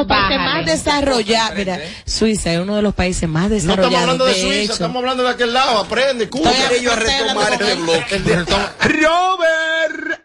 los 0.00 0.06
países 0.08 0.38
más 0.38 0.66
desarrollados. 0.66 1.56
Mira, 1.56 1.80
Suiza 2.06 2.52
es 2.52 2.58
uno 2.60 2.76
de 2.76 2.82
los 2.82 2.94
países 2.94 3.28
más 3.28 3.44
No 3.44 3.48
desarrollados. 3.50 3.86
estamos 3.86 4.02
hablando 4.02 4.24
de, 4.26 4.34
de 4.34 4.40
Suiza, 4.40 4.60
hecho. 4.62 4.72
estamos 4.72 4.96
hablando 4.96 5.22
de 5.24 5.30
aquel 5.30 5.52
lado. 5.52 5.78
Aprende, 5.78 6.28
Cuba. 6.28 6.50
Estoy- 6.50 6.78
Ellos 6.78 6.92
a 6.92 6.96
retomar 6.96 7.52
este 7.52 7.74
bloque. 7.74 8.18
Robert. 8.80 10.20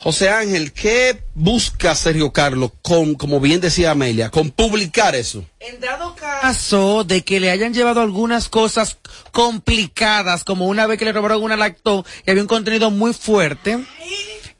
José 0.00 0.30
Ángel, 0.30 0.72
¿qué 0.72 1.22
busca 1.34 1.94
Sergio 1.94 2.32
Carlos 2.32 2.72
con, 2.82 3.14
como 3.14 3.38
bien 3.38 3.60
decía 3.60 3.92
Amelia, 3.92 4.30
con 4.30 4.50
publicar 4.50 5.14
eso? 5.14 5.44
En 5.60 5.78
dado 5.80 6.16
caso 6.16 7.04
de 7.04 7.22
que 7.22 7.38
le 7.38 7.52
hayan 7.52 7.72
llevado 7.72 8.00
algunas 8.00 8.48
cosas 8.48 8.98
complicadas, 9.30 10.42
como 10.42 10.66
una 10.66 10.88
vez 10.88 10.98
que 10.98 11.04
le 11.04 11.12
robaron 11.12 11.44
una 11.44 11.56
lacto 11.56 12.04
y 12.26 12.30
había 12.32 12.42
un 12.42 12.48
contenido 12.48 12.90
muy 12.90 13.12
fuerte, 13.14 13.78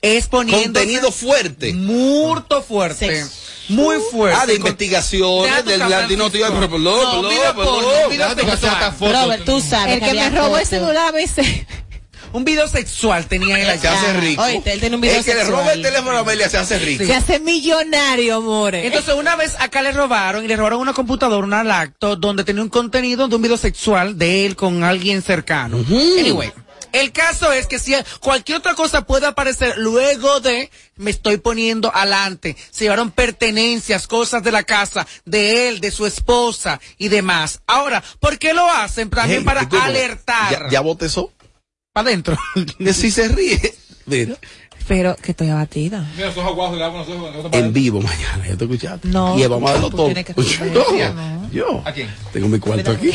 es 0.02 0.26
poniendo 0.26 0.64
Contenido 0.80 1.12
fuerte. 1.12 1.72
Murto 1.72 2.62
fuerte. 2.62 3.24
Muy 3.68 3.96
fuerte. 4.10 4.38
Ah, 4.42 4.46
de 4.46 4.56
investigaciones, 4.56 5.64
del 5.64 5.78
latino, 5.78 6.30
tío, 6.30 6.46
perdón, 6.48 6.82
No, 6.84 7.28
perdón. 7.56 7.84
Robert, 9.00 9.44
tú 9.44 9.60
sabes 9.60 10.02
El 10.02 10.08
que 10.08 10.14
me 10.14 10.30
robó 10.30 10.58
el 10.58 10.66
celular 10.66 11.08
a 11.08 11.12
veces. 11.12 11.46
Un 12.32 12.44
video 12.44 12.66
sexual 12.66 13.26
tenía 13.26 13.58
él 13.58 13.66
Se 13.66 13.88
allá. 13.88 13.92
hace 13.92 14.12
rico. 14.14 14.42
Oíste, 14.42 14.72
él 14.72 14.80
tiene 14.80 14.94
un 14.96 15.02
video 15.02 15.18
El 15.18 15.24
que 15.24 15.34
le 15.34 15.44
roba 15.44 15.70
el 15.74 15.82
teléfono 15.82 16.16
a 16.16 16.20
Amelia 16.20 16.48
se 16.48 16.56
hace 16.56 16.78
rico. 16.78 17.04
Se 17.04 17.14
hace 17.14 17.40
millonario, 17.40 18.40
more. 18.40 18.86
Entonces 18.86 19.14
una 19.14 19.36
vez 19.36 19.54
acá 19.58 19.82
le 19.82 19.92
robaron 19.92 20.42
y 20.42 20.48
le 20.48 20.56
robaron 20.56 20.80
una 20.80 20.94
computadora, 20.94 21.46
una 21.46 21.62
lacto, 21.62 22.16
donde 22.16 22.42
tenía 22.42 22.62
un 22.62 22.70
contenido 22.70 23.28
de 23.28 23.36
un 23.36 23.42
video 23.42 23.58
sexual 23.58 24.16
de 24.16 24.46
él 24.46 24.56
con 24.56 24.82
alguien 24.82 25.20
cercano. 25.20 25.84
Anyway. 26.18 26.50
El 26.92 27.12
caso 27.12 27.52
es 27.52 27.66
que 27.66 27.78
si 27.78 27.94
cualquier 28.20 28.58
otra 28.58 28.74
cosa 28.74 29.06
puede 29.06 29.26
aparecer 29.26 29.76
luego 29.78 30.40
de 30.40 30.70
me 30.96 31.10
estoy 31.10 31.38
poniendo 31.38 31.94
adelante. 31.94 32.56
Se 32.70 32.84
llevaron 32.84 33.10
pertenencias, 33.10 34.06
cosas 34.06 34.42
de 34.42 34.52
la 34.52 34.62
casa, 34.62 35.06
de 35.24 35.68
él, 35.68 35.80
de 35.80 35.90
su 35.90 36.06
esposa 36.06 36.80
y 36.98 37.08
demás. 37.08 37.60
Ahora, 37.66 38.02
¿por 38.20 38.38
qué 38.38 38.54
lo 38.54 38.68
hacen? 38.70 39.10
También 39.10 39.40
Hey, 39.40 39.44
para 39.44 39.68
alertar. 39.84 40.50
¿Ya, 40.50 40.70
ya 40.70 40.80
botezó? 40.80 41.32
Para 41.92 42.08
adentro. 42.08 42.36
Si 42.92 43.10
se 43.10 43.28
ríe. 43.28 43.74
Mira, 44.06 44.36
Pero 44.92 45.16
que 45.16 45.30
estoy 45.30 45.48
abatida. 45.48 46.06
Mira, 46.18 46.28
aguados 46.28 46.76
le 46.76 46.84
hago 46.84 46.98
nosotros. 46.98 47.48
en 47.52 47.72
vivo 47.72 48.02
mañana, 48.02 48.46
¿ya 48.46 48.56
te 48.58 48.64
escuchaste? 48.64 49.08
No, 49.08 49.38
Y 49.38 49.46
vamos 49.46 49.70
a 49.70 49.80
tú 49.80 49.88
todo. 49.88 50.12
Yo, 51.50 51.82
¿A 51.86 51.92
quién? 51.92 52.14
tengo 52.30 52.48
mi 52.48 52.58
cuarto 52.58 52.90
aquí. 52.90 53.10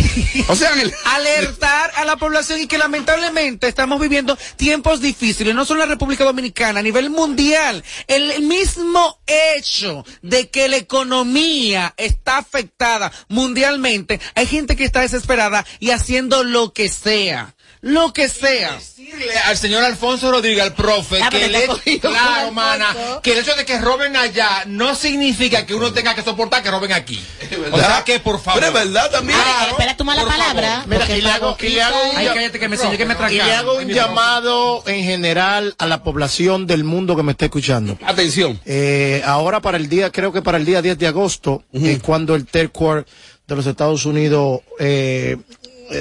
O 0.47 0.55
sea, 0.55 0.73
Ángel, 0.73 0.91
alertar 1.05 1.91
a 1.95 2.05
la 2.05 2.15
población 2.17 2.61
y 2.61 2.67
que 2.67 2.79
lamentablemente 2.79 3.67
estamos 3.67 3.99
viviendo 4.01 4.35
tiempos 4.55 5.01
difíciles, 5.01 5.53
no 5.53 5.65
solo 5.65 5.83
en 5.83 5.89
la 5.89 5.93
República 5.93 6.23
Dominicana, 6.23 6.79
a 6.79 6.83
nivel 6.83 7.11
mundial. 7.11 7.83
El 8.07 8.41
mismo 8.41 9.19
hecho 9.27 10.03
de 10.23 10.49
que 10.49 10.69
la 10.69 10.77
economía 10.77 11.93
está 11.97 12.39
afectada 12.39 13.11
mundialmente, 13.27 14.19
hay 14.33 14.47
gente 14.47 14.75
que 14.75 14.83
está 14.83 15.01
desesperada 15.01 15.63
y 15.79 15.91
haciendo 15.91 16.43
lo 16.43 16.73
que 16.73 16.89
sea. 16.89 17.53
Lo 17.81 18.11
que 18.11 18.27
sea. 18.27 18.73
Decirle 18.73 19.37
al 19.45 19.55
señor 19.57 19.83
Alfonso 19.83 20.31
Rodríguez, 20.31 20.63
al 20.63 20.73
profe, 20.73 21.21
Ah, 21.21 21.29
que 21.29 21.45
el 21.45 21.55
hecho, 21.55 21.79
claro, 22.01 22.51
mana, 22.51 22.95
que 23.23 23.31
el 23.33 23.37
hecho 23.39 23.55
de 23.55 23.65
que 23.65 23.79
roben 23.79 24.15
allá 24.17 24.63
no 24.65 24.95
significa 24.95 25.65
que 25.65 25.73
uno 25.75 25.93
tenga 25.93 26.13
que 26.15 26.23
soportar 26.23 26.61
que 26.63 26.71
roben 26.71 26.91
aquí. 26.91 27.23
O 27.71 27.77
sea 27.79 28.03
que, 28.03 28.19
por 28.19 28.39
favor. 28.41 28.59
pero 28.61 28.77
es 28.77 28.85
verdad 28.85 29.11
también. 29.11 29.39
Espera 29.69 29.95
tu 29.95 30.03
mala 30.03 30.25
palabra. 30.25 30.83
Mira, 30.87 30.99
porque 30.99 31.17
y 31.19 31.21
le 31.21 31.29
hago, 31.29 31.57
y 31.61 31.69
le 31.69 31.81
hago 31.81 31.97
un, 32.09 32.17
Ay, 32.17 32.25
llam- 32.27 32.33
cállate 32.33 32.59
que 32.59 32.67
me 32.67 32.75
enseñó 32.75 32.97
que 32.97 33.05
me 33.05 33.13
y 33.13 33.17
le 33.17 33.23
atracaron. 33.41 33.51
hago 33.53 33.77
un 33.77 33.87
llamado 33.87 34.83
en 34.87 35.03
general 35.03 35.75
a 35.77 35.85
la 35.85 36.03
población 36.03 36.67
del 36.67 36.83
mundo 36.83 37.15
que 37.15 37.23
me 37.23 37.31
está 37.31 37.45
escuchando. 37.45 37.97
Atención. 38.05 38.59
Eh, 38.65 39.21
ahora 39.25 39.61
para 39.61 39.77
el 39.77 39.87
día, 39.87 40.11
creo 40.11 40.33
que 40.33 40.41
para 40.41 40.57
el 40.57 40.65
día 40.65 40.81
10 40.81 40.97
de 40.97 41.07
agosto, 41.07 41.63
es 41.71 42.01
cuando 42.01 42.35
el 42.35 42.45
Third 42.45 42.71
Court 42.71 43.07
de 43.47 43.55
los 43.55 43.65
Estados 43.65 44.05
Unidos, 44.05 44.59
eh, 44.79 45.37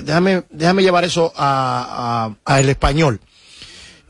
déjame, 0.03 0.45
déjame 0.51 0.83
llevar 0.83 1.05
eso 1.05 1.33
a, 1.37 2.29
a- 2.45 2.55
a 2.55 2.61
el 2.61 2.69
español. 2.69 3.21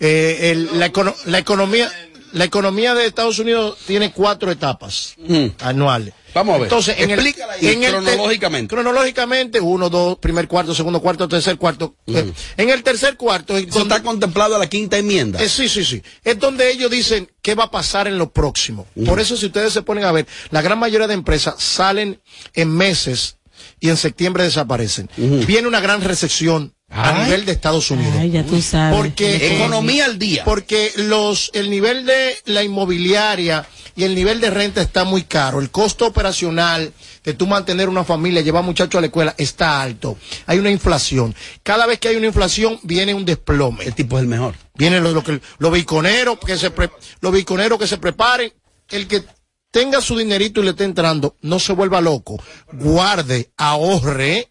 Eh, 0.01 0.51
el- 0.53 0.79
la, 0.79 0.93
econo- 0.93 1.15
la 1.25 1.39
economía, 1.39 1.91
la 2.33 2.45
economía 2.45 2.95
de 2.95 3.07
Estados 3.07 3.39
Unidos 3.39 3.79
tiene 3.87 4.13
cuatro 4.13 4.51
etapas 4.51 5.15
anuales. 5.61 6.13
Vamos 6.35 6.55
a 6.57 6.59
ver. 6.59 6.67
Entonces, 6.67 6.97
en 6.99 7.11
el, 7.13 7.35
en 7.63 7.83
cronológicamente. 7.83 8.75
cronológicamente, 8.75 9.59
uno, 9.59 9.89
dos, 9.89 10.19
primer 10.19 10.47
cuarto, 10.47 10.75
segundo 10.75 11.01
cuarto, 11.01 11.27
tercer 11.29 11.57
cuarto. 11.57 11.95
Eh, 12.07 12.31
En 12.59 12.69
el 12.69 12.83
tercer 12.83 13.17
cuarto, 13.17 13.57
es 13.57 13.67
Eso 13.69 13.79
donde- 13.79 13.95
está 13.95 14.07
contemplado 14.07 14.55
a 14.55 14.59
la 14.59 14.69
quinta 14.69 14.99
enmienda. 14.99 15.43
eh, 15.43 15.49
sí, 15.49 15.67
sí, 15.67 15.83
sí. 15.83 16.03
Es 16.23 16.39
donde 16.39 16.71
ellos 16.71 16.91
dicen 16.91 17.31
qué 17.41 17.55
va 17.55 17.65
a 17.65 17.71
pasar 17.71 18.07
en 18.07 18.19
lo 18.19 18.31
próximo. 18.33 18.87
Por 19.07 19.19
eso, 19.19 19.35
si 19.35 19.47
ustedes 19.47 19.73
se 19.73 19.81
ponen 19.81 20.05
a 20.05 20.13
ver, 20.13 20.27
la 20.51 20.61
gran 20.61 20.79
mayoría 20.79 21.07
de 21.07 21.15
empresas 21.15 21.55
salen 21.57 22.21
en 22.53 22.69
meses 22.69 23.36
y 23.81 23.89
en 23.91 23.97
septiembre 23.97 24.45
desaparecen. 24.45 25.09
Viene 25.17 25.69
una 25.69 25.81
gran 25.81 26.01
recesión 26.03 26.73
a 26.89 27.25
nivel 27.25 27.45
de 27.45 27.53
Estados 27.53 27.91
Unidos. 27.91 28.15
Ay, 28.19 28.31
ya 28.31 28.45
tú 28.45 28.61
sabes. 28.63 28.97
Porque 28.97 29.57
Economía 29.57 30.05
al 30.07 30.19
día. 30.19 30.45
porque 30.45 30.93
los 30.97 31.51
el 31.53 31.69
nivel 31.71 32.07
de 32.07 32.37
la 32.47 32.63
inmobiliaria 32.63 33.67
y 33.97 34.05
el 34.05 34.15
nivel 34.15 34.41
de 34.41 34.51
renta 34.51 34.81
está 34.83 35.05
muy 35.05 35.23
caro. 35.23 35.61
El 35.61 35.71
costo 35.71 36.07
operacional 36.07 36.93
de 37.25 37.35
tú 37.35 37.47
mantener 37.47 37.89
una 37.89 38.05
familia, 38.05 38.41
llevar 38.43 38.63
muchachos 38.63 38.99
a 38.99 39.01
la 39.01 39.07
escuela 39.09 39.35
está 39.39 39.83
alto. 39.83 40.17
Hay 40.47 40.59
una 40.59 40.71
inflación. 40.71 41.35
Cada 41.63 41.87
vez 41.87 41.99
que 41.99 42.09
hay 42.09 42.17
una 42.17 42.27
inflación 42.27 42.79
viene 42.83 43.15
un 43.15 43.25
desplome. 43.25 43.85
El 43.85 43.95
tipo 43.95 44.17
es 44.19 44.23
el 44.23 44.29
mejor. 44.29 44.55
Vienen 44.75 45.03
los, 45.03 45.13
los, 45.15 45.25
que- 45.25 45.41
los 45.59 45.73
biconeros 45.73 46.39
que 46.39 46.57
se 46.57 46.71
pre- 46.71 46.91
los 47.21 47.33
biconeros 47.33 47.79
que 47.79 47.87
se 47.87 47.99
preparen. 47.99 48.53
El 48.91 49.09
que 49.09 49.25
tenga 49.71 50.01
su 50.01 50.17
dinerito 50.17 50.61
y 50.61 50.65
le 50.65 50.71
esté 50.71 50.85
entrando, 50.85 51.37
no 51.43 51.59
se 51.59 51.73
vuelva 51.73 52.01
loco. 52.01 52.43
Guarde, 52.73 53.51
ahorre, 53.57 54.51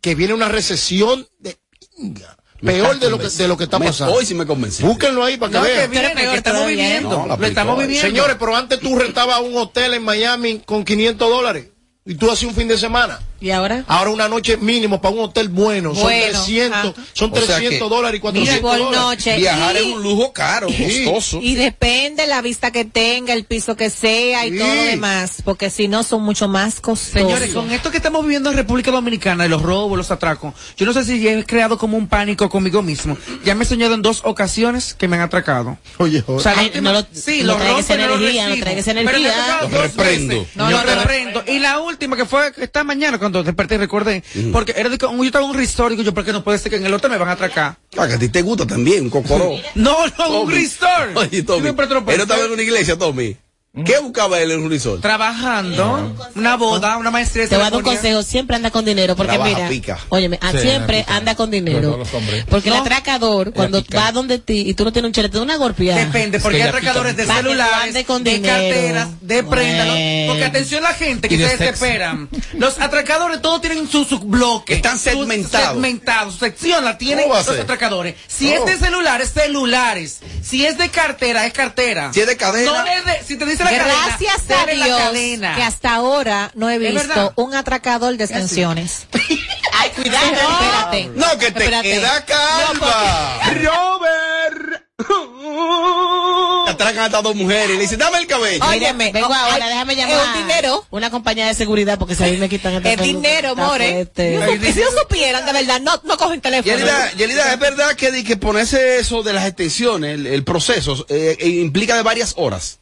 que 0.00 0.14
viene 0.14 0.34
una 0.34 0.48
recesión 0.48 1.26
de 1.38 1.56
pinga. 1.96 2.36
Peor 2.60 2.98
de 2.98 3.10
lo 3.10 3.18
que 3.18 3.28
de 3.28 3.48
lo 3.48 3.56
que 3.56 3.64
está 3.64 3.78
Me- 3.78 3.86
pasando. 3.86 4.14
Hoy 4.14 4.24
sí 4.24 4.34
me 4.34 4.46
convencí. 4.46 4.82
Búsquenlo 4.82 5.22
ahí 5.22 5.36
para 5.36 5.52
que 5.52 5.58
No, 5.58 5.64
que 5.64 5.70
vean. 5.72 5.90
viene, 5.90 6.08
peor 6.10 6.30
que 6.32 6.38
estamos 6.38 6.60
todavía, 6.62 6.84
¿eh? 6.84 6.92
viviendo. 6.94 7.26
No, 7.26 7.36
lo 7.36 7.46
estamos 7.46 7.78
viviendo. 7.78 8.06
Señores, 8.08 8.36
pero 8.38 8.56
antes 8.56 8.80
tú 8.80 8.98
rentabas 8.98 9.40
un 9.40 9.56
hotel 9.58 9.94
en 9.94 10.02
Miami 10.02 10.60
con 10.64 10.84
500 10.84 11.28
dólares 11.28 11.68
y 12.06 12.14
tú 12.14 12.30
hacías 12.30 12.50
un 12.50 12.56
fin 12.56 12.66
de 12.66 12.78
semana. 12.78 13.20
¿Y 13.40 13.50
ahora? 13.50 13.84
Ahora 13.86 14.10
una 14.10 14.28
noche 14.28 14.56
mínimo 14.56 15.00
para 15.00 15.14
un 15.14 15.20
hotel 15.24 15.48
bueno, 15.48 15.94
son 15.94 16.04
Bueno, 16.04 16.26
300, 16.44 16.78
ajá. 16.90 16.94
son 17.12 17.32
O 17.32 17.36
sea 17.36 17.44
300 17.56 17.88
que- 17.88 17.94
dólares 17.94 18.18
y 18.18 18.20
400 18.20 18.60
por 18.60 18.78
dólares. 18.78 18.98
noche. 19.00 19.36
Viajar 19.36 19.74
y, 19.74 19.78
es 19.78 19.84
un 19.84 20.02
lujo 20.02 20.32
caro, 20.32 20.68
Sí. 20.68 21.04
costoso. 21.04 21.38
y 21.42 21.54
depende 21.54 22.26
la 22.26 22.40
vista 22.42 22.70
que 22.70 22.84
tenga, 22.84 23.32
el 23.34 23.44
piso 23.44 23.76
que 23.76 23.90
sea 23.90 24.46
y 24.46 24.52
Sí. 24.52 24.58
todo 24.58 24.74
lo 24.74 24.82
demás. 24.84 25.42
Porque 25.44 25.70
si 25.70 25.86
no, 25.88 26.02
son 26.02 26.22
mucho 26.22 26.48
más 26.48 26.80
costosos. 26.80 27.12
Señores, 27.12 27.52
con 27.52 27.70
esto 27.70 27.90
que 27.90 27.98
estamos 27.98 28.22
viviendo 28.22 28.50
en 28.50 28.56
República 28.56 28.90
Dominicana, 28.90 29.42
de 29.44 29.48
los 29.50 29.62
robos, 29.62 29.98
los 29.98 30.10
atracos, 30.10 30.54
yo 30.76 30.86
no 30.86 30.92
sé 30.92 31.04
si 31.04 31.20
ya 31.20 31.32
he 31.32 31.44
creado 31.44 31.76
como 31.78 31.96
un 31.98 32.08
pánico 32.08 32.48
conmigo 32.48 32.82
mismo. 32.82 33.16
Ya 33.44 33.54
me 33.54 33.64
he 33.64 33.66
soñado 33.66 33.94
en 33.94 34.02
dos 34.02 34.22
ocasiones 34.24 34.94
que 34.94 35.08
me 35.08 35.16
han 35.16 35.22
atracado. 35.22 35.78
Oye, 35.98 36.24
O 36.26 36.40
sea, 36.40 36.54
la 36.54 36.60
Ay, 36.60 36.66
última- 36.66 36.92
no 36.92 37.00
lo- 37.00 37.06
sí, 37.12 37.40
no 37.42 37.52
lo 37.52 37.56
traigas 37.56 37.88
rompo 37.88 37.94
y 37.94 37.96
no 37.98 38.06
lo 38.08 38.16
energía, 38.16 38.48
no 38.48 38.56
traigas 38.56 38.86
energía. 38.88 39.58
Lo 39.62 39.68
dos 39.68 39.80
reprendo. 39.82 40.46
No, 40.54 40.70
no. 40.70 40.82
reprendo. 40.82 41.44
Y 41.46 41.58
la 41.58 41.80
última 41.80 42.16
que 42.16 42.24
fue 42.24 42.52
esta 42.56 42.84
mañana 42.84 43.18
cuando 43.26 43.42
desperté 43.42 43.74
y 43.74 43.78
recordé, 43.78 44.22
porque 44.52 44.72
era 44.76 44.88
de 44.88 44.98
que 44.98 45.06
un- 45.06 45.18
yo 45.18 45.24
estaba 45.24 45.44
en 45.44 45.50
un 45.50 45.56
resort 45.56 45.92
y 45.92 45.96
digo 45.96 46.04
yo, 46.04 46.14
¿por 46.14 46.24
qué 46.24 46.32
no 46.32 46.44
puede 46.44 46.58
ser 46.58 46.70
que 46.70 46.76
en 46.76 46.86
el 46.86 46.94
hotel 46.94 47.10
me 47.10 47.18
van 47.18 47.28
a 47.28 47.32
atracar? 47.32 47.76
Ah, 47.98 48.06
que 48.06 48.14
a 48.14 48.18
ti 48.18 48.28
te 48.28 48.42
gusta 48.42 48.66
también, 48.66 49.04
un 49.04 49.10
cocoró. 49.10 49.50
No, 49.74 50.06
no, 50.06 50.40
un 50.42 50.46
Tommy. 50.46 50.54
resort. 50.54 51.16
Oye, 51.16 51.42
Tommy. 51.42 51.72
No 51.72 52.12
estaba 52.22 52.44
en 52.44 52.52
una 52.52 52.62
iglesia, 52.62 52.96
Tommy. 52.96 53.36
¿Qué 53.84 53.98
buscaba 53.98 54.40
él 54.40 54.50
en 54.52 54.62
un 54.62 54.70
resort? 54.70 55.02
Trabajando, 55.02 56.14
una 56.34 56.56
boda, 56.56 56.96
una 56.96 57.10
maestría 57.10 57.46
Te 57.48 57.56
voy 57.56 57.66
a 57.66 57.70
dar 57.70 57.76
un 57.78 57.82
consejo, 57.82 58.22
siempre 58.22 58.56
anda 58.56 58.70
con 58.70 58.84
dinero, 58.84 59.14
porque 59.16 59.34
Trabaja, 59.34 59.54
mira, 59.54 59.68
pica. 59.68 59.98
óyeme, 60.08 60.38
ah, 60.40 60.52
Sí, 60.52 60.58
siempre 60.60 61.00
pica. 61.00 61.16
anda 61.16 61.34
con 61.34 61.50
dinero. 61.50 62.02
Porque 62.48 62.70
el 62.70 62.74
atracador, 62.76 63.52
cuando 63.52 63.84
va 63.94 64.12
donde 64.12 64.38
ti 64.38 64.64
y 64.66 64.74
tú 64.74 64.84
no 64.84 64.92
tienes 64.92 65.08
un 65.08 65.12
chile, 65.12 65.28
te 65.28 65.36
da 65.36 65.42
una 65.42 65.56
golpeada. 65.56 66.04
Depende, 66.04 66.40
porque 66.40 66.56
que 66.58 66.62
hay 66.62 66.68
atracadores 66.70 67.16
de 67.16 67.26
celulares, 67.26 67.92
de 67.94 68.04
dinero. 68.32 68.46
carteras, 68.54 69.08
de 69.20 69.42
prendas. 69.42 69.86
Porque 70.28 70.44
atención 70.44 70.82
la 70.82 70.94
gente 70.94 71.28
que 71.28 71.36
se 71.36 71.56
desesperan. 71.56 72.28
Los 72.54 72.80
atracadores 72.80 73.42
todos 73.42 73.60
tienen 73.60 73.88
su, 73.90 74.04
su 74.06 74.20
bloque. 74.20 74.74
Están 74.76 74.98
segmentados. 74.98 75.72
segmentados. 75.72 76.32
Su 76.34 76.40
sección 76.40 76.84
la 76.84 76.96
tienen 76.96 77.24
¿Cómo 77.24 77.34
va 77.34 77.40
a 77.40 77.44
los 77.44 77.58
atracadores. 77.60 78.14
Si 78.26 78.46
Oh. 78.56 78.64
es 78.66 78.80
de 78.80 78.86
celulares, 78.86 79.32
celulares. 79.34 80.20
Si 80.42 80.64
es 80.64 80.78
de 80.78 80.88
cartera, 80.88 81.44
es 81.46 81.52
cartera. 81.52 82.10
Si 82.14 82.20
es 82.20 82.26
de 82.26 82.36
cadena. 82.36 82.72
No 82.72 82.84
le 82.84 83.02
de- 83.02 83.24
si 83.24 83.36
te 83.36 83.44
dice 83.44 83.65
Gracias 83.70 84.42
cadena, 84.46 84.84
a 84.84 85.12
Dios 85.12 85.40
que 85.56 85.62
hasta 85.62 85.94
ahora 85.94 86.50
no 86.54 86.70
he 86.70 86.76
Es 86.76 86.92
visto 86.94 87.32
un 87.36 87.54
atracador 87.54 88.16
de 88.16 88.24
extensiones. 88.24 89.06
Ay, 89.72 89.90
cuidado. 89.90 90.26
Espérate. 90.26 91.10
No, 91.14 91.30
que 91.38 91.50
te 91.50 91.64
Espérate. 91.64 91.90
queda 91.90 92.24
calva. 92.24 93.40
Robert. 93.54 94.82
Te 96.64 96.70
atracan 96.72 97.04
hasta 97.04 97.22
dos 97.22 97.34
mujeres 97.36 97.70
y 97.70 97.72
le 97.74 97.80
dicen, 97.80 97.98
dame 97.98 98.18
el 98.18 98.26
cabello. 98.26 98.64
Óyeme, 98.66 99.12
Vengo 99.12 99.28
oh, 99.28 99.34
ahora, 99.34 99.64
ay, 99.66 99.70
déjame 99.72 99.92
es 99.92 99.98
llamar. 99.98 100.26
un 100.26 100.46
dinero. 100.46 100.86
Una 100.90 101.10
compañía 101.10 101.46
de 101.46 101.54
seguridad, 101.54 101.98
porque 101.98 102.14
si 102.14 102.24
a 102.24 102.26
mí 102.26 102.38
me 102.38 102.48
quitan 102.48 102.74
este 102.74 102.94
Es 102.94 103.00
dinero, 103.02 103.54
more. 103.54 104.08
Si 104.16 104.80
yo 104.80 104.86
supieran 105.02 105.44
de 105.46 105.52
verdad, 105.52 105.80
no, 105.80 106.00
no 106.04 106.16
cogen 106.16 106.40
teléfono. 106.40 106.74
Yelida, 106.76 107.12
Yelida, 107.12 107.52
es 107.52 107.58
verdad 107.58 107.94
que, 107.94 108.10
di 108.10 108.24
que 108.24 108.36
ponerse 108.36 108.98
eso 108.98 109.22
de 109.22 109.32
las 109.34 109.46
extensiones, 109.46 110.14
el, 110.14 110.26
el 110.26 110.44
proceso, 110.44 111.06
eh, 111.08 111.36
eh, 111.38 111.48
implica 111.48 111.94
de 111.96 112.02
varias 112.02 112.34
horas. 112.36 112.80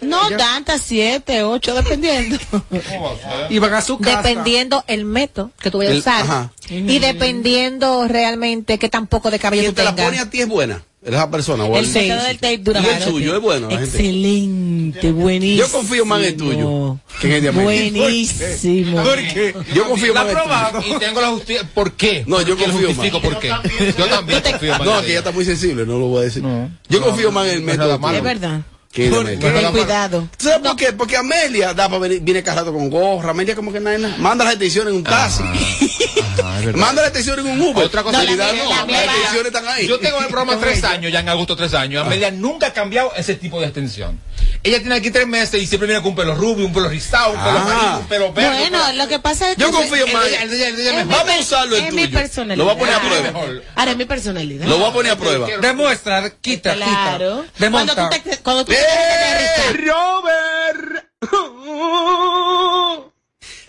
No 0.00 0.28
tantas, 0.36 0.82
siete, 0.82 1.42
ocho, 1.42 1.74
dependiendo. 1.74 2.38
Y 3.50 3.58
van 3.58 3.74
a 3.74 3.80
su 3.82 3.98
casa. 3.98 4.18
Dependiendo 4.22 4.84
el 4.86 5.04
método 5.04 5.50
que 5.60 5.70
tú 5.70 5.78
vayas 5.78 5.94
a 5.94 5.98
usar. 5.98 6.22
ajá. 6.22 6.52
Y 6.68 6.98
dependiendo 6.98 8.06
realmente 8.08 8.78
qué 8.78 8.88
tan 8.88 9.06
poco 9.06 9.30
de 9.30 9.38
cabello 9.38 9.62
¿Quién 9.62 9.72
tú 9.72 9.76
te 9.76 9.84
la 9.84 9.94
pone 9.94 10.10
tengas. 10.10 10.26
a 10.26 10.30
ti 10.30 10.40
es 10.40 10.48
buena? 10.48 10.82
¿Eres 11.04 11.16
esa 11.18 11.30
persona? 11.30 11.64
o 11.64 11.76
El 11.76 11.84
el- 11.84 11.92
del 11.92 12.38
tape 12.38 12.58
dura 12.58 12.80
Y 12.80 12.86
el 12.86 13.02
suyo 13.02 13.34
es 13.36 13.42
bueno, 13.42 13.68
la 13.68 13.78
gente. 13.78 13.96
Excelente, 13.98 15.10
buenísimo. 15.10 15.66
Yo 15.66 15.72
confío 15.72 16.04
más 16.06 16.20
en 16.20 16.24
el 16.26 16.36
tuyo 16.36 16.98
que 17.20 17.26
en 17.26 17.32
el 17.34 17.42
de 17.42 17.48
Amelia. 17.48 17.64
Buenísimo. 18.02 19.02
Yo 19.74 19.88
confío 19.88 20.14
más 20.14 20.28
en 20.28 20.36
el 20.36 20.42
tuyo. 20.44 20.94
y 20.96 20.98
tengo 21.00 21.20
la 21.20 21.28
justicia. 21.30 21.68
¿Por 21.74 21.92
qué? 21.94 22.22
No, 22.26 22.40
yo 22.42 22.56
confío 22.56 22.94
más. 22.94 23.10
por 23.10 23.38
qué. 23.40 23.48
Yo 23.98 24.06
también 24.06 24.40
confío 24.42 24.78
más. 24.78 24.84
No, 24.86 25.00
que 25.02 25.08
ella 25.08 25.18
está 25.18 25.32
muy 25.32 25.44
sensible, 25.44 25.84
no 25.84 25.98
lo 25.98 26.06
voy 26.06 26.20
a 26.20 26.24
decir. 26.24 26.42
Yo 26.88 27.02
confío 27.02 27.32
más 27.32 27.48
en 27.48 27.54
el 27.54 27.62
método. 27.62 28.00
Es 28.12 28.22
verdad. 28.22 28.60
Que 28.92 29.08
¿Por 29.08 29.26
qué? 29.26 29.36
Ten 29.38 29.72
cuidado. 29.72 30.28
¿Tú 30.36 30.44
¿Sabes 30.44 30.68
por 30.68 30.76
qué? 30.76 30.92
Porque 30.92 31.16
Amelia 31.16 31.72
da 31.72 31.88
para 31.88 31.98
venir, 31.98 32.20
viene 32.20 32.42
cargado 32.42 32.72
con 32.74 32.90
gorra. 32.90 33.30
Amelia 33.30 33.56
como 33.56 33.72
que 33.72 33.80
nada, 33.80 33.96
nada. 33.96 34.16
manda 34.18 34.44
las 34.44 34.54
extensiones 34.54 34.92
en 34.92 34.98
un 34.98 35.04
taxi. 35.04 35.42
Manda 36.74 37.02
las 37.02 37.10
extensiones 37.10 37.44
en 37.44 37.52
un 37.52 37.60
Uber. 37.60 37.84
Otra 37.84 38.02
cosa 38.02 38.20
En 38.20 38.26
realidad 38.26 38.50
que- 38.52 38.58
no, 38.58 38.70
la 38.70 38.86
las 38.86 39.04
extensiones 39.04 39.46
están 39.46 39.68
ahí. 39.68 39.86
Yo 39.86 39.98
tengo 40.00 40.18
el 40.20 40.26
programa 40.26 40.58
tres 40.58 40.82
años, 40.84 41.12
ya 41.12 41.20
en 41.20 41.28
agosto 41.28 41.56
tres 41.56 41.74
años. 41.74 42.04
Amelia 42.06 42.30
nunca 42.30 42.68
ha 42.68 42.72
cambiado 42.72 43.12
ese 43.16 43.34
tipo 43.34 43.60
de 43.60 43.66
extensión. 43.66 44.18
Ella 44.64 44.78
tiene 44.78 44.94
aquí 44.94 45.10
tres 45.10 45.26
meses 45.26 45.60
y 45.60 45.66
siempre 45.66 45.88
viene 45.88 46.00
con 46.02 46.10
un 46.10 46.16
pelo 46.16 46.34
rubio, 46.34 46.64
un 46.66 46.72
pelo 46.72 46.88
rizado, 46.88 47.32
un 47.32 47.38
pelo 47.38 47.58
Ah. 47.58 47.62
amarillo, 47.62 47.98
un 47.98 48.06
pelo 48.06 48.32
verde. 48.32 48.58
Bueno, 48.60 48.78
pelo- 48.84 48.92
lo 48.96 49.08
que 49.08 49.18
pasa 49.18 49.50
es 49.50 49.56
que... 49.56 49.62
Yo 49.62 49.72
confío 49.72 50.06
mi 50.06 50.12
Vamos 50.12 51.28
a 51.34 51.40
usarlo 51.40 51.76
mi 51.82 51.88
tuyo. 52.06 52.10
personalidad. 52.18 52.56
Lo 52.56 52.64
voy 52.64 52.74
a 52.74 52.78
poner 52.78 52.94
a 52.94 52.98
Ah, 52.98 53.00
prueba. 53.00 53.62
Ahora 53.74 53.90
es 53.90 53.96
mi 53.96 54.04
personalidad. 54.04 54.66
Lo 54.66 54.78
voy 54.78 54.90
a 54.90 54.92
poner 54.92 55.12
a 55.12 55.16
prueba. 55.16 55.48
Demuestra, 55.60 56.30
quita, 56.40 56.74
Claro. 56.74 57.44
quita. 57.54 57.70
Cuando 57.70 57.94
tú 57.96 58.02
te, 58.10 58.36
cuando 58.38 58.64
tú 58.64 58.72
te 58.72 58.78
rizar. 58.78 59.84
Robert. 59.84 61.06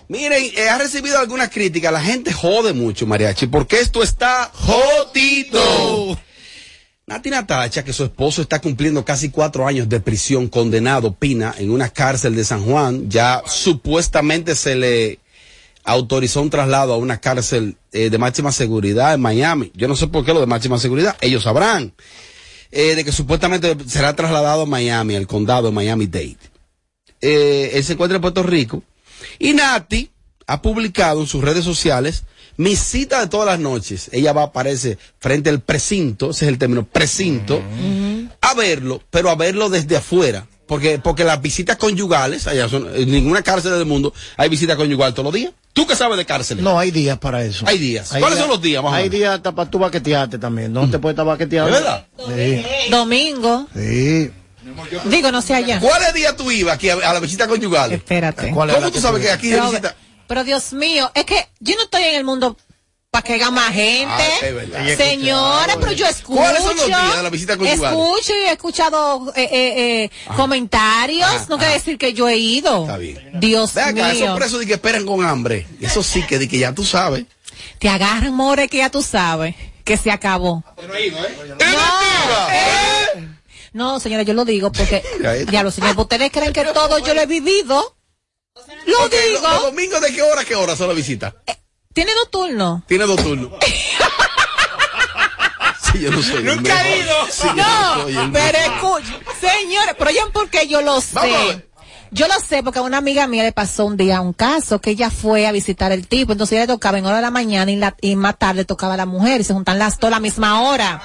Miren, 0.07 0.51
eh, 0.55 0.69
ha 0.69 0.77
recibido 0.77 1.17
algunas 1.17 1.49
críticas. 1.49 1.91
La 1.91 2.01
gente 2.01 2.31
jode 2.31 2.73
mucho, 2.73 3.07
Mariachi, 3.07 3.47
porque 3.47 3.79
esto 3.79 4.03
está 4.03 4.51
jodito. 4.53 6.17
Nati 7.05 7.29
Natacha, 7.29 7.83
que 7.83 7.91
su 7.91 8.05
esposo 8.05 8.41
está 8.41 8.59
cumpliendo 8.59 9.03
casi 9.03 9.29
cuatro 9.29 9.67
años 9.67 9.89
de 9.89 9.99
prisión, 9.99 10.47
condenado, 10.47 11.13
Pina, 11.13 11.53
en 11.57 11.69
una 11.69 11.89
cárcel 11.89 12.35
de 12.35 12.45
San 12.45 12.63
Juan, 12.63 13.09
ya 13.09 13.43
supuestamente 13.45 14.55
se 14.55 14.75
le 14.75 15.19
autorizó 15.83 16.41
un 16.41 16.49
traslado 16.49 16.93
a 16.93 16.97
una 16.97 17.19
cárcel 17.19 17.75
eh, 17.91 18.09
de 18.09 18.17
máxima 18.17 18.51
seguridad 18.53 19.13
en 19.13 19.21
Miami. 19.21 19.71
Yo 19.75 19.89
no 19.89 19.95
sé 19.97 20.07
por 20.07 20.23
qué 20.23 20.33
lo 20.33 20.39
de 20.39 20.45
máxima 20.45 20.77
seguridad, 20.77 21.17
ellos 21.19 21.43
sabrán. 21.43 21.93
Eh, 22.71 22.95
de 22.95 23.03
que 23.03 23.11
supuestamente 23.11 23.75
será 23.85 24.15
trasladado 24.15 24.63
a 24.63 24.65
Miami, 24.65 25.15
al 25.15 25.27
condado 25.27 25.67
de 25.67 25.73
Miami-Dade. 25.73 26.37
Eh, 27.21 27.71
él 27.73 27.83
se 27.83 27.93
encuentra 27.93 28.15
en 28.15 28.21
Puerto 28.21 28.41
Rico. 28.43 28.81
Y 29.39 29.53
Nati 29.53 30.09
ha 30.47 30.61
publicado 30.61 31.21
en 31.21 31.27
sus 31.27 31.43
redes 31.43 31.63
sociales 31.63 32.23
mi 32.57 32.75
cita 32.75 33.19
de 33.21 33.27
todas 33.27 33.47
las 33.47 33.59
noches. 33.59 34.09
Ella 34.11 34.33
va, 34.33 34.43
aparece 34.43 34.97
frente 35.19 35.49
al 35.49 35.61
precinto, 35.61 36.31
ese 36.31 36.45
es 36.45 36.49
el 36.49 36.57
término, 36.57 36.85
precinto, 36.85 37.61
a 38.41 38.53
verlo, 38.53 39.01
pero 39.09 39.29
a 39.29 39.35
verlo 39.35 39.69
desde 39.69 39.97
afuera. 39.97 40.47
Porque, 40.65 40.97
porque 40.97 41.23
las 41.25 41.41
visitas 41.41 41.75
conyugales, 41.75 42.47
allá 42.47 42.69
son, 42.69 42.87
en 42.95 43.11
ninguna 43.11 43.41
cárcel 43.41 43.71
del 43.73 43.85
mundo 43.85 44.13
hay 44.37 44.47
visita 44.47 44.77
conyugal 44.77 45.13
todos 45.13 45.25
los 45.25 45.33
días. 45.33 45.51
¿Tú 45.73 45.85
qué 45.85 45.95
sabes 45.95 46.17
de 46.17 46.25
cárceles? 46.25 46.63
No, 46.63 46.79
hay 46.79 46.89
días 46.91 47.17
para 47.17 47.43
eso. 47.43 47.65
Hay 47.67 47.77
días. 47.77 48.13
¿Cuáles 48.17 48.39
son 48.39 48.47
los 48.47 48.61
días, 48.61 48.81
más 48.81 48.93
Hay 48.93 49.09
días 49.09 49.35
hasta 49.35 49.53
para 49.53 49.69
tú 49.69 49.79
baquetearte 49.79 50.37
también. 50.37 50.71
No 50.71 50.89
te 50.89 50.99
puedes 50.99 51.13
estar 51.13 51.25
baqueteando. 51.25 51.75
¿Es 51.75 51.83
verdad? 51.83 52.07
Sí. 52.17 52.89
Domingo. 52.89 53.67
sí. 53.75 54.31
Digo, 55.05 55.31
no 55.31 55.41
sé 55.41 55.55
allá. 55.55 55.79
¿Cuáles 55.79 56.13
días 56.13 56.35
tú 56.35 56.51
ibas 56.51 56.75
aquí 56.75 56.89
a, 56.89 56.93
a 56.95 57.13
la 57.13 57.19
visita 57.19 57.47
conyugal? 57.47 57.91
Espérate. 57.91 58.51
¿Cuál 58.51 58.69
es 58.69 58.75
¿Cómo 58.75 58.87
tú 58.87 58.93
que 58.93 59.01
sabes 59.01 59.21
que 59.21 59.31
aquí 59.31 59.47
hay 59.47 59.53
Pero, 59.53 59.69
visita? 59.69 59.95
pero 60.27 60.43
Dios 60.43 60.73
mío, 60.73 61.11
es 61.13 61.25
que 61.25 61.47
yo 61.59 61.75
no 61.75 61.83
estoy 61.83 62.03
en 62.03 62.15
el 62.15 62.23
mundo 62.23 62.57
para 63.11 63.23
que 63.23 63.33
haya 63.33 63.51
más 63.51 63.71
gente. 63.73 64.09
Ah, 64.09 64.39
es 64.41 64.55
verdad. 64.55 64.97
Señora, 64.97 65.75
pero 65.79 65.91
yo 65.91 66.07
escucho. 66.07 66.39
¿Cuáles 66.39 66.63
son 66.63 66.75
los 66.75 66.87
días 66.87 67.15
de 67.17 67.23
la 67.23 67.29
visita 67.29 67.57
conyugal? 67.57 67.93
Escucho 67.93 68.33
y 68.33 68.39
he 68.47 68.51
escuchado 68.51 69.33
eh, 69.35 69.43
eh, 69.51 70.03
eh, 70.05 70.09
comentarios. 70.35 71.47
no 71.47 71.57
quiere 71.59 71.73
decir 71.73 71.97
que 71.99 72.13
yo 72.13 72.27
he 72.27 72.37
ido. 72.37 72.81
Está 72.83 72.97
bien. 72.97 73.19
Dios 73.35 73.73
Ve 73.75 73.81
acá, 73.83 74.07
esos 74.11 74.21
mío. 74.21 74.35
presos 74.35 74.59
de 74.61 74.65
que 74.65 74.73
esperan 74.73 75.05
con 75.05 75.23
hambre. 75.23 75.67
Eso 75.79 76.01
sí 76.01 76.23
que, 76.23 76.39
de 76.39 76.47
que 76.47 76.57
ya 76.57 76.73
tú 76.73 76.83
sabes. 76.83 77.25
Te 77.77 77.87
agarran, 77.87 78.33
more, 78.33 78.67
que 78.67 78.77
ya 78.77 78.89
tú 78.89 79.03
sabes 79.03 79.53
que 79.83 79.95
se 79.97 80.09
acabó. 80.09 80.63
No, 80.77 80.93
señora, 83.99 84.23
yo 84.23 84.33
lo 84.33 84.45
digo 84.45 84.71
porque, 84.71 85.03
Ahí. 85.25 85.45
ya 85.51 85.63
lo 85.63 85.71
señores, 85.71 85.97
ustedes 85.97 86.31
creen 86.31 86.53
que 86.53 86.63
todo 86.65 86.99
yo 86.99 87.13
lo 87.13 87.21
he 87.21 87.25
vivido. 87.25 87.97
Lo 88.85 89.09
digo. 89.09 89.41
¿Los, 89.41 89.61
domingos 89.63 90.01
de 90.01 90.13
qué 90.13 90.21
hora 90.21 90.41
a 90.41 90.45
qué 90.45 90.55
hora 90.55 90.75
son 90.75 90.87
las 90.87 90.95
visitas? 90.95 91.33
Tiene 91.93 92.13
dos 92.15 92.31
turnos. 92.31 92.85
Tiene 92.87 93.05
dos 93.05 93.21
turnos. 93.21 93.51
sí, 95.91 95.99
yo 95.99 96.11
no 96.11 96.21
soy 96.21 96.43
Nunca 96.43 96.87
he 96.87 96.99
ido. 96.99 97.15
Sí, 97.29 97.47
No, 97.55 98.03
soy 98.03 98.17
el 98.17 98.31
pero 98.31 98.57
escucha, 98.57 99.19
señores, 99.39 99.95
pero 99.97 100.11
ya 100.11 100.25
porque 100.31 100.67
yo 100.67 100.81
lo 100.81 100.93
Vamos 100.93 101.15
a 101.15 101.21
sé. 101.21 101.27
ver. 101.47 101.69
Yo 102.13 102.27
lo 102.27 102.33
sé 102.39 102.61
porque 102.63 102.79
a 102.79 102.83
una 102.83 102.97
amiga 102.99 103.25
mía 103.27 103.43
le 103.43 103.51
pasó 103.51 103.85
un 103.85 103.97
día 103.97 104.21
un 104.21 104.33
caso 104.33 104.79
que 104.79 104.91
ella 104.91 105.09
fue 105.09 105.47
a 105.47 105.51
visitar 105.51 105.91
el 105.91 106.07
tipo, 106.07 106.31
entonces 106.33 106.53
ella 106.53 106.61
le 106.67 106.73
tocaba 106.73 106.97
en 106.99 107.05
hora 107.05 107.15
de 107.17 107.21
la 107.23 107.31
mañana 107.31 107.71
y, 107.71 107.75
la- 107.75 107.95
y 108.01 108.15
más 108.15 108.37
tarde 108.37 108.65
tocaba 108.65 108.93
a 108.93 108.97
la 108.97 109.05
mujer 109.05 109.41
y 109.41 109.43
se 109.43 109.53
juntan 109.53 109.79
las 109.79 109.97
dos 109.99 110.09
a 110.09 110.11
la 110.11 110.19
misma 110.19 110.61
hora. 110.61 111.01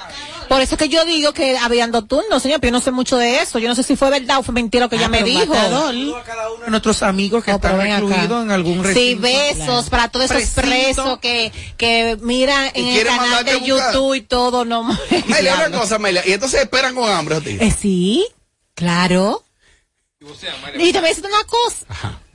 Por 0.47 0.61
eso 0.61 0.75
es 0.75 0.79
que 0.79 0.89
yo 0.89 1.05
digo 1.05 1.31
que 1.33 1.57
habían 1.57 1.91
dos 1.91 2.07
turnos, 2.07 2.41
señor, 2.41 2.59
pero 2.59 2.69
yo 2.71 2.77
no 2.77 2.79
sé 2.83 2.89
mucho 2.91 3.17
de 3.17 3.39
eso. 3.41 3.59
Yo 3.59 3.69
no 3.69 3.75
sé 3.75 3.83
si 3.83 3.95
fue 3.95 4.09
verdad 4.09 4.39
o 4.39 4.43
fue 4.43 4.53
mentira 4.53 4.85
lo 4.85 4.89
que 4.89 4.95
Ah, 4.95 4.99
ella 4.99 5.09
me 5.09 5.21
dijo. 5.23 5.53
a 5.53 5.57
cada 5.57 6.49
uno 6.51 6.63
de 6.65 6.69
nuestros 6.71 7.03
amigos 7.03 7.43
que 7.43 7.53
pero 7.59 7.81
están 7.81 8.01
recluidos 8.01 8.43
en 8.45 8.51
algún 8.51 8.77
Sí, 8.77 8.81
recinto. 9.15 9.21
besos 9.21 9.89
para 9.91 10.07
todos 10.09 10.31
esos 10.31 10.49
Precinto. 10.53 10.61
presos 11.03 11.19
que, 11.19 11.51
que 11.77 12.17
miran 12.21 12.71
en 12.73 12.87
el 12.87 13.05
canal 13.05 13.45
de. 13.45 13.61
YouTube 13.61 14.15
y 14.15 14.21
todo, 14.21 14.65
no. 14.65 14.81
Amelia, 15.27 15.55
una 15.67 15.79
cosa, 15.79 15.95
Amelia. 15.95 16.23
Y 16.27 16.33
entonces 16.33 16.61
esperan 16.61 16.95
con 16.95 17.09
hambre 17.09 17.35
a 17.35 17.41
ti. 17.41 17.57
Eh, 17.59 17.71
sí, 17.71 18.25
claro. 18.73 19.43
Y 20.77 20.91
te 20.91 20.99
voy 20.99 21.07
a 21.07 21.09
decir 21.13 21.25
una 21.25 21.43
cosa. 21.45 21.85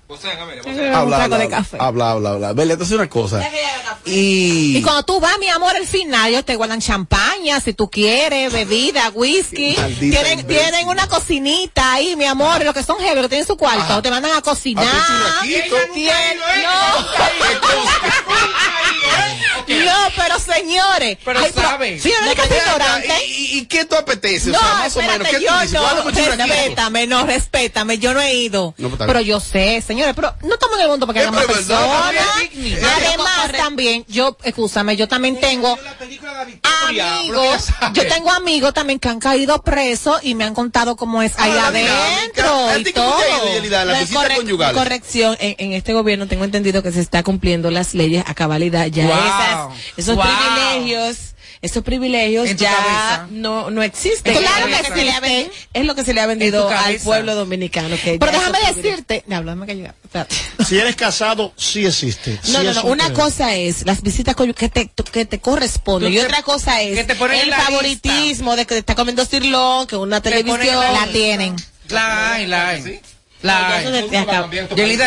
Habla, 0.09 0.55
un 0.65 0.77
trago 0.77 1.13
habla, 1.13 1.39
de 1.39 1.49
café. 1.51 1.77
habla, 1.79 2.13
habla, 2.13 2.31
habla. 2.31 2.63
Entonces 2.63 2.95
una 2.95 3.11
cosa. 3.11 3.47
Y... 4.07 4.79
Y 4.79 4.83
cuando 4.83 5.03
tú 5.03 5.21
vas, 5.21 5.39
mi 5.39 5.49
amor, 5.49 5.77
al 5.77 5.87
final, 5.87 6.31
ellos 6.31 6.47
te 6.47 6.57
guardan 6.57 6.81
champaña, 6.81 7.61
si 7.61 7.75
tú 7.75 7.91
quieres, 7.91 8.51
bebida, 8.53 9.11
whisky. 9.11 9.77
Tienen, 9.99 10.47
tienen 10.47 10.89
una 10.89 11.09
cocinita 11.09 11.93
ahí, 11.93 12.17
mi 12.17 12.25
amor, 12.25 12.65
los 12.65 12.73
que 12.73 12.83
son 12.83 12.99
heavy, 13.01 13.21
que 13.21 13.29
tienen 13.29 13.47
su 13.47 13.59
cuarto, 13.59 14.01
te 14.01 14.11
mandan 14.11 14.33
a 14.33 14.41
cocinar. 14.41 14.87
A 14.87 15.43
no, 19.68 19.84
no, 19.84 20.12
pero 20.16 20.38
señores. 20.38 21.18
Pero 21.25 21.40
ay, 21.40 21.52
sabe. 21.52 22.00
Señores, 22.00 22.28
¿de 22.28 22.34
qué 22.34 22.42
Ven 22.42 22.52
acá, 22.52 22.64
restaurante? 22.64 23.26
¿Y, 23.26 23.32
y, 23.32 23.58
y 23.58 23.66
qué 23.66 23.84
tú 23.84 23.96
apetece? 23.96 24.50
No, 24.50 24.58
o 24.58 24.61
sea, 24.61 24.75
más 24.75 24.96
o 24.96 24.99
menos. 25.00 25.14
espérate, 25.14 25.30
¿Qué 25.30 25.46
tú 25.46 25.52
yo 25.52 25.61
dices? 25.61 25.73
no, 25.73 26.11
respétame, 26.11 27.06
no, 27.06 27.26
respétame, 27.26 27.99
yo 27.99 28.14
no 28.14 28.20
he 28.20 28.34
ido. 28.34 28.75
No, 28.78 28.88
pues, 28.90 29.02
pero 29.06 29.20
yo 29.20 29.40
sé, 29.40 29.82
señores, 29.87 30.14
pero 30.14 30.34
no 30.42 30.54
estamos 30.54 30.76
en 30.76 30.82
el 30.82 30.88
mundo 30.88 31.06
para 31.06 31.20
que 31.20 31.30
verdad, 31.30 31.46
personas. 31.46 32.14
Además, 32.96 33.52
también, 33.56 34.04
yo, 34.08 34.37
escúchame, 34.42 34.96
yo 34.96 35.08
también 35.08 35.38
tengo 35.40 35.78
amigos, 36.88 37.68
yo 37.92 38.06
tengo 38.08 38.30
amigos 38.30 38.75
también 38.75 38.99
que 38.99 39.08
han 39.08 39.20
caído 39.20 39.62
presos 39.62 40.20
y 40.23 40.34
me 40.34 40.44
han 40.44 40.54
contado 40.54 40.96
cómo 40.96 41.23
es 41.23 41.32
ahí 41.38 41.52
Ah, 41.54 41.68
adentro 41.68 42.68
dinámica. 42.68 42.70
¿A 42.75 42.78
y 42.78 42.92
todo. 42.92 43.14
No? 44.56 44.73
Corrección, 44.75 45.37
en, 45.40 45.54
en 45.58 45.73
este 45.73 45.92
gobierno 45.92 46.26
tengo 46.26 46.44
entendido 46.44 46.82
que 46.82 46.92
se 46.92 47.00
está 47.00 47.23
cumpliendo 47.23 47.70
las 47.70 47.94
leyes 47.94 48.25
a 48.26 48.34
cabalidad. 48.34 48.87
Ya 48.87 49.04
Esos 49.97 50.17
Wow. 50.17 50.25
privilegios, 50.25 51.17
esos 51.63 51.83
privilegios 51.83 52.55
ya 52.57 52.73
cabeza. 52.75 53.27
no, 53.31 53.71
no 53.71 53.83
existen. 53.83 54.37
Claro 54.37 54.67
es 54.69 54.77
que 54.83 54.89
lo 54.91 54.95
se 54.97 55.05
le 55.05 55.13
ha 55.13 55.17
existen. 55.19 55.47
vendi- 55.47 55.51
es 55.73 55.85
lo 55.87 55.95
que 55.95 56.05
se 56.05 56.13
le 56.15 56.21
ha 56.21 56.27
vendido 56.27 56.69
al 56.69 56.97
pueblo 56.97 57.35
dominicano. 57.35 57.97
Que 58.03 58.19
Pero 58.19 58.33
déjame 58.33 58.59
decirte, 58.75 59.25
no, 59.27 59.37
háblame 59.37 59.67
que 59.67 59.79
yo- 59.79 59.87
espérate. 60.05 60.35
Si 60.67 60.79
eres 60.79 60.95
casado, 60.97 61.53
sí 61.57 61.87
existe. 61.87 62.33
No, 62.49 62.59
Sí 62.61 62.65
no, 62.67 62.75
no. 62.75 62.83
un 62.85 62.91
Una 62.93 63.13
cosa 63.15 63.55
es 63.55 63.87
las 63.87 64.03
visitas 64.03 64.37
que 64.37 64.69
te, 64.69 64.91
que 65.11 65.25
te 65.25 65.39
corresponden. 65.41 66.13
Y 66.13 66.19
otra 66.19 66.43
cosa 66.43 66.83
es 66.83 66.97
que 66.97 67.05
te 67.05 67.15
ponen 67.15 67.37
en 67.39 67.45
el 67.45 67.51
la 67.51 67.61
favoritismo 67.61 68.57
de 68.57 68.67
que 68.67 68.75
te 68.75 68.81
está 68.81 68.95
comiendo 68.95 69.25
sirlón, 69.25 69.87
que 69.87 69.97
una 69.97 70.21
televisión. 70.21 70.77
la- 70.81 70.93
La 70.93 71.07
tienen. 71.09 71.57
La 71.89 72.33
hay, 72.35 72.47
la 72.47 72.69
hay. 72.71 73.01
La 73.45 73.83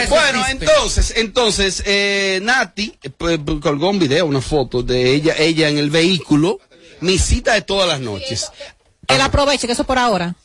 Bueno, 0.09 0.45
entonces, 0.47 1.13
entonces, 1.17 1.81
eh, 1.87 2.39
Nati 2.43 2.95
eh, 3.01 3.09
pues, 3.09 3.39
colgó 3.59 3.89
un 3.89 3.97
video, 3.97 4.27
una 4.27 4.41
foto 4.41 4.83
de 4.83 5.11
ella, 5.11 5.33
ella 5.39 5.69
en 5.69 5.79
el 5.79 5.89
vehículo, 5.89 6.59
mi 7.01 7.17
cita 7.17 7.55
de 7.55 7.63
todas 7.63 7.87
las 7.87 7.99
noches. 7.99 8.51
Él 9.07 9.21
aproveche 9.21 9.65
que 9.65 9.73
eso 9.73 9.85
por 9.85 9.97
ahora. 9.97 10.35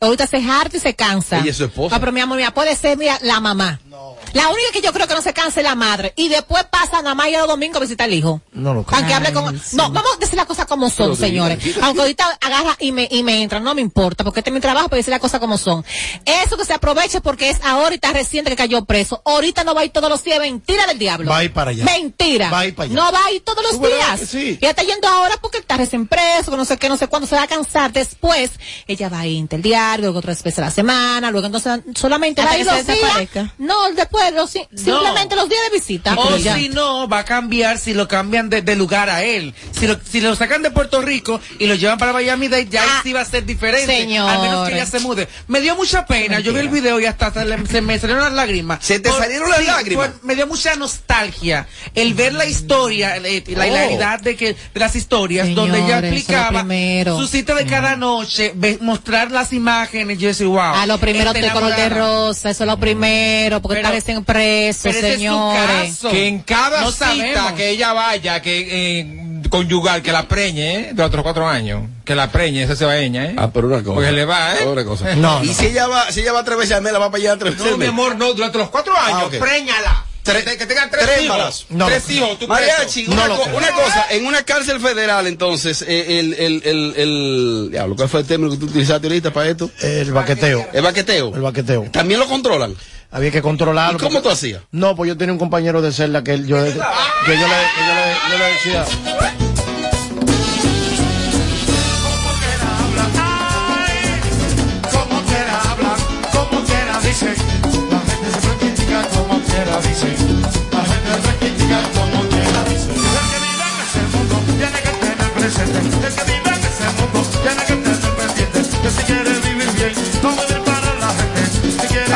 Ahorita 0.00 0.26
se 0.26 0.36
harta 0.36 0.76
y 0.76 0.80
se 0.80 0.94
cansa. 0.94 1.38
Ella 1.40 1.50
es 1.50 1.56
su 1.56 1.64
esposa. 1.64 1.96
Ah, 1.96 2.00
pero 2.00 2.12
mi 2.12 2.20
amor, 2.20 2.36
mira, 2.36 2.52
puede 2.54 2.76
ser, 2.76 2.96
mira, 2.96 3.18
la 3.22 3.40
mamá. 3.40 3.80
No, 3.86 4.16
La 4.32 4.48
única 4.48 4.70
que 4.72 4.80
yo 4.80 4.92
creo 4.92 5.08
que 5.08 5.14
no 5.14 5.22
se 5.22 5.32
canse 5.32 5.60
es 5.60 5.64
la 5.64 5.74
madre. 5.74 6.12
Y 6.14 6.28
después 6.28 6.62
pasa 6.70 7.02
nada 7.02 7.14
más 7.16 7.28
ir 7.28 7.38
los 7.38 7.48
domingos 7.48 7.78
a 7.78 7.80
visitar 7.80 8.04
al 8.04 8.14
hijo. 8.14 8.40
No 8.52 8.74
lo 8.74 8.84
creo. 8.84 8.98
Aunque 8.98 9.14
hable 9.14 9.32
con. 9.32 9.58
Sí. 9.58 9.76
No, 9.76 9.90
vamos 9.90 10.12
a 10.14 10.18
decir 10.18 10.36
las 10.36 10.46
cosas 10.46 10.66
como 10.66 10.88
son, 10.88 11.06
Pero 11.06 11.16
señores. 11.16 11.58
Aunque 11.82 12.00
ahorita 12.02 12.38
agarra 12.40 12.76
y 12.78 12.92
me, 12.92 13.08
y 13.10 13.22
me 13.24 13.42
entra, 13.42 13.58
no 13.58 13.74
me 13.74 13.80
importa, 13.80 14.22
porque 14.22 14.38
este 14.40 14.50
es 14.50 14.54
mi 14.54 14.60
trabajo 14.60 14.88
para 14.88 14.98
decir 14.98 15.10
las 15.10 15.20
cosas 15.20 15.40
como 15.40 15.58
son. 15.58 15.84
Eso 16.24 16.56
que 16.56 16.64
se 16.64 16.74
aproveche 16.74 17.20
porque 17.20 17.50
es 17.50 17.58
ahorita 17.64 18.12
reciente 18.12 18.50
que 18.50 18.56
cayó 18.56 18.84
preso. 18.84 19.20
Ahorita 19.24 19.64
no 19.64 19.74
va 19.74 19.80
a 19.80 19.84
ir 19.84 19.90
todos 19.90 20.08
los 20.08 20.22
días. 20.22 20.38
Mentira 20.38 20.86
del 20.86 20.98
diablo. 20.98 21.28
Va 21.30 21.38
a 21.38 21.44
ir 21.44 21.52
para 21.52 21.70
allá. 21.72 21.84
Mentira. 21.84 22.50
Va 22.50 22.60
a 22.60 22.66
ir 22.66 22.74
para 22.76 22.84
allá. 22.86 22.94
No 22.94 23.10
va 23.10 23.24
a 23.24 23.32
ir 23.32 23.42
todos 23.42 23.62
los 23.64 23.72
¿Tú 23.72 23.80
verdad 23.80 24.16
días. 24.16 24.28
sí? 24.30 24.58
Y 24.60 24.64
está 24.64 24.82
yendo 24.84 25.08
ahora 25.08 25.36
porque 25.40 25.58
está 25.58 25.76
recién 25.76 26.06
preso, 26.06 26.52
que 26.52 26.56
no 26.56 26.64
sé 26.64 26.76
qué, 26.76 26.88
no 26.88 26.96
sé 26.96 27.08
cuándo 27.08 27.26
se 27.26 27.34
va 27.34 27.42
a 27.42 27.48
cansar. 27.48 27.92
Después, 27.92 28.52
ella 28.86 29.08
va 29.08 29.20
a 29.20 29.26
ir 29.26 29.38
el 29.38 29.62
diario, 29.88 30.02
luego 30.06 30.18
otras 30.18 30.42
veces 30.42 30.58
a 30.58 30.62
la 30.62 30.70
semana, 30.70 31.30
luego 31.30 31.46
entonces 31.46 31.80
solamente 31.94 32.42
se 32.42 32.64
los 32.64 32.74
días. 32.74 32.86
desaparezca. 32.86 33.52
No, 33.58 33.90
después, 33.92 34.32
los, 34.34 34.50
si- 34.50 34.66
simplemente 34.74 35.36
los 35.36 35.48
días 35.48 35.60
de 35.70 35.78
visita. 35.78 36.14
O 36.16 36.36
si 36.38 36.68
no, 36.68 37.08
va 37.08 37.20
a 37.20 37.24
cambiar 37.24 37.78
si 37.78 37.94
lo 37.94 38.06
cambian 38.08 38.50
de, 38.50 38.62
de 38.62 38.76
lugar 38.76 39.08
a 39.10 39.22
él. 39.22 39.54
Si 39.72 39.86
lo, 39.86 39.98
si 40.10 40.20
lo 40.20 40.34
sacan 40.36 40.62
de 40.62 40.70
Puerto 40.70 41.00
Rico 41.02 41.40
y 41.58 41.66
lo 41.66 41.74
llevan 41.74 41.98
para 41.98 42.12
Miami 42.12 42.48
Dade, 42.48 42.66
ya 42.68 42.82
ahí 42.82 42.88
Ah, 42.90 43.00
sí 43.02 43.12
va 43.12 43.20
a 43.20 43.24
ser 43.24 43.44
diferente. 43.44 43.86
señores. 43.98 44.34
Al 44.36 44.42
menos 44.42 44.68
que 44.68 44.74
ella 44.74 44.86
se 44.86 45.00
mude. 45.00 45.28
Me 45.46 45.60
dio 45.60 45.76
mucha 45.76 46.06
pena. 46.06 46.40
Yo 46.40 46.52
vi 46.52 46.60
el 46.60 46.68
video 46.68 46.98
y 47.00 47.04
hasta 47.06 47.32
se, 47.32 47.44
le- 47.44 47.66
se 47.66 47.80
me 47.80 47.98
salieron 47.98 48.24
las 48.24 48.32
lágrimas. 48.32 48.78
¿Se 48.84 48.98
te 49.00 49.10
salieron 49.10 49.50
las 49.50 49.64
lágrimas? 49.64 50.10
me 50.22 50.34
dio 50.34 50.46
mucha 50.46 50.74
nostalgia 50.76 51.66
el 51.94 52.14
ver 52.14 52.32
la 52.34 52.46
historia, 52.46 53.16
eh, 53.16 53.44
la 53.48 53.64
Oh. 53.64 53.66
hilaridad 53.66 54.20
de 54.20 54.36
que 54.36 54.54
de 54.54 54.80
las 54.80 54.96
historias 54.96 55.54
donde 55.54 55.78
ella 55.78 56.00
Señores, 56.00 56.04
es 56.04 56.10
lo 56.10 56.16
explicaba 56.16 57.18
su 57.20 57.26
cita 57.28 57.54
de 57.54 57.66
cada 57.66 57.96
noche, 57.96 58.52
ve- 58.54 58.78
mostrar 58.80 59.30
las 59.30 59.52
imágenes. 59.52 59.77
Yo 59.86 60.28
decía, 60.28 60.46
wow. 60.46 60.58
A 60.60 60.86
lo 60.86 60.98
primero 60.98 61.30
está 61.32 61.46
de 61.46 61.52
color 61.52 61.74
de 61.76 61.88
rosa, 61.88 62.50
eso 62.50 62.64
es 62.64 62.68
lo 62.70 62.78
primero, 62.78 63.60
porque 63.62 63.76
Pero- 63.76 63.88
está 63.88 63.94
recién 63.94 64.24
preso, 64.24 64.80
Pero 64.84 64.98
ese 64.98 65.08
es 65.08 65.14
su 65.14 65.18
señores. 65.20 65.98
Que 66.10 66.26
en 66.28 66.38
cada 66.40 66.80
No 66.82 66.90
cita 66.92 67.06
sabemos. 67.06 67.52
que 67.52 67.70
ella 67.70 67.92
vaya, 67.92 68.40
que 68.42 69.00
eh, 69.00 69.40
conyugal, 69.50 70.02
que 70.02 70.12
la 70.12 70.28
preñe, 70.28 70.74
¿eh? 70.74 70.90
De 70.92 71.02
otros 71.02 71.22
cuatro 71.22 71.48
años. 71.48 71.82
Que 72.04 72.14
la 72.14 72.30
preñe, 72.30 72.62
esa 72.62 72.74
se 72.76 72.84
va 72.84 72.96
ella, 72.96 73.24
¿eh? 73.26 73.34
Ah, 73.38 73.50
pero 73.52 73.66
una 73.68 73.82
cosa. 73.82 73.94
Porque 73.94 74.12
le 74.12 74.24
va, 74.24 74.54
¿eh? 74.54 74.64
Otra 74.66 74.84
cosa. 74.84 75.14
No, 75.16 75.42
Y 75.44 75.48
si 75.54 75.66
ella 75.66 75.86
va, 75.86 76.10
si 76.10 76.20
ella 76.20 76.32
va 76.32 76.44
tres 76.44 76.58
veces 76.58 76.72
al 76.76 76.82
mes, 76.82 76.92
la 76.92 76.98
va 76.98 77.10
para 77.10 77.22
allá 77.22 77.36
tres 77.38 77.54
veces 77.56 77.70
No, 77.72 77.76
mi 77.78 77.86
amor, 77.86 78.16
no, 78.16 78.32
durante 78.34 78.58
los 78.58 78.68
cuatro 78.70 78.94
años, 78.96 79.20
Ah, 79.22 79.26
ok. 79.26 79.38
préñala. 79.38 80.04
Tres- 80.32 80.56
que, 80.56 80.66
tengan 80.66 80.90
tres, 80.90 81.04
tres 81.06 81.24
hijos. 81.24 81.66
No 81.70 81.86
tres 81.86 82.10
hijos, 82.10 82.38
tú 82.38 82.48
Mariachi, 82.48 83.04
preso. 83.04 83.12
una, 83.12 83.22
No 83.22 83.28
lo 83.28 83.36
co- 83.36 83.44
creo. 83.44 83.56
una 83.58 83.70
cosa, 83.72 84.06
en 84.10 84.26
una 84.26 84.42
cárcel 84.42 84.80
federal, 84.80 85.26
entonces, 85.26 85.82
eh, 85.86 86.18
el, 86.20 86.34
el, 86.34 86.62
el, 86.64 86.94
el, 86.96 87.68
diablo, 87.70 87.96
¿cuál 87.96 88.08
fue 88.08 88.20
el 88.20 88.26
término 88.26 88.50
que 88.50 88.56
tú 88.58 88.66
utilizaste 88.66 89.06
ahorita 89.06 89.32
para 89.32 89.48
esto? 89.48 89.70
El 89.80 90.12
baqueteo. 90.12 90.68
El 90.72 90.82
baqueteo. 90.82 91.34
El 91.34 91.40
baqueteo. 91.42 91.82
También 91.90 92.20
lo 92.20 92.26
controlan. 92.26 92.74
Había 93.10 93.30
que 93.30 93.40
controlarlo. 93.40 93.96
¿Y 93.96 94.00
cómo 94.00 94.10
porque- 94.12 94.28
tú 94.28 94.32
hacías? 94.32 94.62
No, 94.70 94.94
pues 94.94 95.08
yo 95.08 95.16
tenía 95.16 95.32
un 95.32 95.38
compañero 95.38 95.80
de 95.80 95.92
celda 95.92 96.22
que 96.22 96.34
él, 96.34 96.46
yo, 96.46 96.56
que 96.64 96.72
yo 96.72 96.76
le, 96.76 96.84
que 97.26 97.36
yo 97.36 97.94
le, 97.94 98.14
yo 98.30 98.38
le 98.38 98.44
decía. 98.52 99.47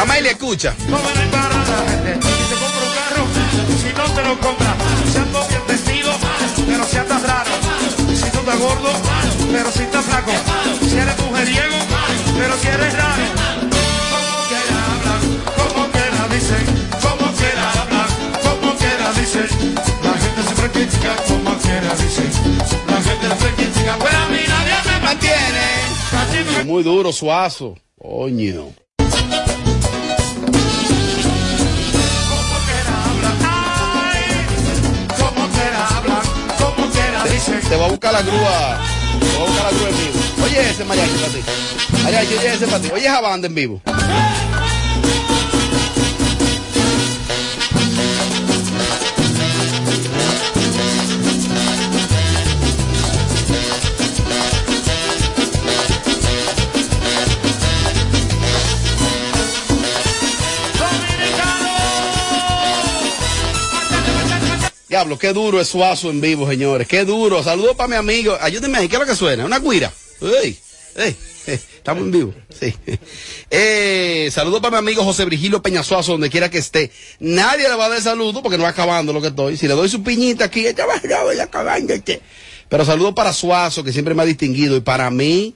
Amalia, 0.03 0.33
escucha. 0.33 0.75
no 0.89 0.99
vivir 0.99 1.31
para 1.31 1.49
la 1.49 1.65
gente. 1.89 2.27
Si 2.27 2.45
te 2.51 2.57
compra 2.59 2.83
un 2.89 2.95
carro, 2.99 3.25
si 3.79 3.93
no 3.95 4.15
te 4.17 4.23
lo 4.29 4.41
compra, 4.41 4.75
si 5.13 5.19
ando 5.19 5.47
bien 5.47 5.63
vestido, 5.69 6.11
pero 6.67 6.85
si 6.85 6.97
andas 6.97 7.23
raro. 7.23 7.51
Si 8.09 8.25
no 8.35 8.41
estás 8.41 8.59
gordo, 8.59 8.91
pero 9.53 9.71
si 9.71 9.83
estás 9.85 10.05
flaco. 10.05 10.33
Si 10.81 10.99
eres 10.99 11.17
mujeriego, 11.21 11.77
pero 12.37 12.57
si 12.59 12.67
eres 12.67 12.93
raro. 12.97 13.23
Como 14.11 14.35
quiera 14.51 14.77
hablar, 14.91 15.21
como 15.57 15.91
quiera 15.93 16.29
dicen, 16.35 16.67
como 17.01 17.33
quiera 17.39 17.71
hablar, 17.71 18.09
como 18.43 18.75
quiera 18.75 19.13
dicen. 19.13 19.75
La 20.03 20.15
gente 20.19 20.43
siempre 20.43 20.71
critica 20.73 21.17
como 21.29 21.59
quiera 21.59 21.95
dicen. 21.95 22.31
La 22.89 23.01
gente 23.03 23.27
siempre 23.29 23.55
critica, 23.55 23.97
pues 24.01 24.15
a 24.15 24.27
mí 24.27 24.41
nadie 24.49 24.75
me 24.85 24.99
mantiene. 24.99 26.59
Me 26.59 26.65
Muy 26.65 26.83
duro, 26.83 27.13
suazo. 27.13 27.77
Coño. 27.97 28.82
Dicen. 37.31 37.61
Te 37.61 37.77
va 37.77 37.87
a 37.87 37.89
buscar 37.89 38.13
la 38.13 38.23
grúa. 38.23 38.79
Te 39.21 39.39
va 39.39 39.45
a 39.45 39.47
buscar 39.47 39.65
la 39.65 39.71
grúa 39.71 39.89
en 39.89 39.97
vivo. 39.99 40.45
Oye 40.45 40.71
ese 40.71 40.85
mariachi 40.85 41.15
para 41.15 41.33
ti. 41.33 41.43
Oye 42.07 42.55
ese 42.55 42.67
para 42.67 42.81
ti. 42.81 42.91
Oye 42.93 43.07
esa 43.07 43.21
banda 43.21 43.47
en 43.47 43.55
vivo. 43.55 43.81
Diablo, 64.93 65.19
qué 65.19 65.33
duro 65.33 65.59
es 65.59 65.69
Suazo 65.69 66.11
en 66.11 66.21
vivo, 66.21 66.47
señores. 66.47 66.87
Qué 66.87 67.07
duro. 67.07 67.43
Saludos 67.43 67.75
para 67.77 67.89
mi 67.89 67.97
amigo. 67.97 68.37
Ayúdenme 68.39 68.77
ahí. 68.77 68.89
¿Qué 68.89 68.97
es 68.97 69.01
lo 69.01 69.07
que 69.07 69.17
suena? 69.17 69.47
Una 69.47 69.59
guira. 69.59 69.91
Ey, 70.21 70.59
ey, 70.97 71.17
eh, 71.47 71.59
estamos 71.77 72.05
en 72.05 72.11
vivo. 72.11 72.35
Sí. 72.51 72.75
Eh, 73.55 74.31
saludos 74.31 74.61
para 74.61 74.73
mi 74.73 74.89
amigo 74.89 75.05
José 75.05 75.25
Virgilio 75.25 75.63
Peñasuazo, 75.63 76.13
donde 76.13 76.29
quiera 76.29 76.51
que 76.51 76.59
esté. 76.59 76.91
Nadie 77.21 77.69
le 77.69 77.75
va 77.75 77.87
a 77.87 77.89
dar 77.89 78.03
saludo 78.03 78.43
porque 78.43 78.59
no 78.59 78.65
va 78.65 78.71
acabando 78.71 79.15
lo 79.15 79.23
que 79.23 79.29
estoy. 79.29 79.57
Si 79.57 79.67
le 79.67 79.75
doy 79.75 79.89
su 79.89 80.03
piñita 80.03 80.45
aquí, 80.45 80.67
ella 80.67 80.85
va 80.85 81.01
ya 81.09 81.23
voy 81.23 81.39
acabando. 81.41 81.95
Pero 82.69 82.85
saludos 82.85 83.15
para 83.15 83.33
Suazo, 83.33 83.85
que 83.85 83.93
siempre 83.93 84.15
me 84.15 84.23
ha 84.23 84.27
distinguido. 84.27 84.77
Y 84.77 84.81
para 84.81 85.11
mí, 85.11 85.55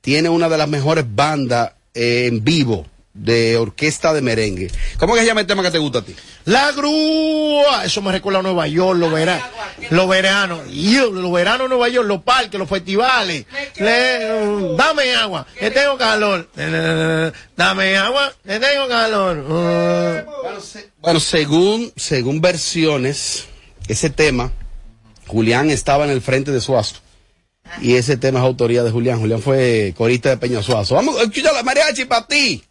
tiene 0.00 0.28
una 0.28 0.48
de 0.48 0.58
las 0.58 0.68
mejores 0.68 1.04
bandas 1.08 1.72
eh, 1.94 2.26
en 2.26 2.42
vivo 2.42 2.86
de 3.14 3.56
orquesta 3.56 4.12
de 4.12 4.20
merengue. 4.22 4.70
¿Cómo 4.98 5.14
que 5.14 5.20
se 5.20 5.26
llama 5.26 5.40
el 5.40 5.46
tema 5.46 5.62
que 5.62 5.70
te 5.70 5.78
gusta 5.78 6.00
a 6.00 6.02
ti? 6.02 6.14
La 6.46 6.72
grúa. 6.72 7.84
Eso 7.84 8.02
me 8.02 8.10
recuerda 8.12 8.40
a 8.40 8.42
Nueva 8.42 8.66
York, 8.66 8.98
los 8.98 9.12
veranos. 9.12 9.44
Los 9.90 10.08
veranos. 10.08 10.60
Yo, 10.70 11.10
Los 11.10 11.32
veranos 11.32 11.68
Nueva 11.68 11.88
York, 11.88 12.06
los 12.08 12.22
parques, 12.22 12.58
los 12.58 12.68
festivales. 12.68 13.46
Le- 13.76 14.74
dame 14.76 15.14
agua, 15.14 15.46
que 15.58 15.70
tengo 15.70 15.96
calor. 15.96 16.48
Dame 17.56 17.96
agua, 17.96 18.32
que 18.44 18.58
tengo 18.60 18.88
calor. 18.88 20.24
Bueno, 21.00 21.20
según, 21.20 21.92
según 21.96 22.40
versiones, 22.40 23.46
ese 23.88 24.10
tema, 24.10 24.50
Julián 25.28 25.70
estaba 25.70 26.04
en 26.04 26.10
el 26.10 26.20
frente 26.20 26.50
de 26.50 26.60
Suazo. 26.60 26.96
Y 27.80 27.94
ese 27.94 28.16
tema 28.16 28.40
es 28.40 28.44
autoría 28.44 28.82
de 28.82 28.90
Julián. 28.90 29.20
Julián 29.20 29.40
fue 29.40 29.94
corista 29.96 30.30
de 30.30 30.36
Peña 30.36 30.62
Suazo. 30.62 30.94
Vamos, 30.94 31.20
escucha 31.20 31.52
la 31.52 31.62
mariachi 31.62 32.04
para 32.04 32.26
ti. 32.26 32.62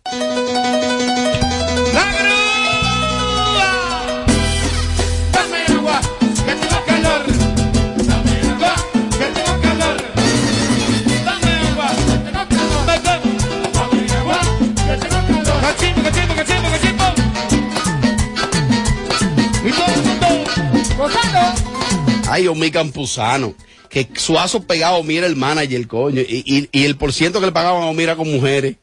Ay, 22.34 22.48
Omi 22.48 22.72
Campuzano. 22.72 23.54
Que 23.90 24.08
Suazo 24.16 24.64
pegado 24.64 24.96
a 24.96 24.98
Omir 24.98 25.24
el 25.24 25.36
manager, 25.36 25.86
coño. 25.88 26.22
Y, 26.22 26.44
y, 26.48 26.70
y 26.72 26.86
el 26.86 26.96
por 26.96 27.14
ciento 27.14 27.40
que 27.40 27.46
le 27.46 27.52
pagaban 27.52 27.84
a 27.84 27.86
Omir 27.86 28.06
era 28.06 28.16
con 28.16 28.32
mujeres. 28.32 28.78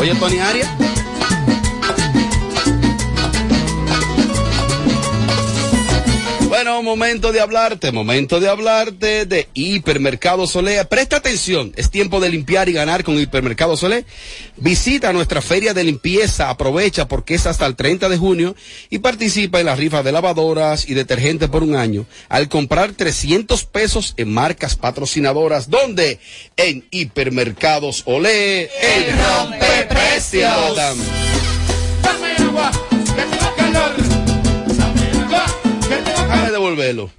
Oye, 0.00 0.14
Tony 0.16 0.38
Arias. 0.40 0.93
Momento 6.82 7.32
de 7.32 7.40
hablarte, 7.40 7.92
momento 7.92 8.40
de 8.40 8.48
hablarte 8.48 9.26
de 9.26 9.48
Hipermercado 9.54 10.46
Solé. 10.46 10.84
Presta 10.84 11.16
atención, 11.16 11.72
es 11.76 11.90
tiempo 11.90 12.20
de 12.20 12.28
limpiar 12.28 12.68
y 12.68 12.72
ganar 12.72 13.04
con 13.04 13.18
Hipermercado 13.18 13.76
Solé. 13.76 14.04
Visita 14.56 15.12
nuestra 15.12 15.40
feria 15.40 15.74
de 15.74 15.84
limpieza, 15.84 16.50
aprovecha 16.50 17.08
porque 17.08 17.34
es 17.34 17.46
hasta 17.46 17.66
el 17.66 17.76
30 17.76 18.08
de 18.08 18.18
junio 18.18 18.56
y 18.90 18.98
participa 18.98 19.60
en 19.60 19.66
la 19.66 19.76
rifa 19.76 20.02
de 20.02 20.12
lavadoras 20.12 20.88
y 20.88 20.94
detergentes 20.94 21.48
por 21.48 21.62
un 21.62 21.76
año 21.76 22.06
al 22.28 22.48
comprar 22.48 22.92
300 22.92 23.64
pesos 23.64 24.14
en 24.16 24.32
marcas 24.32 24.76
patrocinadoras. 24.76 25.70
¿Dónde? 25.70 26.18
En 26.56 26.86
Hipermercados 26.90 28.02
Olé, 28.06 28.64
el 28.64 29.18
rompe 29.18 29.86
precios. 29.88 30.76
Dame 30.76 31.04
agua, 32.54 32.70
calor. 36.76 37.10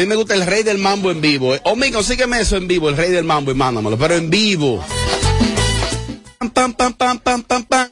Mí 0.00 0.06
me 0.06 0.16
gusta 0.16 0.34
el 0.34 0.46
rey 0.46 0.62
del 0.62 0.78
mambo 0.78 1.10
en 1.10 1.20
vivo. 1.20 1.54
Eh. 1.54 1.60
Omigo, 1.64 2.02
sígueme 2.02 2.40
eso 2.40 2.56
en 2.56 2.66
vivo, 2.66 2.88
el 2.88 2.96
rey 2.96 3.10
del 3.10 3.24
mambo 3.24 3.50
y 3.50 3.54
mándamelo, 3.54 3.98
pero 3.98 4.16
en 4.16 4.30
vivo. 4.30 4.84
Pam, 6.54 6.72
pam, 6.74 6.94
pam. 6.94 7.90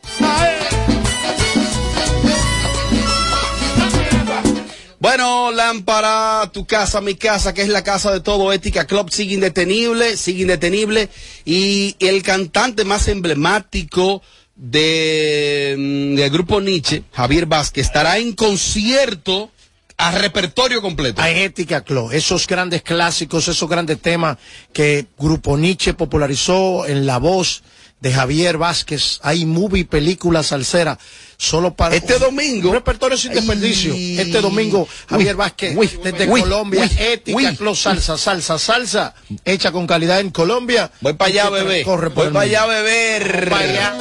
Bueno, 5.00 5.52
lámpara, 5.52 6.50
tu 6.52 6.66
casa, 6.66 7.00
mi 7.00 7.14
casa, 7.14 7.54
que 7.54 7.62
es 7.62 7.68
la 7.68 7.84
casa 7.84 8.10
de 8.10 8.20
todo 8.20 8.52
Ética 8.52 8.86
Club, 8.86 9.10
sigue 9.10 9.34
indetenible, 9.34 10.16
sigue 10.16 10.42
indetenible. 10.42 11.08
Y 11.44 11.94
el 12.00 12.22
cantante 12.22 12.84
más 12.84 13.06
emblemático 13.08 14.22
de, 14.56 15.76
mm, 15.78 16.14
del 16.16 16.30
grupo 16.30 16.60
Nietzsche, 16.60 17.04
Javier 17.12 17.46
Vázquez, 17.46 17.86
estará 17.86 18.18
en 18.18 18.32
concierto 18.32 19.50
a 19.98 20.10
repertorio 20.12 20.80
completo. 20.80 21.20
a 21.20 21.28
Ética 21.30 21.82
Club, 21.82 22.12
esos 22.12 22.46
grandes 22.46 22.82
clásicos, 22.82 23.48
esos 23.48 23.68
grandes 23.68 24.00
temas 24.00 24.38
que 24.72 25.06
Grupo 25.18 25.56
Nietzsche 25.58 25.92
popularizó 25.94 26.86
en 26.86 27.04
la 27.04 27.18
voz 27.18 27.62
de 28.00 28.12
Javier 28.12 28.58
Vázquez. 28.58 29.18
Hay 29.24 29.44
movie, 29.44 29.84
película 29.84 30.44
salsera, 30.44 30.96
solo 31.36 31.74
para 31.74 31.96
Este 31.96 32.14
un- 32.14 32.20
domingo- 32.20 32.68
Un 32.68 32.74
repertorio 32.76 33.18
sin 33.18 33.32
Ay. 33.32 33.38
desperdicio. 33.38 33.92
Este 33.92 34.40
domingo, 34.40 34.86
Javier 35.08 35.34
Vázquez, 35.34 35.76
uy, 35.76 35.90
desde 36.04 36.28
uy, 36.30 36.42
Colombia, 36.42 36.88
Ética. 36.96 37.56
Club, 37.56 37.74
salsa, 37.74 38.16
salsa, 38.16 38.56
salsa, 38.56 39.14
hecha 39.44 39.72
con 39.72 39.88
calidad 39.88 40.20
en 40.20 40.30
Colombia. 40.30 40.92
Voy 41.00 41.14
para 41.14 41.28
allá, 41.30 41.50
bebé. 41.50 41.82
Corre 41.82 42.10
Voy 42.10 42.28
para 42.28 42.42
allá, 42.42 42.66
beber. 42.66 43.48
Pa' 43.50 43.58
allá. 43.58 43.94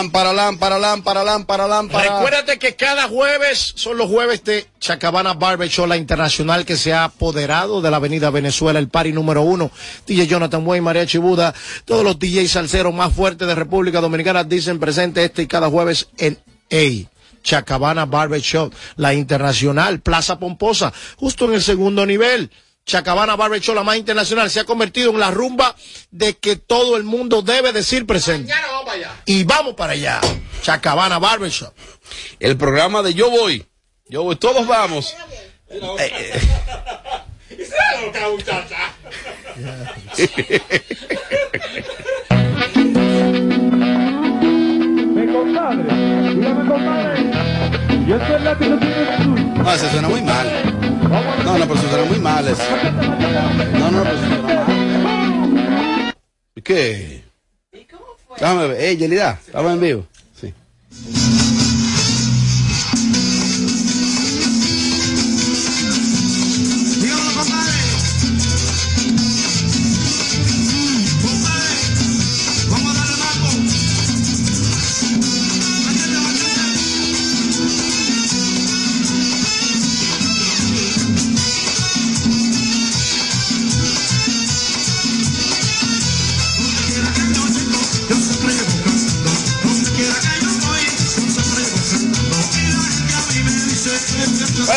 Lámpara, 0.00 0.32
lámpara, 0.32 0.78
lámpara, 0.78 1.22
lámpara, 1.22 1.68
lámpara. 1.68 2.14
Recuérdate 2.14 2.58
que 2.58 2.74
cada 2.74 3.06
jueves 3.06 3.74
son 3.76 3.98
los 3.98 4.08
jueves 4.08 4.42
de 4.44 4.66
Chacabana 4.80 5.34
Barbershop, 5.34 5.88
la 5.88 5.98
internacional 5.98 6.64
que 6.64 6.78
se 6.78 6.94
ha 6.94 7.04
apoderado 7.04 7.82
de 7.82 7.90
la 7.90 7.98
avenida 7.98 8.30
Venezuela, 8.30 8.78
el 8.78 8.88
party 8.88 9.12
número 9.12 9.42
uno. 9.42 9.70
DJ 10.06 10.26
Jonathan 10.26 10.66
Way, 10.66 10.80
María 10.80 11.04
Chibuda, 11.04 11.54
todos 11.84 12.02
los 12.02 12.18
DJ 12.18 12.48
salseros 12.48 12.94
más 12.94 13.12
fuertes 13.12 13.46
de 13.46 13.54
República 13.54 14.00
Dominicana 14.00 14.42
dicen 14.42 14.80
presente 14.80 15.22
este 15.22 15.42
y 15.42 15.46
cada 15.46 15.68
jueves 15.68 16.08
en 16.16 16.38
A. 16.72 17.10
Chacabana 17.42 18.06
Barbershop, 18.06 18.72
la 18.96 19.12
internacional, 19.12 20.00
Plaza 20.00 20.38
Pomposa, 20.38 20.94
justo 21.16 21.44
en 21.44 21.52
el 21.52 21.62
segundo 21.62 22.06
nivel. 22.06 22.50
Chacabana 22.86 23.36
Barbershop, 23.36 23.74
la 23.76 23.84
más 23.84 23.96
internacional, 23.96 24.50
se 24.50 24.60
ha 24.60 24.64
convertido 24.64 25.10
en 25.10 25.20
la 25.20 25.30
rumba 25.30 25.76
de 26.10 26.36
que 26.36 26.56
todo 26.56 26.96
el 26.96 27.04
mundo 27.04 27.42
debe 27.42 27.72
decir 27.72 28.06
presente. 28.06 28.52
Y 29.26 29.44
vamos 29.44 29.74
para 29.74 29.92
allá. 29.92 30.20
Chacabana 30.62 31.18
Barbershop. 31.18 31.72
El 32.40 32.56
programa 32.56 33.02
de 33.02 33.14
Yo 33.14 33.30
Voy. 33.30 33.64
Yo 34.08 34.24
Voy, 34.24 34.36
todos 34.36 34.66
vamos. 34.66 35.14
Eh, 35.68 35.80
eh. 35.98 36.40
Mi 45.14 45.26
compadre, 45.32 45.84
dígame 46.34 46.68
compadre. 46.68 47.30
Yo 48.06 48.18
soy 48.26 48.40
latino 48.42 48.76
No, 48.76 49.72
eso 49.72 49.90
suena 49.90 50.08
muy 50.08 50.22
mal. 50.22 50.89
No, 51.10 51.58
no, 51.58 51.66
pero 51.66 51.74
eso 51.74 51.88
suena 51.88 52.04
muy 52.04 52.18
mal. 52.20 52.46
eso. 52.46 52.62
No, 53.78 53.90
no, 53.90 54.02
pero 54.02 54.16
eso 54.16 54.26
suena 54.26 54.42
mal. 54.42 56.14
¿Qué? 56.62 57.24
Déjame 58.38 58.68
ver. 58.68 58.80
Ey, 58.80 58.96
Yelida, 58.96 59.38
estamos 59.44 59.72
en 59.72 59.80
vivo. 59.80 60.06
Sí. 60.40 60.54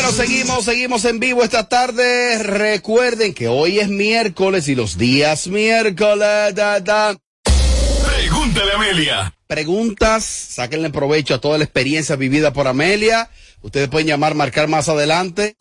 Bueno, 0.04 0.18
seguimos, 0.18 0.64
seguimos 0.66 1.04
en 1.06 1.18
vivo 1.18 1.42
esta 1.42 1.66
tarde. 1.66 2.36
Recuerden 2.36 3.32
que 3.32 3.48
hoy 3.48 3.78
es 3.78 3.88
miércoles 3.88 4.68
y 4.68 4.74
los 4.74 4.98
días 4.98 5.46
miércoles. 5.46 6.54
Da, 6.54 6.78
da. 6.80 7.16
Pregúntale 8.04 8.72
a 8.72 8.74
Amelia. 8.74 9.34
Preguntas, 9.46 10.24
sáquenle 10.24 10.90
provecho 10.90 11.32
a 11.32 11.40
toda 11.40 11.56
la 11.56 11.64
experiencia 11.64 12.16
vivida 12.16 12.52
por 12.52 12.68
Amelia. 12.68 13.30
Ustedes 13.62 13.88
pueden 13.88 14.06
llamar, 14.06 14.34
marcar 14.34 14.68
más 14.68 14.90
adelante. 14.90 15.56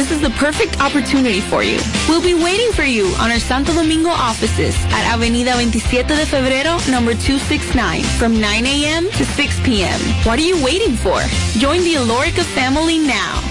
This 0.00 0.12
is 0.12 0.22
the 0.22 0.30
perfect 0.40 0.80
opportunity 0.80 1.42
for 1.42 1.62
you. 1.62 1.78
We'll 2.08 2.22
be 2.22 2.32
waiting 2.32 2.72
for 2.72 2.84
you 2.84 3.12
on 3.20 3.30
our 3.30 3.38
Santo 3.38 3.74
Domingo 3.74 4.08
offices 4.08 4.74
at 4.96 5.04
Avenida 5.12 5.52
27 5.52 6.16
de 6.16 6.24
Febrero, 6.24 6.80
number 6.88 7.12
269, 7.12 8.00
from 8.16 8.40
9 8.40 8.64
a.m. 8.64 9.10
to 9.10 9.26
6 9.26 9.60
p.m. 9.60 10.00
What 10.24 10.38
are 10.38 10.48
you 10.48 10.56
waiting 10.64 10.96
for? 10.96 11.20
Join 11.60 11.84
the 11.84 11.96
Alorica 12.00 12.42
family 12.56 12.96
now. 12.96 13.44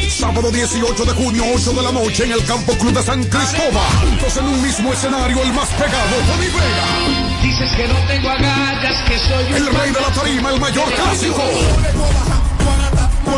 Sábado 0.07 0.51
18 0.51 1.05
de 1.05 1.13
junio, 1.13 1.43
8 1.55 1.73
de 1.73 1.81
la 1.81 1.91
noche, 1.91 2.25
en 2.25 2.33
el 2.33 2.45
Campo 2.45 2.73
Club 2.73 2.93
de 2.93 3.01
San 3.01 3.23
Cristóbal. 3.23 3.91
Juntos 4.01 4.37
en 4.37 4.45
un 4.45 4.61
mismo 4.61 4.93
escenario, 4.93 5.41
el 5.41 5.53
más 5.53 5.69
pegado, 5.69 6.15
Tony 6.27 6.45
Vega. 6.45 7.41
Dices 7.41 7.71
que 7.75 7.87
no 7.87 7.95
tengo 8.05 8.29
agallas, 8.29 9.01
que 9.07 9.17
soy 9.17 9.45
un 9.49 9.55
El 9.55 9.65
rey 9.65 9.91
de 9.91 9.99
la 9.99 10.11
tarima, 10.11 10.49
el 10.51 10.59
mayor 10.59 10.93
clásico. 10.93 11.41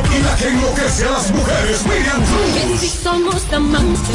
Y 0.09 0.19
la 0.23 0.35
que 0.35 0.47
enloquece 0.47 1.05
a 1.05 1.11
las 1.11 1.29
mujeres, 1.31 1.85
Miriam 1.85 2.23
Cruz. 2.25 2.81
somos 3.03 3.45
amantes. 3.53 4.09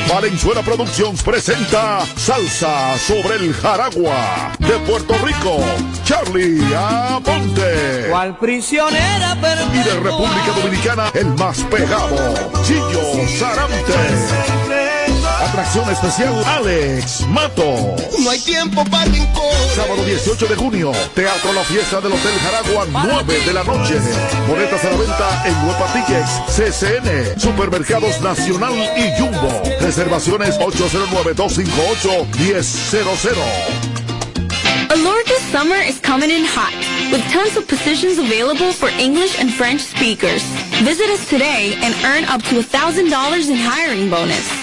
Valenzuela 0.09 0.61
Productions 0.61 1.23
presenta 1.23 2.05
Salsa 2.15 2.97
sobre 2.97 3.35
el 3.37 3.53
Jaragua 3.53 4.51
de 4.59 4.77
Puerto 4.79 5.15
Rico. 5.23 5.59
Charlie 6.03 6.61
Aponte. 6.75 8.07
Cual 8.09 8.37
prisionera 8.37 9.35
Y 9.73 9.77
de 9.77 9.93
República 9.99 10.51
Dominicana, 10.61 11.11
el 11.13 11.27
más 11.35 11.59
pegado, 11.63 12.33
Chillo 12.63 13.27
Sarante. 13.39 14.52
Atracción 15.53 15.85
especial, 15.91 16.33
Alex 16.47 17.27
Mato. 17.27 17.95
No 18.23 18.31
hay 18.31 18.39
tiempo 18.39 18.83
para 18.85 19.05
rincón. 19.05 19.53
Sábado 19.75 20.03
18 20.03 20.47
de 20.47 20.55
junio, 20.55 20.91
Teatro 21.13 21.53
La 21.53 21.63
Fiesta 21.63 22.01
del 22.01 22.13
Hotel 22.13 22.33
Jaragua, 22.41 22.87
9 23.05 23.39
de 23.45 23.53
la 23.53 23.63
noche. 23.63 23.99
Boletas 24.47 24.83
a 24.83 24.89
la 24.89 24.97
venta 24.97 25.43
en 25.45 25.53
Huepa 25.67 25.93
Tickets, 25.93 26.41
CCN, 26.55 27.39
Supermercados 27.39 28.19
Nacional 28.21 28.73
y 28.97 29.11
Jumbo. 29.21 29.61
Reservaciones 29.79 30.57
809-258-1000. 30.57 33.37
Allure 34.89 35.23
this 35.25 35.43
summer 35.51 35.77
is 35.77 35.99
coming 35.99 36.31
in 36.31 36.45
hot, 36.45 36.73
with 37.11 37.21
tons 37.31 37.55
of 37.57 37.67
positions 37.67 38.17
available 38.17 38.73
for 38.73 38.89
English 38.97 39.37
and 39.39 39.53
French 39.53 39.81
speakers. 39.81 40.41
Visit 40.81 41.11
us 41.11 41.29
today 41.29 41.75
and 41.83 41.93
earn 42.05 42.25
up 42.25 42.41
to 42.41 42.55
$1,000 42.55 43.49
in 43.49 43.55
hiring 43.55 44.09
bonus. 44.09 44.62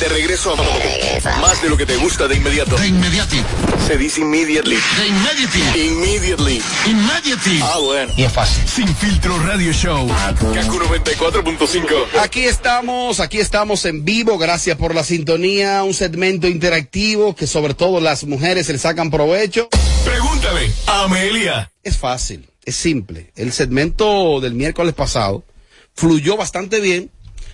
De 0.00 0.08
regreso 0.08 0.54
a 0.54 1.40
más 1.42 1.60
de 1.60 1.68
lo 1.68 1.76
que 1.76 1.84
te 1.84 1.94
gusta 1.96 2.26
de 2.26 2.34
inmediato. 2.34 2.74
De 2.78 2.88
inmediati. 2.88 3.42
Se 3.86 3.98
dice 3.98 4.22
immediately. 4.22 4.78
De 4.96 5.08
inmediati. 5.08 5.60
Immediately. 5.78 6.62
Immediately. 6.86 7.60
Ah, 7.62 7.76
bueno. 7.82 8.10
Y 8.16 8.22
es 8.22 8.32
fácil. 8.32 8.66
Sin 8.66 8.88
filtro 8.96 9.38
radio 9.40 9.70
show. 9.74 10.08
Kaku 10.08 10.78
94.5. 10.78 12.18
Aquí 12.18 12.44
estamos, 12.44 13.20
aquí 13.20 13.40
estamos 13.40 13.84
en 13.84 14.06
vivo, 14.06 14.38
gracias 14.38 14.78
por 14.78 14.94
la 14.94 15.04
sintonía, 15.04 15.82
un 15.82 15.92
segmento 15.92 16.48
interactivo 16.48 17.36
que 17.36 17.46
sobre 17.46 17.74
todo 17.74 18.00
las 18.00 18.24
mujeres 18.24 18.64
se 18.66 18.72
le 18.72 18.78
sacan 18.78 19.10
provecho. 19.10 19.68
Pregúntale 20.06 20.72
a 20.86 21.04
Amelia. 21.04 21.70
Es 21.82 21.98
fácil, 21.98 22.48
es 22.64 22.74
simple. 22.74 23.32
El 23.36 23.52
segmento 23.52 24.40
del 24.40 24.54
miércoles 24.54 24.94
pasado 24.94 25.44
fluyó 25.92 26.38
bastante 26.38 26.80
bien. 26.80 27.10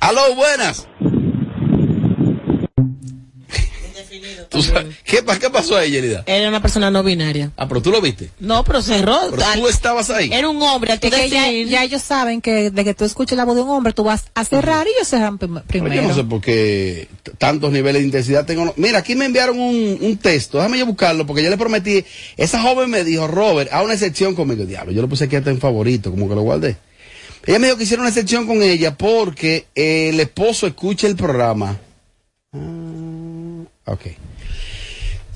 Aló, 0.00 0.34
buenas. 0.34 0.88
Tú 4.52 4.62
sabes- 4.62 4.96
¿Qué, 5.04 5.24
¿Qué 5.40 5.50
pasó 5.50 5.76
ahí, 5.76 5.90
Yerida? 5.90 6.22
Era 6.26 6.48
una 6.48 6.60
persona 6.60 6.90
no 6.90 7.02
binaria. 7.02 7.50
Ah, 7.56 7.66
pero 7.66 7.80
tú 7.82 7.90
lo 7.90 8.00
viste. 8.00 8.30
No, 8.38 8.62
pero 8.64 8.82
cerró. 8.82 9.18
Pero 9.30 9.42
tú 9.54 9.68
estabas 9.68 10.10
ahí. 10.10 10.30
Era 10.32 10.48
un 10.48 10.60
hombre. 10.62 10.92
Es 10.94 11.00
que 11.00 11.28
ya, 11.30 11.50
ya 11.50 11.82
ellos 11.84 12.02
saben 12.02 12.40
que 12.40 12.70
de 12.70 12.84
que 12.84 12.94
tú 12.94 13.04
escuches 13.04 13.36
la 13.36 13.44
voz 13.44 13.56
de 13.56 13.62
un 13.62 13.70
hombre, 13.70 13.92
tú 13.92 14.04
vas 14.04 14.24
a 14.34 14.44
cerrar 14.44 14.86
y 14.86 14.90
ellos 14.90 15.08
cerran 15.08 15.38
prim- 15.38 15.54
Pero 15.66 15.84
primero. 15.84 16.02
yo 16.02 16.08
no 16.08 16.14
sé 16.14 16.24
por 16.24 16.40
qué 16.40 17.08
tantos 17.38 17.72
niveles 17.72 18.02
de 18.02 18.06
intensidad 18.06 18.44
tengo. 18.46 18.72
Mira, 18.76 18.98
aquí 18.98 19.14
me 19.14 19.24
enviaron 19.24 19.58
un, 19.58 19.98
un 20.00 20.16
texto. 20.18 20.58
Déjame 20.58 20.78
yo 20.78 20.86
buscarlo 20.86 21.26
porque 21.26 21.42
yo 21.42 21.50
le 21.50 21.56
prometí. 21.56 22.04
Esa 22.36 22.60
joven 22.62 22.90
me 22.90 23.04
dijo, 23.04 23.26
Robert, 23.26 23.72
haz 23.72 23.84
una 23.84 23.94
excepción 23.94 24.34
conmigo. 24.34 24.64
Diablo, 24.64 24.92
yo 24.92 25.00
lo 25.02 25.08
puse 25.08 25.24
aquí 25.24 25.36
hasta 25.36 25.50
en 25.50 25.58
favorito, 25.60 26.10
como 26.10 26.28
que 26.28 26.34
lo 26.34 26.42
guardé. 26.42 26.76
Ella 27.44 27.58
me 27.58 27.66
dijo 27.66 27.76
que 27.78 27.84
hiciera 27.84 28.02
una 28.02 28.10
excepción 28.10 28.46
con 28.46 28.62
ella 28.62 28.96
porque 28.96 29.66
eh, 29.74 30.10
el 30.10 30.20
esposo 30.20 30.66
escucha 30.66 31.06
el 31.08 31.16
programa. 31.16 31.76
Ah, 32.52 33.64
ok. 33.86 34.00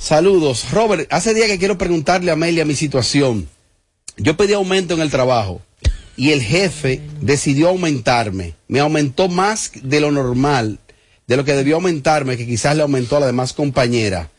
Saludos. 0.06 0.70
Robert, 0.70 1.12
hace 1.12 1.34
día 1.34 1.48
que 1.48 1.58
quiero 1.58 1.78
preguntarle 1.78 2.30
a 2.30 2.34
Amelia 2.34 2.64
mi 2.64 2.76
situación. 2.76 3.48
Yo 4.16 4.36
pedí 4.36 4.52
aumento 4.52 4.94
en 4.94 5.00
el 5.00 5.10
trabajo 5.10 5.62
y 6.16 6.30
el 6.30 6.42
jefe 6.42 7.00
decidió 7.20 7.70
aumentarme. 7.70 8.54
Me 8.68 8.78
aumentó 8.78 9.26
más 9.26 9.72
de 9.74 9.98
lo 9.98 10.12
normal, 10.12 10.78
de 11.26 11.36
lo 11.36 11.44
que 11.44 11.54
debió 11.54 11.74
aumentarme, 11.74 12.36
que 12.36 12.46
quizás 12.46 12.76
le 12.76 12.82
aumentó 12.82 13.16
a 13.16 13.20
la 13.20 13.26
demás 13.26 13.52
compañera. 13.52 14.30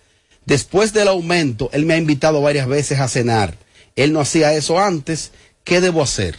Después 0.46 0.94
del 0.94 1.10
aumento, 1.10 1.70
él 1.74 1.86
me 1.86 1.96
ha 1.96 1.98
invitado 1.98 2.40
varias 2.42 2.70
veces 2.70 3.02
a 3.02 3.10
cenar. 3.10 3.58
Él 3.98 4.14
no 4.14 4.22
hacía 4.22 4.54
eso 4.54 4.80
antes. 4.80 5.34
¿Qué 5.66 5.82
debo 5.82 6.02
hacer? 6.02 6.38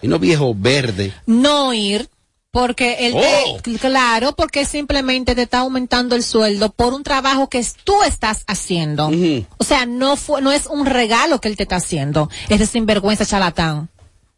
Y 0.00 0.08
no 0.08 0.18
viejo 0.18 0.54
verde. 0.54 1.12
No 1.26 1.74
ir, 1.74 2.08
porque 2.52 2.98
él 3.06 3.14
Oh. 3.16 3.58
te, 3.62 3.72
claro, 3.78 4.36
porque 4.36 4.64
simplemente 4.66 5.34
te 5.34 5.42
está 5.42 5.60
aumentando 5.60 6.14
el 6.14 6.22
sueldo 6.22 6.70
por 6.70 6.92
un 6.92 7.02
trabajo 7.02 7.48
que 7.48 7.66
tú 7.82 8.02
estás 8.04 8.44
haciendo. 8.46 9.10
O 9.58 9.64
sea, 9.64 9.86
no 9.86 10.16
fue, 10.16 10.42
no 10.42 10.52
es 10.52 10.66
un 10.66 10.84
regalo 10.86 11.40
que 11.40 11.48
él 11.48 11.56
te 11.56 11.62
está 11.64 11.76
haciendo. 11.76 12.28
Es 12.50 12.58
de 12.60 12.66
sinvergüenza 12.66 13.24
charlatán. 13.26 13.88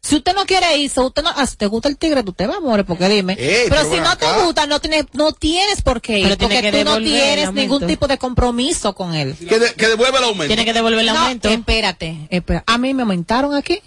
Si 0.01 0.15
usted 0.15 0.33
no 0.35 0.45
quiere 0.45 0.77
ir, 0.77 0.89
si 0.89 0.99
usted 0.99 1.23
no, 1.23 1.31
ah, 1.35 1.45
si 1.47 1.57
te 1.57 1.65
gusta 1.65 1.89
el 1.89 1.97
tigre, 1.97 2.23
tú 2.23 2.31
te 2.31 2.45
vas, 2.47 2.57
amor, 2.57 2.85
porque 2.85 3.09
dime. 3.09 3.33
Ey, 3.33 3.65
pero 3.69 3.81
pero 3.81 3.95
si 3.95 3.99
no 3.99 4.07
acá. 4.09 4.33
te 4.37 4.43
gusta, 4.43 4.65
no 4.67 4.79
tienes, 4.79 5.05
no 5.13 5.31
tienes 5.33 5.81
por 5.81 5.99
qué 5.99 6.19
ir, 6.19 6.37
porque 6.37 6.61
que 6.61 6.71
tú 6.71 6.83
no 6.85 6.97
tienes 6.99 7.51
ningún 7.53 7.85
tipo 7.87 8.07
de 8.07 8.17
compromiso 8.19 8.93
con 8.95 9.13
él. 9.15 9.35
Que, 9.35 9.59
de- 9.59 9.73
que 9.73 9.87
devuelva 9.87 10.19
el 10.19 10.23
aumento. 10.25 10.47
Tiene 10.47 10.63
que 10.63 10.73
devolver 10.73 10.99
el 10.99 11.07
No, 11.07 11.17
aumento. 11.17 11.49
espérate, 11.49 12.27
espera. 12.29 12.63
A 12.67 12.77
mí 12.77 12.93
me 12.93 13.01
aumentaron 13.01 13.55
aquí. 13.55 13.81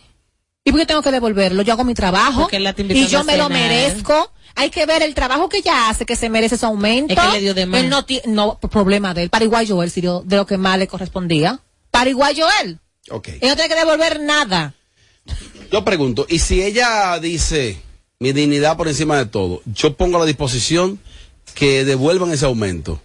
¿Y 0.69 0.71
por 0.71 0.81
qué 0.81 0.87
tengo 0.87 1.01
que 1.01 1.11
devolverlo? 1.11 1.63
Yo 1.63 1.73
hago 1.73 1.85
mi 1.85 1.95
trabajo 1.95 2.47
y 2.53 3.07
yo 3.07 3.25
me 3.25 3.39
lo 3.39 3.49
merezco. 3.49 4.31
Hay 4.55 4.69
que 4.69 4.85
ver 4.85 5.03
el 5.03 5.15
trabajo 5.15 5.49
que 5.49 5.59
ella 5.59 5.89
hace, 5.89 6.05
que 6.05 6.15
se 6.15 6.29
merece 6.29 6.59
su 6.59 6.67
aumento. 6.67 7.15
Es 7.15 7.21
que 7.21 7.33
le 7.33 7.41
dio 7.41 7.55
de 7.55 7.65
más. 7.65 7.81
Él 7.81 7.89
no 7.89 8.05
tiene, 8.05 8.25
no, 8.27 8.59
problema 8.59 9.15
de 9.15 9.23
él. 9.23 9.31
Paraguayo 9.31 9.83
él, 9.83 9.91
si 9.91 10.03
dio 10.03 10.23
de 10.27 10.37
lo 10.37 10.47
que 10.47 10.59
más 10.59 10.79
le 10.79 10.87
correspondía. 10.87 11.61
Paraguayo 11.91 12.47
él. 12.63 12.79
Ok. 13.09 13.29
Él 13.29 13.49
no 13.49 13.55
tiene 13.55 13.69
que 13.71 13.77
devolver 13.77 14.21
nada. 14.21 14.75
Yo 15.73 15.85
pregunto, 15.87 16.27
¿y 16.29 16.39
si 16.41 16.63
ella 16.63 17.19
dice 17.19 17.81
mi 18.19 18.33
dignidad 18.33 18.77
por 18.77 18.89
encima 18.89 19.17
de 19.17 19.25
todo, 19.25 19.63
yo 19.65 19.97
pongo 19.97 20.19
a 20.19 20.21
la 20.21 20.27
disposición 20.27 21.01
que 21.55 21.87
devuelvan 21.87 22.31
ese 22.31 22.45
aumento? 22.45 23.01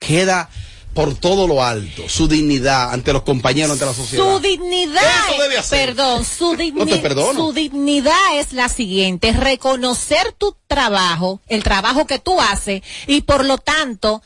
Queda 0.00 0.50
por 0.96 1.14
todo 1.14 1.46
lo 1.46 1.62
alto, 1.62 2.08
su 2.08 2.26
dignidad 2.26 2.92
ante 2.92 3.12
los 3.12 3.22
compañeros, 3.22 3.70
ante 3.72 3.84
la 3.84 3.94
sociedad. 3.94 4.24
Su 4.24 4.40
dignidad, 4.40 5.02
Eso 5.30 5.40
debe 5.42 5.58
hacer. 5.58 5.86
perdón, 5.88 6.24
su, 6.24 6.56
digni- 6.56 7.14
No 7.14 7.32
su 7.34 7.52
dignidad 7.52 8.16
es 8.40 8.52
la 8.52 8.68
siguiente, 8.68 9.32
reconocer 9.32 10.32
tu 10.32 10.56
trabajo, 10.66 11.40
el 11.46 11.62
trabajo 11.62 12.06
que 12.06 12.18
tú 12.18 12.40
haces 12.40 12.82
y 13.06 13.20
por 13.20 13.44
lo 13.44 13.58
tanto 13.58 14.22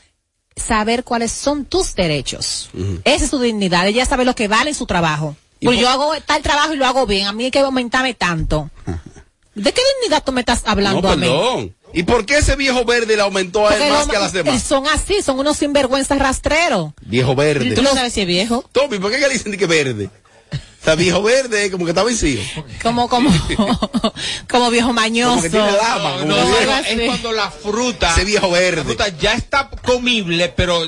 saber 0.55 1.03
cuáles 1.03 1.31
son 1.31 1.65
tus 1.65 1.93
derechos. 1.93 2.69
Esa 3.03 3.25
es 3.25 3.29
su 3.29 3.39
dignidad, 3.39 3.85
ella 3.87 4.05
sabe 4.05 4.25
lo 4.25 4.33
que 4.33 4.47
vale 4.47 4.69
en 4.71 4.75
su 4.75 4.85
trabajo. 4.85 5.35
¿Y 5.59 5.65
Pues 5.65 5.77
por- 5.77 5.83
yo 5.83 5.89
hago 5.89 6.13
tal 6.25 6.41
trabajo 6.41 6.73
y 6.73 6.77
lo 6.77 6.85
hago 6.87 7.05
bien, 7.05 7.27
a 7.27 7.33
mí 7.33 7.45
hay 7.45 7.51
que 7.51 7.59
aumentarme 7.59 8.13
tanto. 8.13 8.69
¿De 9.53 9.73
qué 9.73 9.81
dignidad 9.99 10.23
tú 10.23 10.31
me 10.31 10.39
estás 10.41 10.61
hablando 10.65 11.01
No, 11.01 11.09
a 11.09 11.15
mí? 11.17 11.21
perdón. 11.27 11.75
¿Y 11.93 12.03
por 12.03 12.25
qué 12.25 12.37
ese 12.37 12.55
viejo 12.55 12.85
verde 12.85 13.15
le 13.15 13.21
aumentó 13.21 13.67
a 13.67 13.73
él 13.73 13.79
Porque 13.79 13.91
más 13.93 14.05
lo- 14.07 14.11
que 14.11 14.17
a 14.17 14.19
las 14.21 14.33
demás? 14.33 14.61
Son 14.63 14.87
así, 14.87 15.21
son 15.21 15.39
unos 15.39 15.57
sinvergüenzas 15.57 16.17
rastreros. 16.19 16.93
Viejo 17.01 17.35
verde. 17.35 17.71
Tú 17.73 17.81
no 17.81 17.93
sabes 17.93 18.13
si 18.13 18.21
es 18.21 18.27
viejo. 18.27 18.63
Tommy, 18.71 18.99
¿por 18.99 19.11
qué 19.11 19.17
le 19.19 19.29
dicen 19.29 19.55
que 19.57 19.65
verde? 19.67 20.09
O 20.53 20.83
sea, 20.83 20.95
viejo 20.95 21.21
verde, 21.21 21.69
como 21.69 21.85
que 21.85 21.91
está 21.91 22.03
vencido. 22.03 22.41
Como, 22.81 23.07
como, 23.07 23.29
como 24.49 24.69
viejo 24.71 24.93
mañoso. 24.93 25.29
Como 25.31 25.41
que 25.43 25.49
tiene 25.51 25.71
dama, 25.73 26.11
como 26.13 26.25
No, 26.25 26.35
que 26.35 26.41
no, 26.41 26.47
viejo- 26.57 26.65
no, 26.71 26.77
es 26.79 27.05
cuando 27.07 27.31
la 27.33 27.51
fruta, 27.51 28.11
Ese 28.13 28.25
viejo 28.25 28.49
verde. 28.49 28.77
la 28.77 28.83
fruta 28.85 29.07
ya 29.09 29.33
está 29.33 29.69
comible, 29.69 30.49
pero. 30.55 30.87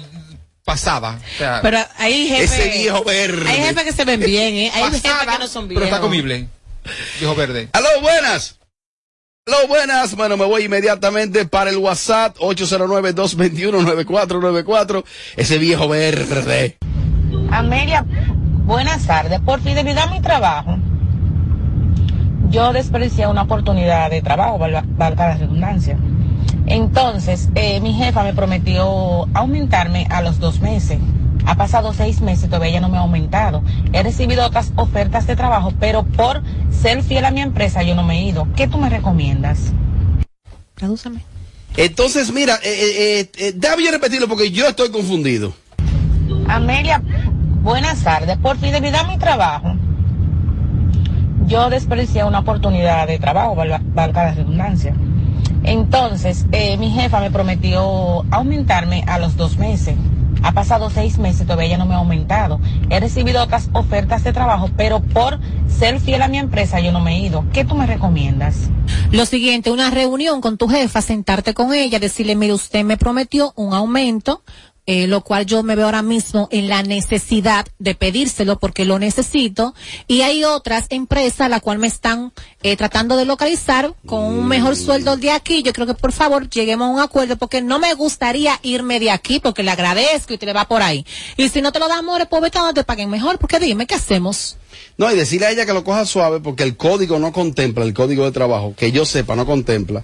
O 0.65 0.77
sea, 0.77 1.59
Pero 1.61 1.79
hay 1.97 2.27
jefes. 2.29 2.51
Ese 2.53 2.69
viejo 2.77 3.03
verde. 3.03 3.49
Hay 3.49 3.57
jefes 3.63 3.83
que 3.83 3.91
se 3.91 4.05
ven 4.05 4.19
bien, 4.21 4.53
¿eh? 4.55 4.71
Hay 4.73 4.83
jefes 4.85 5.01
pasada, 5.01 5.33
que 5.33 5.39
no 5.39 5.47
son 5.47 5.67
pero 5.67 5.81
viejos. 5.81 5.87
está 5.97 5.99
comible. 6.01 6.47
Viejo 7.19 7.35
verde. 7.35 7.67
Aló, 7.73 7.89
buenas. 8.01 8.55
Hello, 9.45 9.58
buenas. 9.67 10.15
Bueno, 10.15 10.38
me 10.38 10.45
voy 10.45 10.63
inmediatamente 10.63 11.45
para 11.45 11.69
el 11.69 11.75
WhatsApp 11.75 12.38
809-221-9494. 12.38 15.03
Ese 15.36 15.58
viejo 15.58 15.89
verde. 15.89 16.77
Amelia, 17.51 18.06
buenas 18.63 19.06
tardes. 19.06 19.41
Por 19.41 19.60
fidelidad 19.60 20.08
a 20.08 20.12
mi 20.12 20.21
trabajo, 20.21 20.77
yo 22.51 22.71
desperdicié 22.71 23.27
una 23.27 23.41
oportunidad 23.41 24.10
de 24.10 24.21
trabajo, 24.21 24.60
valga 24.60 24.86
la 24.97 25.36
redundancia. 25.36 25.97
Entonces, 26.65 27.49
eh, 27.56 27.82
mi 27.82 27.95
jefa 27.95 28.23
me 28.23 28.34
prometió 28.34 29.27
aumentarme 29.34 30.08
a 30.10 30.21
los 30.21 30.39
dos 30.39 30.62
meses. 30.62 30.99
Ha 31.45 31.56
pasado 31.56 31.93
seis 31.93 32.21
meses 32.21 32.45
y 32.45 32.47
todavía 32.47 32.79
no 32.79 32.89
me 32.89 32.97
ha 32.97 33.01
aumentado. 33.01 33.63
He 33.91 34.01
recibido 34.03 34.45
otras 34.45 34.71
ofertas 34.75 35.27
de 35.27 35.36
trabajo, 35.36 35.73
pero 35.79 36.03
por 36.03 36.41
ser 36.71 37.03
fiel 37.03 37.25
a 37.25 37.32
mi 37.32 37.41
empresa 37.41 37.84
yo 37.84 37.95
no 37.95 38.03
me 38.03 38.19
he 38.19 38.23
ido. 38.23 38.47
¿Qué 38.56 38.67
tú 38.67 38.77
me 38.77 38.89
recomiendas? 38.89 39.73
Tradúceme. 40.75 41.21
Entonces, 41.75 42.32
mira, 42.32 42.56
eh, 42.63 42.69
eh, 42.69 43.19
eh, 43.19 43.32
eh, 43.38 43.53
déjame 43.56 43.84
yo 43.84 43.91
repetirlo 43.91 44.27
porque 44.27 44.51
yo 44.51 44.67
estoy 44.67 44.89
confundido. 44.91 45.53
Amelia, 46.47 47.01
buenas 47.62 48.03
tardes. 48.03 48.38
Por 48.38 48.58
fidelidad 48.58 49.01
a 49.01 49.08
mi 49.08 49.17
trabajo, 49.17 49.73
yo 51.47 51.69
desperdicié 51.69 52.23
una 52.23 52.39
oportunidad 52.39 53.08
de 53.08 53.19
trabajo, 53.19 53.56
valga, 53.56 53.82
valga 53.84 54.25
la 54.25 54.32
redundancia. 54.34 54.93
Entonces, 55.63 56.45
eh, 56.51 56.77
mi 56.77 56.91
jefa 56.91 57.19
me 57.21 57.32
prometió 57.32 58.23
aumentarme 58.32 59.03
a 59.08 59.17
los 59.17 59.36
dos 59.38 59.58
meses. 59.58 59.95
Ha 60.43 60.51
pasado 60.51 60.89
seis 60.89 61.17
meses 61.17 61.47
todavía 61.47 61.77
no 61.77 61.86
me 61.86 61.95
ha 61.95 61.97
aumentado. 61.97 62.60
He 62.89 62.99
recibido 62.99 63.41
otras 63.41 63.69
ofertas 63.73 64.23
de 64.23 64.34
trabajo, 64.34 64.69
pero 64.75 65.01
por 65.01 65.39
ser 65.67 65.99
fiel 65.99 66.21
a 66.21 66.27
mi 66.27 66.38
empresa 66.38 66.79
yo 66.79 66.91
no 66.91 66.99
me 66.99 67.15
he 67.15 67.19
ido. 67.19 67.45
¿Qué 67.53 67.65
tú 67.65 67.75
me 67.75 67.88
recomiendas? 67.88 68.69
Lo 69.12 69.25
siguiente, 69.25 69.71
una 69.71 69.89
reunión 69.89 70.41
con 70.41 70.58
tu 70.58 70.67
jefa, 70.67 71.01
sentarte 71.01 71.53
con 71.53 71.73
ella, 71.73 71.99
decirle, 71.99 72.36
mire, 72.36 72.53
usted 72.53 72.84
me 72.84 72.97
prometió 72.97 73.53
un 73.56 73.73
aumento, 73.73 74.43
eh, 74.86 75.08
lo 75.08 75.22
cual 75.22 75.46
yo 75.46 75.63
me 75.63 75.76
veo 75.76 75.86
ahora 75.86 76.02
mismo 76.02 76.50
en 76.52 76.67
la 76.67 76.84
necesidad 76.84 77.65
de 77.80 77.96
pedírselo 77.96 78.60
porque 78.60 78.86
lo 78.86 79.00
necesito. 79.00 79.74
Y 80.08 80.22
hay 80.22 80.43
otras 80.43 80.88
empresas 80.89 81.50
la 81.50 81.60
cual 81.60 81.80
me 81.80 81.88
están 81.88 82.34
eh, 82.63 82.76
tratando 82.76 83.15
de 83.15 83.26
localizar 83.26 83.93
con 84.06 84.24
un 84.24 84.48
mejor 84.48 84.76
sueldo 84.76 85.15
de 85.15 85.32
aquí. 85.32 85.63
Yo 85.63 85.74
creo 85.74 85.88
que 85.88 85.93
por 85.93 86.12
favor 86.12 86.50
lleguemos 86.50 86.88
a 86.88 86.91
un 86.91 87.00
acuerdo 87.00 87.38
porque 87.38 87.62
no 87.62 87.80
me 87.80 87.93
gustaría 87.93 88.60
irme 88.62 89.00
de 89.00 89.12
aquí 89.12 89.39
porque 89.39 89.63
le 89.63 89.72
agradezco 89.72 90.34
y 90.34 90.38
te 90.38 90.46
le 90.46 90.54
va 90.54 90.65
por 90.65 90.82
ahí. 90.82 91.06
Y 91.38 91.50
si 91.50 91.62
no 91.62 91.72
te 91.72 91.80
lo 91.80 91.88
da 91.88 92.00
amores, 92.00 92.28
pues 92.30 92.41
vete 92.41 92.60
donde 92.60 92.74
te 92.74 92.84
paguen 92.84 93.10
mejor 93.10 93.38
porque 93.38 93.60
dime, 93.60 93.88
¿qué 93.88 93.96
hacemos? 93.96 94.58
No, 94.98 95.12
y 95.12 95.15
decirle 95.15 95.48
a 95.48 95.52
ella 95.52 95.65
que 95.65 95.74
lo 95.74 95.84
coja 95.84 96.06
suave 96.06 96.39
porque 96.39 96.63
el 96.63 96.76
código 96.76 97.19
no 97.19 97.32
contempla, 97.32 97.86
el 97.86 97.93
código 97.93 98.26
de 98.26 98.32
trabajo, 98.32 98.74
que 98.76 98.91
yo 98.91 99.06
sepa, 99.06 99.36
no 99.36 99.46
contempla 99.46 100.04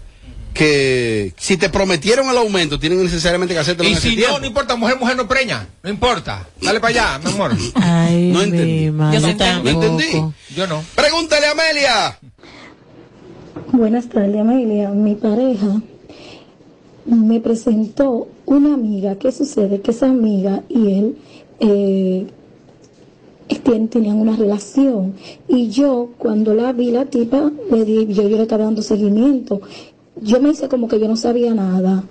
que 0.60 1.34
si 1.38 1.56
te 1.56 1.69
prometieron 1.69 2.30
el 2.30 2.36
aumento, 2.36 2.78
tienen 2.78 3.02
necesariamente 3.02 3.54
que 3.54 3.62
hacértelo 3.62 3.89
Y 3.89 3.95
si 3.95 4.17
tiempo. 4.17 4.34
no, 4.34 4.39
no 4.41 4.45
importa, 4.45 4.76
mujer, 4.76 5.00
mujer 5.00 5.15
no 5.15 5.26
preña. 5.26 5.69
No 5.82 5.89
importa. 5.89 6.50
Dale 6.62 6.82
para 6.82 6.89
allá, 7.15 7.19
mi 7.24 7.32
amor. 7.32 7.52
Ay, 7.76 8.30
No 8.34 8.41
entendí. 8.41 8.86
Yo 8.88 8.91
no 8.91 9.28
entendí. 9.30 9.63
No 9.63 9.69
entendí. 9.69 10.34
Yo 10.54 10.67
no. 10.67 10.84
Pregúntale 10.95 11.45
a 11.45 11.52
Amelia. 11.52 12.19
Buenas 13.72 14.10
tardes, 14.10 14.36
Amelia. 14.36 14.89
Mi 14.89 15.15
pareja 15.15 15.82
me 17.06 17.39
presentó 17.39 18.28
una 18.45 18.74
amiga. 18.74 19.15
¿Qué 19.15 19.32
sucede? 19.32 19.80
Que 19.80 19.91
esa 19.91 20.08
amiga 20.08 20.63
y 20.67 20.91
él 20.91 21.17
eh, 21.62 22.28
tenían 23.89 24.17
una 24.17 24.36
relación. 24.36 25.15
Y 25.48 25.69
yo, 25.69 26.10
cuando 26.17 26.54
la 26.54 26.74
vi, 26.74 26.91
la 26.91 27.06
tipa, 27.06 27.50
le 27.72 27.86
di, 27.86 28.08
yo, 28.13 28.28
yo 28.28 28.36
le 28.38 28.43
estaba 28.43 28.65
dando 28.65 28.82
seguimiento. 28.82 29.62
Yo 30.21 30.39
me 30.41 30.49
hice 30.49 30.67
como 30.67 30.88
que 30.88 30.99
yo 30.99 31.08
no 31.08 31.15
sabía 31.15 31.53
nada. 31.53 32.03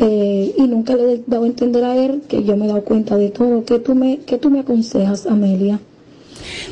Eh, 0.00 0.54
y 0.56 0.62
nunca 0.68 0.94
le 0.94 1.14
he 1.14 1.22
dado 1.26 1.44
a 1.44 1.46
entender 1.46 1.84
a 1.84 1.96
él 1.96 2.22
que 2.28 2.44
yo 2.44 2.56
me 2.56 2.66
he 2.66 2.68
dado 2.68 2.84
cuenta 2.84 3.16
de 3.16 3.30
todo. 3.30 3.64
¿Qué 3.64 3.78
tú 3.78 3.94
me, 3.94 4.18
qué 4.18 4.38
tú 4.38 4.50
me 4.50 4.60
aconsejas, 4.60 5.26
Amelia? 5.26 5.80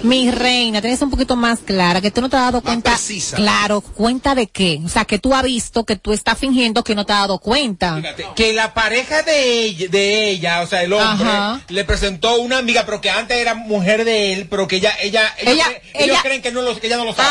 Mi 0.02 0.31
reina, 0.31 0.81
tienes 0.81 1.00
un 1.02 1.11
poquito 1.11 1.37
más 1.37 1.59
clara, 1.61 2.00
que 2.00 2.11
tú 2.11 2.20
no 2.20 2.28
te 2.28 2.37
has 2.37 2.44
dado 2.44 2.61
cuenta. 2.61 2.96
Claro, 3.35 3.81
cuenta 3.81 4.35
de 4.35 4.46
qué. 4.46 4.81
O 4.85 4.88
sea, 4.88 5.04
que 5.04 5.18
tú 5.18 5.35
has 5.35 5.42
visto 5.42 5.85
que 5.85 5.96
tú 5.96 6.12
estás 6.12 6.38
fingiendo 6.38 6.85
que 6.85 6.94
no 6.94 7.04
te 7.07 7.12
has 7.12 7.20
dado 7.20 7.38
cuenta. 7.38 8.00
Que 8.35 8.52
la 8.52 8.74
pareja 8.74 9.22
de 9.22 9.64
ella, 9.64 9.87
de 9.88 10.31
ella, 10.31 10.62
o 10.62 10.66
sea, 10.66 10.83
el 10.83 10.92
hombre, 10.92 11.28
Ajá. 11.28 11.61
le 11.68 11.85
presentó 11.85 12.37
una 12.40 12.59
amiga, 12.59 12.85
pero 12.85 13.00
que 13.00 13.11
antes 13.11 13.37
era 13.37 13.54
mujer 13.54 14.04
de 14.04 14.33
él, 14.33 14.46
pero 14.48 14.66
que 14.68 14.76
ella, 14.76 14.92
ella, 15.00 15.35
ellos, 15.38 15.54
Ella- 15.54 15.64
creen, 15.64 15.83
ellos 15.94 16.09
ella- 16.16 16.22
creen 16.22 16.42
que, 16.42 16.52
no 16.52 16.62
lo, 16.62 16.78
que 16.78 16.87
ella 16.87 16.96
no 16.96 17.04
lo 17.04 17.14
sabe. 17.14 17.28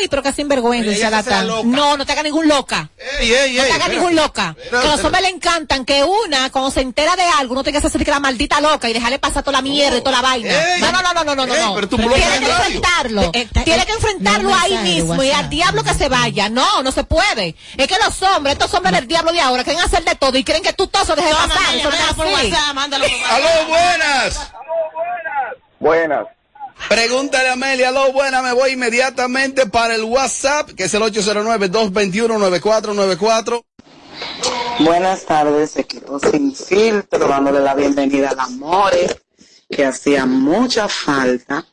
Ay, 0.00 0.08
pero 0.08 0.22
que 0.22 0.32
sinvergüenza, 0.32 0.90
Ella 0.90 1.22
se. 1.22 1.30
No, 1.64 1.96
no 1.96 2.06
te 2.06 2.12
hagas 2.12 2.24
ningún 2.24 2.48
loca. 2.48 2.90
Ey, 3.20 3.32
ey, 3.32 3.56
no 3.56 3.62
te 3.62 3.68
ey, 3.68 3.72
espera. 3.72 3.88
ningún 3.88 4.14
loca. 4.16 4.56
Espera, 4.58 4.82
que 4.82 4.88
a 4.88 4.90
los 4.96 5.04
hombres 5.04 5.22
le 5.22 5.28
encantan 5.30 5.84
que 5.84 6.02
una, 6.04 6.50
cuando 6.50 6.70
se 6.70 6.80
entera 6.80 7.16
de 7.16 7.22
algo, 7.38 7.54
no 7.54 7.62
tenga 7.62 7.80
que 7.80 7.86
hacerse 7.86 8.04
que 8.04 8.10
la 8.10 8.20
maldita 8.20 8.60
loca 8.60 8.88
y 8.88 8.92
dejarle 8.92 9.18
pasar 9.18 9.42
toda 9.42 9.52
la 9.58 9.62
mierda 9.62 9.98
y 9.98 10.00
toda 10.00 10.12
la 10.16 10.22
vaina. 10.22 10.52
No, 10.80 10.92
no, 10.92 11.02
no, 11.02 11.12
no, 11.14 11.24
no, 11.24 11.46
no, 11.46 11.46
no. 11.46 11.73
Pero 11.74 11.88
tú 11.88 11.96
Tiene 11.96 12.08
bloqueas 12.08 12.30
que 12.30 12.36
el 12.36 12.42
radio. 12.44 12.56
enfrentarlo. 12.64 13.22
Eh, 13.22 13.30
eh, 13.34 13.48
Tiene 13.64 13.82
eh, 13.82 13.86
que 13.86 13.92
enfrentarlo 13.92 14.50
no, 14.50 14.54
ahí 14.54 14.70
mensaje 14.72 14.88
de 14.88 14.94
mismo 14.94 15.22
y 15.22 15.30
al 15.30 15.50
diablo 15.50 15.84
que 15.84 15.94
se 15.94 16.08
vaya. 16.08 16.48
No, 16.48 16.82
no 16.82 16.92
se 16.92 17.04
puede. 17.04 17.54
Es 17.76 17.86
que 17.86 17.96
los 18.04 18.22
hombres, 18.22 18.54
estos 18.54 18.72
hombres 18.74 18.94
del 18.94 19.06
diablo 19.06 19.32
de 19.32 19.40
ahora, 19.40 19.64
quieren 19.64 19.82
hacer 19.82 20.02
de 20.04 20.14
todo 20.14 20.36
y 20.38 20.44
creen 20.44 20.62
que 20.62 20.72
tú 20.72 20.86
todo 20.86 21.04
se 21.04 21.14
deje 21.14 21.30
pasar. 21.30 21.74
No 21.82 21.90
es 21.90 22.00
así. 22.00 22.20
Aló, 23.30 23.66
buenas. 23.68 24.50
Buenas. 25.80 26.26
Pregúntale 26.88 27.48
a 27.48 27.52
Amelia, 27.54 27.88
aló, 27.88 28.12
buenas, 28.12 28.42
me 28.42 28.52
voy 28.52 28.72
inmediatamente 28.72 29.66
para 29.66 29.94
el 29.94 30.02
WhatsApp, 30.04 30.70
que 30.70 30.84
es 30.84 30.94
el 30.94 31.02
809-221-9494. 31.02 33.64
Buenas 34.80 35.24
tardes, 35.24 35.76
equipo 35.76 36.18
sin 36.18 36.54
filtro, 36.54 37.28
dándole 37.28 37.60
la 37.60 37.74
bienvenida 37.74 38.30
al 38.30 38.40
Amore, 38.40 39.06
que 39.70 39.84
hacía 39.84 40.26
mucha 40.26 40.88
falta. 40.88 41.66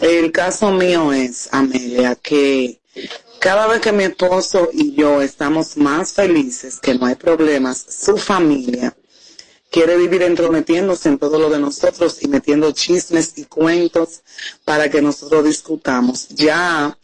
El 0.00 0.30
caso 0.32 0.70
mío 0.70 1.12
es, 1.12 1.48
Amelia, 1.52 2.14
que 2.14 2.80
cada 3.40 3.66
vez 3.66 3.80
que 3.80 3.92
mi 3.92 4.04
esposo 4.04 4.70
y 4.72 4.94
yo 4.94 5.20
estamos 5.22 5.76
más 5.76 6.12
felices, 6.12 6.78
que 6.80 6.94
no 6.94 7.06
hay 7.06 7.14
problemas, 7.16 7.84
su 7.88 8.16
familia 8.16 8.94
quiere 9.70 9.96
vivir 9.96 10.22
entrometiéndose 10.22 11.08
en 11.08 11.18
todo 11.18 11.38
lo 11.38 11.48
de 11.48 11.60
nosotros 11.60 12.18
y 12.22 12.28
metiendo 12.28 12.72
chismes 12.72 13.32
y 13.36 13.44
cuentos 13.44 14.22
para 14.64 14.90
que 14.90 15.00
nosotros 15.00 15.44
discutamos. 15.44 16.28
Ya 16.28 16.96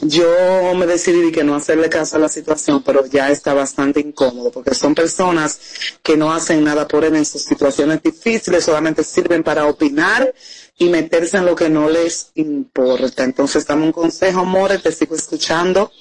yo 0.00 0.74
me 0.74 0.86
decidí 0.86 1.30
que 1.32 1.44
no 1.44 1.54
hacerle 1.54 1.90
caso 1.90 2.16
a 2.16 2.18
la 2.18 2.28
situación, 2.28 2.82
pero 2.82 3.04
ya 3.06 3.30
está 3.30 3.52
bastante 3.52 4.00
incómodo 4.00 4.50
porque 4.50 4.74
son 4.74 4.94
personas 4.94 5.60
que 6.02 6.16
no 6.16 6.32
hacen 6.32 6.64
nada 6.64 6.88
por 6.88 7.04
él 7.04 7.14
en 7.14 7.26
sus 7.26 7.44
situaciones 7.44 8.02
difíciles, 8.02 8.64
solamente 8.64 9.04
sirven 9.04 9.42
para 9.42 9.66
opinar 9.66 10.34
y 10.78 10.88
meterse 10.88 11.36
en 11.36 11.44
lo 11.44 11.54
que 11.54 11.68
no 11.68 11.90
les 11.90 12.32
importa. 12.34 13.22
Entonces, 13.22 13.66
dame 13.66 13.84
un 13.84 13.92
consejo, 13.92 14.44
More, 14.44 14.78
te 14.78 14.92
sigo 14.92 15.14
escuchando. 15.14 15.92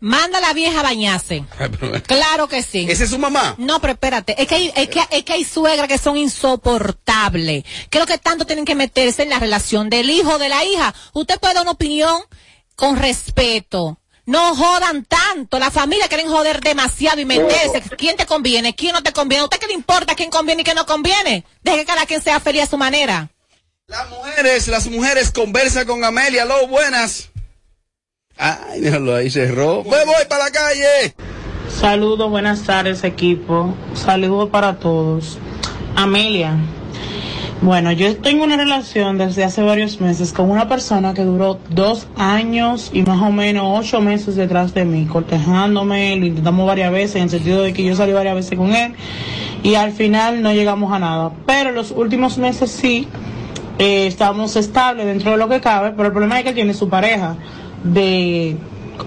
Manda 0.00 0.38
a 0.38 0.40
la 0.40 0.52
vieja 0.54 0.80
a 0.80 0.82
bañarse. 0.82 1.44
Claro 2.06 2.48
que 2.48 2.62
sí. 2.62 2.86
¿Esa 2.88 3.04
es 3.04 3.10
su 3.10 3.18
mamá? 3.18 3.54
No, 3.58 3.80
pero 3.80 3.92
espérate, 3.92 4.40
es 4.40 4.48
que 4.48 4.54
hay, 4.54 4.72
es 4.74 4.88
que, 4.88 5.00
es 5.10 5.24
que 5.24 5.32
hay 5.34 5.44
suegras 5.44 5.86
que 5.88 5.98
son 5.98 6.16
insoportables. 6.16 7.64
Creo 7.90 8.06
que 8.06 8.18
tanto 8.18 8.46
tienen 8.46 8.64
que 8.64 8.74
meterse 8.74 9.22
en 9.22 9.30
la 9.30 9.38
relación 9.38 9.90
del 9.90 10.10
hijo 10.10 10.34
o 10.34 10.38
de 10.38 10.48
la 10.48 10.64
hija. 10.64 10.94
Usted 11.12 11.38
puede 11.38 11.54
dar 11.54 11.62
una 11.62 11.72
opinión 11.72 12.18
con 12.78 12.96
respeto. 12.96 13.98
No 14.24 14.54
jodan 14.54 15.04
tanto. 15.04 15.58
La 15.58 15.72
familia 15.72 16.06
quieren 16.06 16.28
joder 16.28 16.60
demasiado 16.60 17.20
y 17.20 17.24
meterse. 17.24 17.82
¿Quién 17.96 18.16
te 18.16 18.24
conviene? 18.24 18.76
¿Quién 18.76 18.92
no 18.92 19.02
te 19.02 19.12
conviene? 19.12 19.40
¿A 19.40 19.44
usted 19.46 19.58
qué 19.58 19.66
le 19.66 19.72
importa 19.72 20.14
quién 20.14 20.30
conviene 20.30 20.62
y 20.62 20.64
quién 20.64 20.76
no 20.76 20.86
conviene? 20.86 21.44
Deje 21.64 21.78
que 21.78 21.84
cada 21.86 22.06
quien 22.06 22.22
sea 22.22 22.38
feliz 22.38 22.62
a 22.62 22.66
su 22.66 22.78
manera. 22.78 23.30
Mujeres, 24.10 24.68
las 24.68 24.86
mujeres 24.86 25.32
conversan 25.32 25.86
con 25.86 26.04
Amelia, 26.04 26.42
aló, 26.42 26.68
buenas. 26.68 27.30
Ay, 28.36 28.80
déjalo 28.80 29.16
ahí, 29.16 29.28
cerró. 29.28 29.82
Me 29.82 30.04
voy 30.04 30.24
para 30.28 30.44
la 30.44 30.50
calle. 30.52 31.16
Saludos, 31.80 32.30
buenas 32.30 32.62
tardes 32.62 33.02
equipo. 33.02 33.74
Saludos 33.94 34.50
para 34.50 34.78
todos. 34.78 35.38
Amelia. 35.96 36.54
Bueno, 37.60 37.90
yo 37.90 38.16
tengo 38.16 38.44
una 38.44 38.56
relación 38.56 39.18
desde 39.18 39.42
hace 39.42 39.62
varios 39.62 40.00
meses 40.00 40.32
con 40.32 40.48
una 40.48 40.68
persona 40.68 41.12
que 41.12 41.24
duró 41.24 41.58
dos 41.70 42.06
años 42.16 42.90
y 42.94 43.02
más 43.02 43.20
o 43.20 43.32
menos 43.32 43.80
ocho 43.80 44.00
meses 44.00 44.36
detrás 44.36 44.74
de 44.74 44.84
mí, 44.84 45.06
cortejándome, 45.06 46.14
lo 46.14 46.26
intentamos 46.26 46.68
varias 46.68 46.92
veces 46.92 47.16
en 47.16 47.22
el 47.22 47.30
sentido 47.30 47.62
de 47.64 47.72
que 47.72 47.82
yo 47.82 47.96
salí 47.96 48.12
varias 48.12 48.36
veces 48.36 48.56
con 48.56 48.72
él 48.72 48.94
y 49.64 49.74
al 49.74 49.90
final 49.90 50.40
no 50.40 50.52
llegamos 50.52 50.92
a 50.92 51.00
nada. 51.00 51.32
Pero 51.46 51.72
los 51.72 51.90
últimos 51.90 52.38
meses 52.38 52.70
sí, 52.70 53.08
eh, 53.80 54.06
estábamos 54.06 54.54
estables 54.54 55.06
dentro 55.06 55.32
de 55.32 55.36
lo 55.36 55.48
que 55.48 55.60
cabe, 55.60 55.90
pero 55.90 56.06
el 56.06 56.12
problema 56.12 56.38
es 56.38 56.44
que 56.44 56.50
él 56.50 56.54
tiene 56.54 56.74
su 56.74 56.88
pareja 56.88 57.36
de 57.82 58.56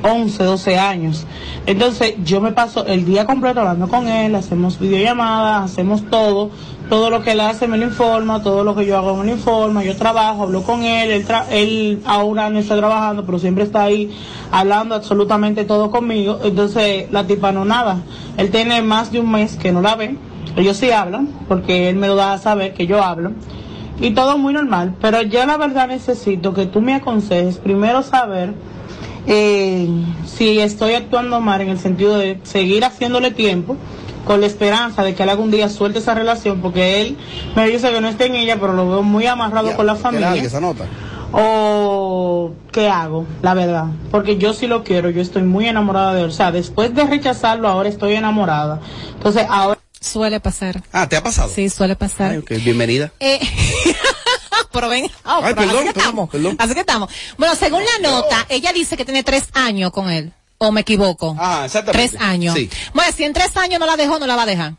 11, 0.03 0.43
12 0.43 0.77
años. 0.79 1.25
Entonces 1.65 2.15
yo 2.23 2.41
me 2.41 2.51
paso 2.51 2.85
el 2.85 3.05
día 3.05 3.25
completo 3.25 3.59
hablando 3.59 3.87
con 3.87 4.07
él, 4.07 4.33
hacemos 4.35 4.79
videollamadas, 4.79 5.71
hacemos 5.71 6.03
todo, 6.09 6.49
todo 6.89 7.09
lo 7.09 7.21
que 7.23 7.31
él 7.31 7.39
hace 7.41 7.67
me 7.67 7.77
lo 7.77 7.85
informa, 7.85 8.41
todo 8.41 8.63
lo 8.63 8.75
que 8.75 8.85
yo 8.85 8.97
hago 8.97 9.15
me 9.15 9.25
lo 9.25 9.31
informa, 9.31 9.83
yo 9.83 9.95
trabajo, 9.95 10.43
hablo 10.43 10.63
con 10.63 10.83
él, 10.83 11.11
él, 11.11 11.27
tra- 11.27 11.45
él 11.51 12.01
ahora 12.05 12.49
no 12.49 12.59
está 12.59 12.75
trabajando, 12.77 13.25
pero 13.25 13.39
siempre 13.39 13.63
está 13.63 13.83
ahí 13.83 14.11
hablando 14.51 14.95
absolutamente 14.95 15.63
todo 15.65 15.91
conmigo. 15.91 16.39
Entonces 16.43 17.11
la 17.11 17.25
tipa 17.27 17.51
no 17.51 17.63
nada. 17.65 18.01
Él 18.37 18.49
tiene 18.51 18.81
más 18.81 19.11
de 19.11 19.19
un 19.19 19.31
mes 19.31 19.55
que 19.55 19.71
no 19.71 19.81
la 19.81 19.95
ve. 19.95 20.15
Ellos 20.55 20.77
sí 20.77 20.91
hablan, 20.91 21.29
porque 21.47 21.89
él 21.89 21.95
me 21.95 22.07
lo 22.07 22.15
da 22.15 22.33
a 22.33 22.37
saber 22.37 22.73
que 22.73 22.85
yo 22.87 23.01
hablo. 23.03 23.31
Y 24.01 24.11
todo 24.15 24.37
muy 24.39 24.51
normal, 24.53 24.95
pero 24.99 25.21
yo 25.21 25.45
la 25.45 25.57
verdad 25.57 25.87
necesito 25.87 26.53
que 26.55 26.65
tú 26.65 26.81
me 26.81 26.95
aconsejes 26.95 27.59
primero 27.59 28.01
saber 28.01 28.53
eh, 29.27 29.87
si 30.25 30.59
estoy 30.59 30.93
actuando 30.93 31.39
mal 31.41 31.61
en 31.61 31.69
el 31.69 31.79
sentido 31.79 32.17
de 32.17 32.39
seguir 32.43 32.83
haciéndole 32.85 33.31
tiempo 33.31 33.77
con 34.25 34.39
la 34.41 34.47
esperanza 34.47 35.03
de 35.03 35.15
que 35.15 35.23
él 35.23 35.29
algún 35.29 35.51
día 35.51 35.67
suelte 35.69 35.99
esa 35.99 36.13
relación 36.13 36.61
porque 36.61 37.01
él 37.01 37.17
me 37.55 37.67
dice 37.67 37.91
que 37.91 38.01
no 38.01 38.07
está 38.07 38.25
en 38.25 38.35
ella 38.35 38.57
pero 38.59 38.73
lo 38.73 38.87
veo 38.89 39.03
muy 39.03 39.25
amarrado 39.25 39.75
con 39.75 39.85
la 39.85 39.93
Que 39.95 39.99
familia 39.99 40.33
esa 40.35 40.59
nota. 40.61 40.85
o 41.31 42.51
qué 42.71 42.87
hago 42.89 43.25
la 43.41 43.53
verdad 43.53 43.85
porque 44.11 44.37
yo 44.37 44.53
sí 44.53 44.67
lo 44.67 44.83
quiero 44.83 45.09
yo 45.09 45.21
estoy 45.21 45.41
muy 45.43 45.65
enamorada 45.67 46.13
de 46.13 46.21
él 46.21 46.27
o 46.29 46.31
sea 46.31 46.51
después 46.51 46.93
de 46.93 47.05
rechazarlo 47.05 47.67
ahora 47.67 47.89
estoy 47.89 48.13
enamorada 48.15 48.79
entonces 49.13 49.45
ahora 49.49 49.79
Suele 50.03 50.39
pasar. 50.39 50.81
Ah, 50.91 51.07
¿te 51.07 51.15
ha 51.15 51.21
pasado? 51.21 51.47
Sí, 51.47 51.69
suele 51.69 51.95
pasar. 51.95 52.31
Ay, 52.31 52.57
bienvenida. 52.57 53.11
Eh, 53.19 53.39
pero 54.71 54.89
ven, 54.89 55.05
oh, 55.25 55.41
Ay, 55.43 55.53
pero 55.53 55.55
perdón, 55.55 55.69
así 55.69 55.69
que 55.69 55.93
perdón, 55.93 55.97
estamos. 55.97 56.29
perdón. 56.29 56.55
Así 56.59 56.73
que 56.73 56.79
estamos. 56.79 57.09
Bueno, 57.37 57.55
según 57.55 57.83
la 57.83 58.09
nota, 58.09 58.45
ella 58.49 58.73
dice 58.73 58.97
que 58.97 59.05
tiene 59.05 59.23
tres 59.23 59.45
años 59.53 59.91
con 59.91 60.09
él. 60.09 60.33
¿O 60.57 60.71
me 60.71 60.81
equivoco? 60.81 61.35
Ah, 61.39 61.63
exactamente. 61.65 62.09
Tres 62.09 62.21
años. 62.21 62.55
Sí. 62.55 62.69
Bueno, 62.93 63.11
si 63.15 63.23
en 63.23 63.33
tres 63.33 63.57
años 63.57 63.79
no 63.79 63.87
la 63.87 63.97
dejó, 63.97 64.19
no 64.19 64.27
la 64.27 64.35
va 64.35 64.43
a 64.43 64.45
dejar. 64.45 64.75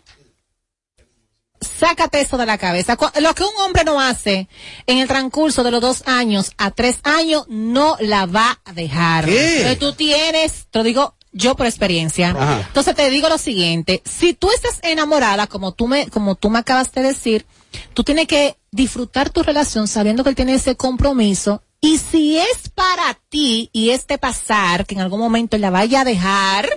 Sácate 1.61 2.21
eso 2.21 2.37
de 2.37 2.47
la 2.47 2.59
cabeza. 2.59 2.97
Lo 3.21 3.35
que 3.35 3.43
un 3.43 3.57
hombre 3.65 3.85
no 3.85 4.01
hace 4.01 4.49
en 4.87 4.99
el 4.99 5.09
transcurso 5.09 5.63
de 5.65 5.71
los 5.73 5.81
dos 5.81 6.03
años 6.07 6.53
a 6.57 6.71
tres 6.71 7.01
años, 7.03 7.47
no 7.49 7.97
la 8.01 8.27
va 8.27 8.61
a 8.65 8.73
dejar. 8.73 9.25
¿Qué? 9.25 9.57
Entonces, 9.57 9.79
tú 9.79 9.93
tienes, 9.93 10.67
te 10.71 10.79
lo 10.79 10.85
digo 10.85 11.17
yo 11.33 11.57
por 11.57 11.67
experiencia. 11.67 12.31
Ajá. 12.31 12.65
Entonces 12.67 12.95
te 12.95 13.11
digo 13.11 13.29
lo 13.29 13.39
siguiente, 13.39 14.03
si 14.05 14.35
tú 14.35 14.51
estás 14.51 14.79
enamorada, 14.83 15.47
como 15.47 15.73
tú 15.73 15.89
me, 15.89 16.09
como 16.09 16.35
tú 16.35 16.51
me 16.51 16.59
acabas 16.59 16.93
de 16.93 17.03
decir, 17.03 17.47
tú 17.95 18.05
tienes 18.05 18.27
que 18.27 18.57
disfrutar 18.71 19.31
tu 19.31 19.43
relación 19.43 19.87
sabiendo 19.89 20.23
que 20.25 20.31
él 20.31 20.37
tiene 20.37 20.55
ese 20.55 20.77
compromiso 20.77 21.63
y 21.85 21.99
si 21.99 22.39
es 22.39 22.69
para 22.75 23.19
ti 23.29 23.69
y 23.73 23.91
este 23.91 24.17
pasar, 24.17 24.87
que 24.87 24.95
en 24.95 25.01
algún 25.01 25.19
momento 25.19 25.59
la 25.59 25.71
vaya 25.71 26.03
a 26.03 26.05
dejar, 26.05 26.69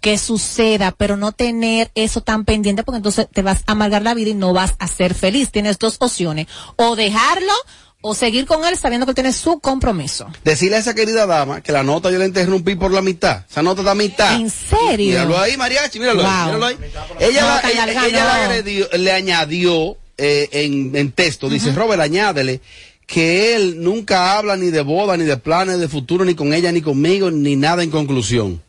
que 0.00 0.16
suceda, 0.16 0.90
pero 0.92 1.18
no 1.18 1.32
tener 1.32 1.90
eso 1.94 2.22
tan 2.22 2.46
pendiente 2.46 2.82
porque 2.82 2.96
entonces 2.96 3.28
te 3.30 3.42
vas 3.42 3.58
a 3.66 3.72
amargar 3.72 4.00
la 4.02 4.14
vida 4.14 4.30
y 4.30 4.34
no 4.34 4.54
vas 4.54 4.74
a 4.78 4.88
ser 4.88 5.12
feliz. 5.14 5.50
Tienes 5.50 5.78
dos 5.78 5.96
opciones, 6.00 6.46
o 6.76 6.96
dejarlo 6.96 7.52
o 8.00 8.14
seguir 8.14 8.46
con 8.46 8.64
él 8.64 8.78
sabiendo 8.78 9.04
que 9.04 9.10
él 9.10 9.14
tiene 9.16 9.32
su 9.34 9.58
compromiso. 9.60 10.28
Decirle 10.44 10.76
a 10.76 10.78
esa 10.78 10.94
querida 10.94 11.26
dama 11.26 11.60
que 11.60 11.72
la 11.72 11.82
nota 11.82 12.10
yo 12.10 12.18
la 12.18 12.24
interrumpí 12.26 12.74
por 12.74 12.90
la 12.90 13.02
mitad. 13.02 13.44
Esa 13.50 13.60
nota 13.60 13.82
está 13.82 13.90
a 13.90 13.94
mitad. 13.96 14.34
¿En 14.34 14.48
serio? 14.48 15.08
Míralo 15.10 15.38
ahí, 15.38 15.58
mariachi, 15.58 15.98
míralo 15.98 16.22
ahí, 16.26 16.44
míralo 16.46 16.66
ahí. 16.66 16.76
Ella, 17.20 17.40
No, 17.42 17.48
la- 17.48 17.70
ella, 17.70 17.84
ella 18.06 18.06
le, 18.06 18.20
agredió- 18.62 18.88
le 18.96 19.12
añadió 19.12 19.96
eh, 20.18 20.48
en, 20.52 20.94
en 20.94 21.12
texto, 21.12 21.48
dice, 21.48 21.72
Robert, 21.72 22.02
añádele 22.02 22.60
que 23.06 23.54
él 23.56 23.82
nunca 23.82 24.36
habla 24.36 24.56
ni 24.56 24.70
de 24.70 24.82
boda, 24.82 25.16
ni 25.16 25.24
de 25.24 25.36
planes 25.38 25.78
de 25.80 25.88
futuro, 25.88 26.24
ni 26.26 26.34
con 26.34 26.52
ella, 26.52 26.70
ni 26.72 26.82
conmigo, 26.82 27.30
ni 27.30 27.56
nada 27.56 27.82
en 27.82 27.90
conclusión. 27.90 28.62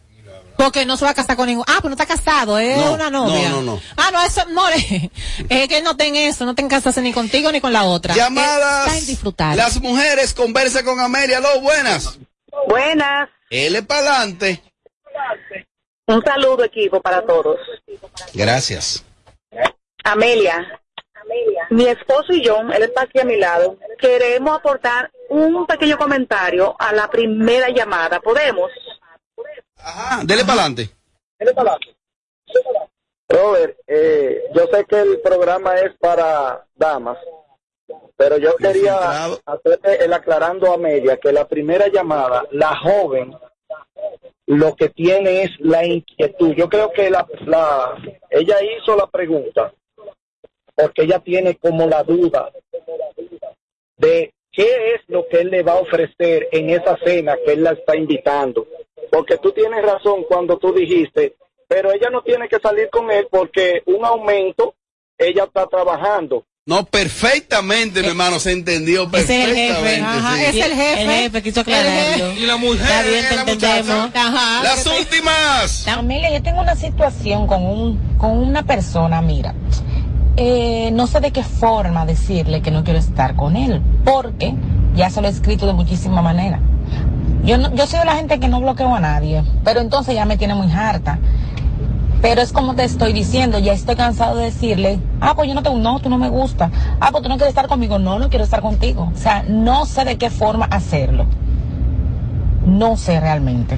Porque 0.55 0.85
no 0.85 0.97
se 0.97 1.05
va 1.05 1.11
a 1.11 1.13
casar 1.13 1.37
con 1.37 1.47
ningún. 1.47 1.63
Ah, 1.67 1.77
pues 1.81 1.85
no 1.85 1.91
está 2.01 2.05
casado, 2.05 2.59
es 2.59 2.77
No, 2.77 2.93
una 2.93 3.09
novia. 3.09 3.49
no, 3.49 3.61
no, 3.61 3.75
no. 3.75 3.81
Ah, 3.95 4.09
no, 4.11 4.21
eso 4.23 4.43
no 4.49 4.67
es 5.49 5.67
que 5.69 5.81
no 5.81 5.95
ten 5.95 6.15
eso, 6.17 6.45
no 6.45 6.53
te 6.53 6.67
casarse 6.67 7.01
ni 7.01 7.13
contigo 7.13 7.49
ni 7.51 7.61
con 7.61 7.71
la 7.71 7.83
otra. 7.85 8.13
Llamadas. 8.13 8.87
Está 8.87 8.99
en 8.99 9.05
disfrutar. 9.05 9.55
Las 9.55 9.79
mujeres, 9.81 10.33
conversa 10.33 10.83
con 10.83 10.99
Amelia. 10.99 11.37
Aló, 11.37 11.61
buenas. 11.61 12.19
Buenas. 12.67 13.29
Él 13.49 13.75
es 13.75 13.83
para 13.83 13.99
adelante. 14.17 14.61
Un 16.07 16.21
saludo 16.23 16.63
equipo 16.65 17.01
para 17.01 17.25
todos. 17.25 17.57
Gracias. 18.33 19.03
Amelia, 20.03 20.65
mi 21.69 21.87
esposo 21.87 22.33
y 22.33 22.43
yo, 22.43 22.59
él 22.61 22.83
está 22.83 23.03
aquí 23.03 23.19
a 23.19 23.25
mi 23.25 23.37
lado, 23.37 23.77
queremos 23.99 24.57
aportar 24.57 25.11
un 25.29 25.65
pequeño 25.65 25.97
comentario 25.97 26.75
a 26.79 26.93
la 26.93 27.09
primera 27.09 27.69
llamada. 27.69 28.19
¿Podemos? 28.19 28.71
Ah, 29.77 30.21
dele 30.23 30.43
para 30.43 30.63
adelante. 30.63 30.89
Robert, 33.29 33.77
eh, 33.87 34.43
yo 34.55 34.65
sé 34.71 34.85
que 34.85 34.99
el 34.99 35.21
programa 35.21 35.75
es 35.75 35.95
para 35.99 36.65
damas, 36.75 37.17
pero 38.17 38.37
yo 38.37 38.55
quería 38.55 39.25
hacerle 39.45 40.03
el 40.03 40.13
aclarando 40.13 40.73
a 40.73 40.77
media 40.77 41.17
que 41.17 41.31
la 41.31 41.47
primera 41.47 41.87
llamada, 41.87 42.45
la 42.51 42.75
joven, 42.77 43.35
lo 44.47 44.75
que 44.75 44.89
tiene 44.89 45.43
es 45.43 45.51
la 45.59 45.85
inquietud. 45.85 46.55
Yo 46.55 46.67
creo 46.69 46.91
que 46.91 47.11
la, 47.11 47.27
la 47.45 47.95
ella 48.31 48.57
hizo 48.63 48.95
la 48.97 49.05
pregunta 49.05 49.71
porque 50.79 51.03
ella 51.03 51.19
tiene 51.19 51.55
como 51.55 51.87
la 51.87 52.03
duda 52.03 52.49
de 53.97 54.31
qué 54.51 54.93
es 54.95 55.01
lo 55.07 55.27
que 55.27 55.41
él 55.41 55.49
le 55.49 55.61
va 55.63 55.73
a 55.73 55.81
ofrecer 55.81 56.47
en 56.51 56.69
esa 56.69 56.97
cena 57.03 57.35
que 57.45 57.53
él 57.53 57.63
la 57.63 57.71
está 57.71 57.95
invitando. 57.95 58.65
Porque 59.11 59.37
tú 59.37 59.51
tienes 59.51 59.81
razón 59.83 60.23
cuando 60.27 60.57
tú 60.57 60.73
dijiste, 60.73 61.35
pero 61.67 61.91
ella 61.91 62.09
no 62.09 62.21
tiene 62.21 62.47
que 62.47 62.59
salir 62.59 62.89
con 62.89 63.11
él 63.11 63.27
porque 63.29 63.81
un 63.85 64.05
aumento, 64.05 64.75
ella 65.17 65.43
está 65.43 65.65
trabajando. 65.67 66.45
No, 66.65 66.85
perfectamente, 66.85 68.01
mi 68.01 68.09
hermano, 68.09 68.39
se 68.39 68.51
entendió 68.51 69.09
Ese 69.13 69.21
es 69.21 69.29
el 69.29 69.55
perfectamente. 69.55 69.89
jefe. 69.89 70.01
Ajá, 70.03 70.35
sí. 70.35 70.43
es 70.59 70.65
el 70.65 70.73
jefe. 70.73 71.01
El 71.01 71.09
jefe 71.09 71.41
quiso 71.41 71.61
aclararlo. 71.61 72.31
Y 72.33 72.45
la 72.45 72.57
mujer, 72.57 72.81
Está 72.81 73.01
bien, 73.01 73.25
te 73.27 73.35
la 73.35 73.41
entendemos. 73.41 74.11
Ajá. 74.13 74.63
Las 74.63 74.85
últimas. 74.85 75.87
Amelia, 75.87 76.31
yo 76.31 76.43
tengo 76.43 76.61
una 76.61 76.75
situación 76.75 77.47
con 77.47 77.65
un 77.65 78.17
con 78.19 78.37
una 78.37 78.63
persona, 78.63 79.19
mira. 79.21 79.55
Eh, 80.37 80.91
no 80.93 81.07
sé 81.07 81.19
de 81.19 81.31
qué 81.31 81.43
forma 81.43 82.05
decirle 82.05 82.61
que 82.61 82.71
no 82.71 82.83
quiero 82.83 82.99
estar 82.99 83.35
con 83.35 83.55
él, 83.55 83.81
porque 84.05 84.55
ya 84.95 85.09
se 85.09 85.21
lo 85.21 85.27
he 85.27 85.31
escrito 85.31 85.67
de 85.67 85.73
muchísima 85.73 86.21
manera. 86.21 86.59
Yo 87.43 87.57
no, 87.57 87.73
yo 87.73 87.87
soy 87.87 87.99
de 87.99 88.05
la 88.05 88.15
gente 88.15 88.39
que 88.39 88.47
no 88.47 88.61
bloqueo 88.61 88.93
a 88.93 88.99
nadie, 88.99 89.43
pero 89.63 89.79
entonces 89.79 90.15
ya 90.15 90.25
me 90.25 90.37
tiene 90.37 90.55
muy 90.55 90.71
harta. 90.71 91.19
Pero 92.21 92.41
es 92.41 92.51
como 92.51 92.75
te 92.75 92.83
estoy 92.83 93.13
diciendo, 93.13 93.59
ya 93.59 93.71
estoy 93.71 93.95
cansado 93.95 94.35
de 94.35 94.45
decirle, 94.45 94.99
ah, 95.21 95.35
pues 95.35 95.47
yo 95.47 95.55
no 95.55 95.63
te, 95.63 95.73
no, 95.73 95.99
tú 95.99 96.09
no 96.09 96.17
me 96.17 96.29
gusta. 96.29 96.69
Ah, 96.99 97.09
pues 97.11 97.23
tú 97.23 97.29
no 97.29 97.35
quieres 97.35 97.51
estar 97.51 97.67
conmigo. 97.67 97.97
No, 97.97 98.19
no 98.19 98.29
quiero 98.29 98.43
estar 98.43 98.61
contigo. 98.61 99.09
O 99.13 99.17
sea, 99.17 99.43
no 99.47 99.85
sé 99.85 100.03
de 100.03 100.17
qué 100.17 100.29
forma 100.29 100.65
hacerlo. 100.65 101.25
No 102.65 102.97
sé 102.97 103.21
realmente. 103.21 103.77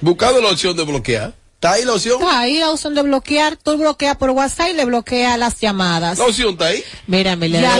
Buscando 0.00 0.40
la 0.40 0.50
opción 0.50 0.76
de 0.76 0.84
bloquear. 0.84 1.32
¿Está 1.66 1.72
ahí 1.72 1.84
la 1.84 1.92
opción? 1.94 2.20
Está 2.22 2.38
ahí 2.40 2.58
la 2.58 2.70
opción 2.70 2.94
de 2.94 3.02
bloquear, 3.02 3.56
tú 3.56 3.76
bloqueas 3.76 4.16
por 4.16 4.30
WhatsApp 4.30 4.68
y 4.70 4.74
le 4.74 4.84
bloqueas 4.84 5.38
las 5.38 5.60
llamadas. 5.60 6.18
La 6.18 6.24
opción 6.24 6.50
está 6.52 6.66
ahí. 6.66 6.82
Mira, 7.06 7.32
Amelia, 7.32 7.60
Ya 7.60 7.76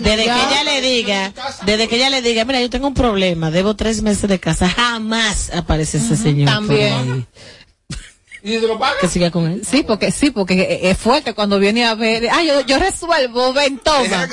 desde, 0.00 0.24
que 0.24 0.30
ella 0.30 0.64
le 0.64 0.80
diga, 0.80 1.32
desde 1.66 1.88
que 1.88 1.96
ella 1.96 2.10
le 2.10 2.22
diga, 2.22 2.44
mira, 2.44 2.60
yo 2.60 2.70
tengo 2.70 2.86
un 2.88 2.94
problema, 2.94 3.50
debo 3.50 3.76
tres 3.76 4.02
meses 4.02 4.28
de 4.28 4.38
casa, 4.40 4.68
jamás 4.68 5.50
aparece 5.54 5.98
ese 5.98 6.16
señor. 6.16 6.46
por 6.46 6.54
también. 6.68 7.26
¿Y 8.44 8.58
se 8.58 8.66
lo 8.66 8.76
paga? 8.76 8.96
Que 9.00 9.06
siga 9.06 9.30
con 9.30 9.46
él. 9.46 9.62
Sí, 9.68 9.84
porque 9.84 10.10
sí, 10.10 10.30
porque 10.30 10.80
es 10.82 10.98
fuerte 10.98 11.32
cuando 11.32 11.60
viene 11.60 11.84
a 11.84 11.94
ver. 11.94 12.28
Ah, 12.32 12.42
yo, 12.42 12.60
yo 12.62 12.76
resuelvo, 12.78 13.52
ven, 13.52 13.78
toma. 13.78 14.26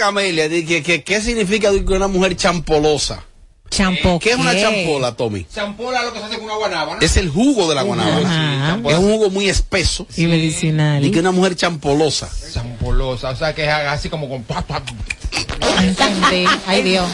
que, 0.65 0.81
que- 0.83 1.03
¿qué 1.03 1.21
significa 1.21 1.69
que 1.69 1.93
una 1.93 2.07
mujer 2.07 2.35
champolosa? 2.35 3.23
Champo. 3.69 4.19
¿Qué 4.19 4.31
es 4.31 4.37
una 4.37 4.59
champola, 4.59 5.15
Tommy? 5.15 5.45
Champola 5.53 6.03
lo 6.03 6.13
que 6.13 6.19
se 6.19 6.25
hace 6.25 6.35
con 6.35 6.45
una 6.45 6.55
guanábana. 6.55 6.99
Es 7.01 7.17
el 7.17 7.29
jugo 7.29 7.69
de 7.69 7.75
la 7.75 7.83
guanábana. 7.83 8.79
Es 8.85 8.97
un 8.97 9.11
jugo 9.11 9.29
muy 9.29 9.49
espeso. 9.49 10.07
Y 10.17 10.25
medicinal. 10.25 11.05
Y 11.05 11.11
que 11.11 11.19
una 11.19 11.31
mujer 11.31 11.55
champolosa. 11.55 12.29
Champolosa, 12.53 13.29
o 13.29 13.35
sea 13.35 13.53
que 13.53 13.65
es 13.65 13.69
así 13.69 14.09
como 14.09 14.27
con... 14.27 14.43
pa, 14.43 14.61
pa. 14.61 14.81
Entendí. 15.81 16.45
Ay, 16.65 16.83
Dios. 16.83 17.07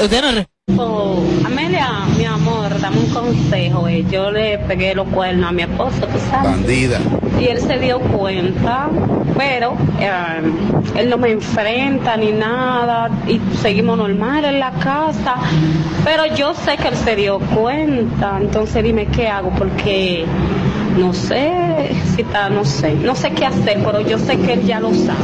Usted 0.00 0.22
no 0.22 0.55
Oh, 0.76 1.22
Amelia, 1.44 1.88
mi 2.18 2.24
amor, 2.24 2.80
dame 2.80 2.98
un 2.98 3.10
consejo. 3.10 3.86
eh. 3.86 4.04
Yo 4.10 4.32
le 4.32 4.58
pegué 4.58 4.96
los 4.96 5.06
cuernos 5.08 5.48
a 5.50 5.52
mi 5.52 5.62
esposo, 5.62 6.00
tú 6.00 6.18
sabes. 6.28 6.50
Bandida. 6.50 6.98
Y 7.40 7.44
él 7.44 7.60
se 7.60 7.78
dio 7.78 8.00
cuenta, 8.00 8.88
pero 9.38 9.76
eh, 10.00 10.10
él 10.96 11.08
no 11.08 11.18
me 11.18 11.30
enfrenta 11.30 12.16
ni 12.16 12.32
nada 12.32 13.08
y 13.28 13.40
seguimos 13.62 13.96
normal 13.96 14.44
en 14.44 14.58
la 14.58 14.72
casa. 14.72 15.36
Pero 16.04 16.26
yo 16.34 16.52
sé 16.52 16.76
que 16.76 16.88
él 16.88 16.96
se 16.96 17.14
dio 17.14 17.38
cuenta, 17.38 18.36
entonces 18.40 18.82
dime 18.82 19.06
qué 19.06 19.28
hago 19.28 19.50
porque 19.50 20.24
no 20.98 21.12
sé 21.12 21.90
si 22.16 22.22
está, 22.22 22.50
no 22.50 22.64
sé, 22.64 22.92
no 22.94 23.14
sé 23.14 23.30
qué 23.30 23.46
hacer, 23.46 23.80
pero 23.84 24.00
yo 24.00 24.18
sé 24.18 24.36
que 24.38 24.54
él 24.54 24.62
ya 24.66 24.80
lo 24.80 24.92
sabe. 24.92 25.20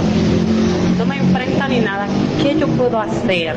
No 0.99 1.05
me 1.05 1.16
enfrenta 1.16 1.66
ni 1.66 1.80
nada. 1.80 2.07
¿Qué 2.40 2.57
yo 2.57 2.68
puedo 2.68 3.01
hacer? 3.01 3.57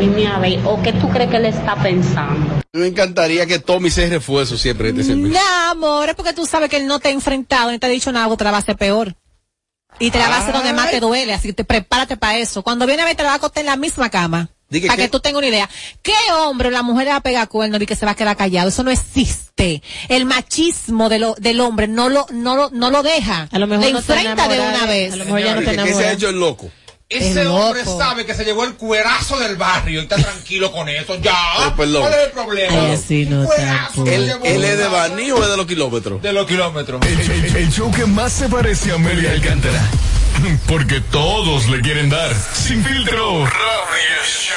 Dime 0.00 0.26
a 0.26 0.38
ver, 0.38 0.60
¿o 0.64 0.80
qué 0.82 0.94
tú 0.94 1.10
crees 1.10 1.28
que 1.28 1.36
él 1.36 1.44
está 1.44 1.76
pensando? 1.76 2.62
Me 2.72 2.86
encantaría 2.86 3.44
que 3.44 3.58
Tommy 3.58 3.90
se 3.90 4.08
refuerzo 4.08 4.56
siempre 4.56 4.94
de 4.94 5.02
este 5.02 5.12
servicio. 5.12 5.38
No, 5.38 5.70
amor, 5.72 6.08
es 6.08 6.14
porque 6.14 6.32
tú 6.32 6.46
sabes 6.46 6.70
que 6.70 6.78
él 6.78 6.86
no 6.86 7.00
te 7.00 7.08
ha 7.08 7.10
enfrentado 7.10 7.70
ni 7.70 7.78
te 7.78 7.86
ha 7.86 7.90
dicho 7.90 8.10
nada, 8.10 8.34
te 8.34 8.44
la 8.44 8.50
va 8.50 8.56
a 8.56 8.60
hacer 8.60 8.76
peor. 8.76 9.14
Y 9.98 10.10
te 10.10 10.18
la 10.18 10.30
va 10.30 10.36
a 10.36 10.40
hacer 10.40 10.54
donde 10.54 10.72
más 10.72 10.90
te 10.90 11.00
duele, 11.00 11.34
así 11.34 11.48
que 11.48 11.52
te 11.52 11.64
prepárate 11.64 12.16
para 12.16 12.38
eso. 12.38 12.62
Cuando 12.62 12.86
viene 12.86 13.02
a 13.02 13.04
ver, 13.04 13.14
te 13.14 13.22
la 13.22 13.28
va 13.28 13.34
a 13.34 13.36
acostar 13.36 13.60
en 13.60 13.66
la 13.66 13.76
misma 13.76 14.08
cama. 14.08 14.48
Di 14.70 14.80
que 14.80 14.86
Para 14.86 14.96
qué. 14.96 15.02
que 15.02 15.08
tú 15.10 15.20
tengas 15.20 15.38
una 15.38 15.48
idea. 15.48 15.68
¿Qué 16.00 16.14
hombre 16.32 16.68
o 16.68 16.70
la 16.70 16.82
mujer 16.82 17.04
le 17.04 17.10
va 17.10 17.16
a 17.16 17.22
pegar 17.22 17.48
cuerno 17.48 17.76
y 17.78 17.84
que 17.84 17.96
se 17.96 18.06
va 18.06 18.12
a 18.12 18.14
quedar 18.14 18.38
callado? 18.38 18.70
Eso 18.70 18.82
no 18.84 18.90
existe. 18.90 19.82
El 20.08 20.24
machismo 20.24 21.10
de 21.10 21.18
lo, 21.18 21.34
del 21.34 21.60
hombre 21.60 21.88
no 21.88 22.08
lo, 22.08 22.24
no 22.30 22.56
lo, 22.56 22.70
no 22.70 22.90
lo 22.90 23.02
deja. 23.02 23.48
A 23.50 23.58
lo 23.58 23.66
mejor 23.66 23.84
le 23.84 23.92
no 23.92 24.00
te 24.00 24.12
enfrenta 24.12 24.48
de 24.48 24.54
enamora, 24.54 24.78
una 24.78 24.94
eh. 24.94 25.00
vez. 25.00 25.12
A 25.12 25.16
lo 25.16 25.24
mejor 25.26 25.40
ya 25.42 25.54
no 25.56 25.60
te 25.60 25.76
¿Qué 25.76 25.94
se 25.94 26.06
ha 26.06 26.12
hecho 26.12 26.30
el 26.30 26.40
loco? 26.40 26.70
Ese 27.10 27.42
Es 27.42 27.46
hombre 27.48 27.84
sabe 27.84 28.24
que 28.24 28.34
se 28.34 28.44
llevó 28.44 28.62
el 28.64 28.74
cuerazo 28.74 29.36
del 29.40 29.56
barrio 29.56 30.00
y 30.00 30.02
está 30.04 30.14
tranquilo 30.16 30.70
con 30.70 30.88
eso. 30.88 31.16
Ya. 31.16 31.74
Perdón. 31.76 32.02
¿Cuál 32.02 32.14
es 32.14 32.26
el 32.26 32.30
problema? 32.30 32.76
No 33.28 33.46
Cuerazo 33.46 34.06
¿Él, 34.06 34.64
es 34.64 34.78
de 34.78 34.86
Baní 34.86 35.32
o 35.32 35.42
es 35.42 35.50
de 35.50 35.56
los 35.56 35.66
kilómetros? 35.66 36.22
De 36.22 36.32
los 36.32 36.46
kilómetros. 36.46 37.04
El, 37.04 37.20
el- 37.20 37.56
el 37.56 37.72
show 37.72 37.90
que 37.90 38.06
más 38.06 38.32
se 38.32 38.48
parece 38.48 38.92
a 38.92 38.94
Amelia 38.94 39.32
Alcántara. 39.32 39.82
Porque 40.68 41.00
todos 41.00 41.68
le 41.68 41.80
quieren 41.80 42.10
dar. 42.10 42.32
Sin 42.54 42.84
filtro. 42.84 43.44
Radio 43.44 44.24
Show. 44.24 44.56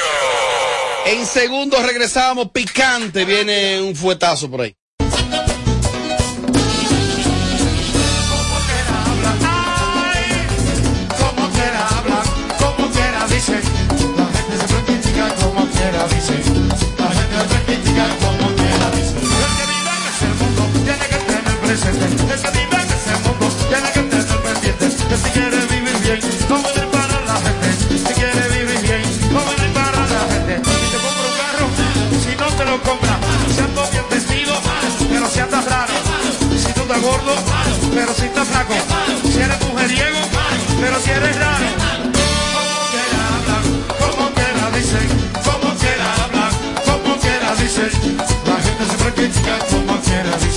En 1.08 1.26
segundos 1.26 1.84
regresamos, 1.84 2.52
picante, 2.52 3.26
viene 3.26 3.82
un 3.82 3.96
fuetazo 3.96 4.50
por 4.52 4.62
ahí. 4.62 4.76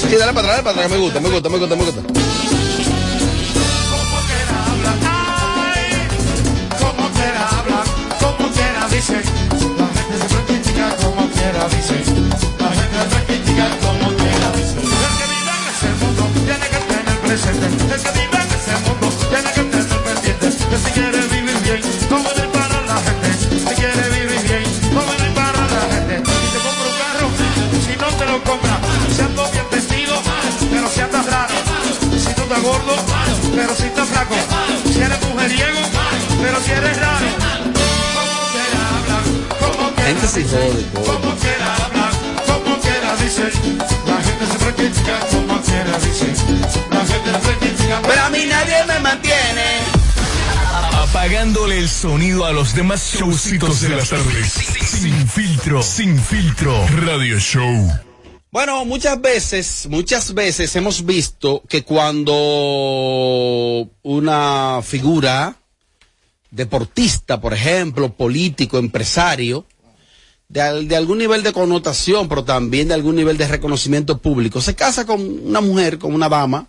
Sí, 0.09 0.15
dale 0.15 0.33
para 0.33 0.47
atrás, 0.47 0.57
dale 0.57 0.63
para 0.63 0.71
atrás, 0.71 0.91
me 0.91 0.99
gusta, 0.99 1.21
me 1.21 1.29
gusta, 1.29 1.49
me 1.49 1.59
gusta, 1.59 1.75
me 1.77 1.85
gusta. 1.85 2.01
Como 11.03 11.29
quiera. 11.31 11.69
La 12.59 12.71
gente 12.71 13.26
flaco. 34.17 34.35
Si 34.93 35.01
eres 35.01 35.21
mujeriego, 35.29 35.81
pero 36.43 36.61
si 36.61 36.71
eres 36.71 36.97
raro. 37.01 37.27
Como 38.17 38.35
quiera 38.53 38.89
hablar, 38.97 39.25
como 39.61 39.95
quiera 39.95 40.09
Gente 40.09 40.27
se 40.29 40.45
jode, 40.45 40.87
coño. 40.93 41.05
como 41.05 41.37
quiera 41.37 41.75
hablar, 41.85 42.13
como 42.47 42.81
quiera 42.81 43.17
dice. 43.17 43.45
La 44.07 44.23
gente 44.23 44.47
siempre 44.47 44.75
critica 44.75 45.19
como 45.31 45.61
quiera 45.63 45.99
dice. 45.99 46.27
La 46.91 47.05
gente 47.05 47.31
siempre 47.31 47.57
critica. 47.59 48.01
Pero 48.07 48.23
a 48.23 48.31
mí 48.31 48.47
nadie 48.47 48.85
me 48.87 49.01
mantiene. 49.01 49.67
Apagándole 51.03 51.79
el 51.79 51.89
sonido 51.89 52.45
a 52.45 52.53
los 52.53 52.75
demás 52.75 53.13
showcitos 53.15 53.81
de 53.81 53.89
las 53.91 54.11
tardes. 54.11 54.53
Sin 54.53 55.29
filtro. 55.29 55.83
Sin 55.83 56.19
filtro. 56.23 56.87
Radio 57.05 57.39
Show. 57.39 58.06
Bueno, 58.57 58.87
muchas 58.87 59.21
veces, 59.21 59.87
muchas 59.91 60.33
veces 60.33 60.75
hemos 60.77 61.05
visto 61.05 61.63
que 61.69 61.85
cuando 61.85 62.33
una 64.03 64.81
figura 64.83 65.57
deportista, 66.51 67.39
por 67.39 67.53
ejemplo, 67.53 68.15
político, 68.15 68.79
empresario, 68.79 69.67
de, 70.49 70.87
de 70.87 70.97
algún 70.97 71.19
nivel 71.19 71.43
de 71.43 71.53
connotación, 71.53 72.31
pero 72.31 72.45
también 72.45 72.89
de 72.89 72.95
algún 72.95 73.17
nivel 73.17 73.37
de 73.37 73.47
reconocimiento 73.47 74.17
público, 74.17 74.63
se 74.63 74.75
casa 74.75 75.05
con 75.05 75.21
una 75.21 75.61
mujer, 75.61 75.99
con 75.99 76.15
una 76.15 76.31
dama, 76.31 76.67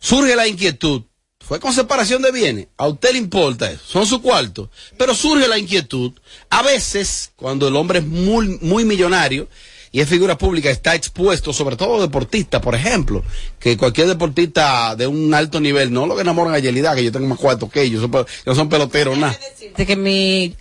surge 0.00 0.34
la 0.34 0.48
inquietud. 0.48 1.02
Fue 1.40 1.60
con 1.60 1.74
separación 1.74 2.22
de 2.22 2.32
bienes. 2.32 2.68
A 2.78 2.86
usted 2.86 3.12
le 3.12 3.18
importa 3.18 3.70
eso. 3.70 3.82
Son 3.84 4.06
su 4.06 4.22
cuarto. 4.22 4.70
Pero 4.96 5.14
surge 5.14 5.46
la 5.46 5.58
inquietud. 5.58 6.12
A 6.48 6.62
veces, 6.62 7.32
cuando 7.36 7.68
el 7.68 7.76
hombre 7.76 7.98
es 7.98 8.06
muy, 8.06 8.58
muy 8.62 8.86
millonario 8.86 9.46
y 9.92 10.00
es 10.00 10.08
figura 10.08 10.38
pública, 10.38 10.70
está 10.70 10.94
expuesto, 10.94 11.52
sobre 11.52 11.76
todo 11.76 12.00
deportista, 12.00 12.62
por 12.62 12.74
ejemplo, 12.74 13.22
que 13.62 13.76
cualquier 13.76 14.08
deportista 14.08 14.96
de 14.96 15.06
un 15.06 15.32
alto 15.34 15.60
nivel, 15.60 15.92
no 15.92 16.06
lo 16.06 16.14
que 16.16 16.22
enamoran 16.22 16.54
a 16.54 16.58
Yelida, 16.58 16.94
que 16.94 17.04
yo 17.04 17.12
tengo 17.12 17.26
más 17.28 17.38
cuarto 17.38 17.68
que 17.70 17.82
ellos, 17.82 18.08
no 18.44 18.54
son 18.54 18.68
peloteros, 18.68 19.16
nada. 19.16 19.36
de 19.76 19.86
que 19.86 19.96
mi 19.96 20.54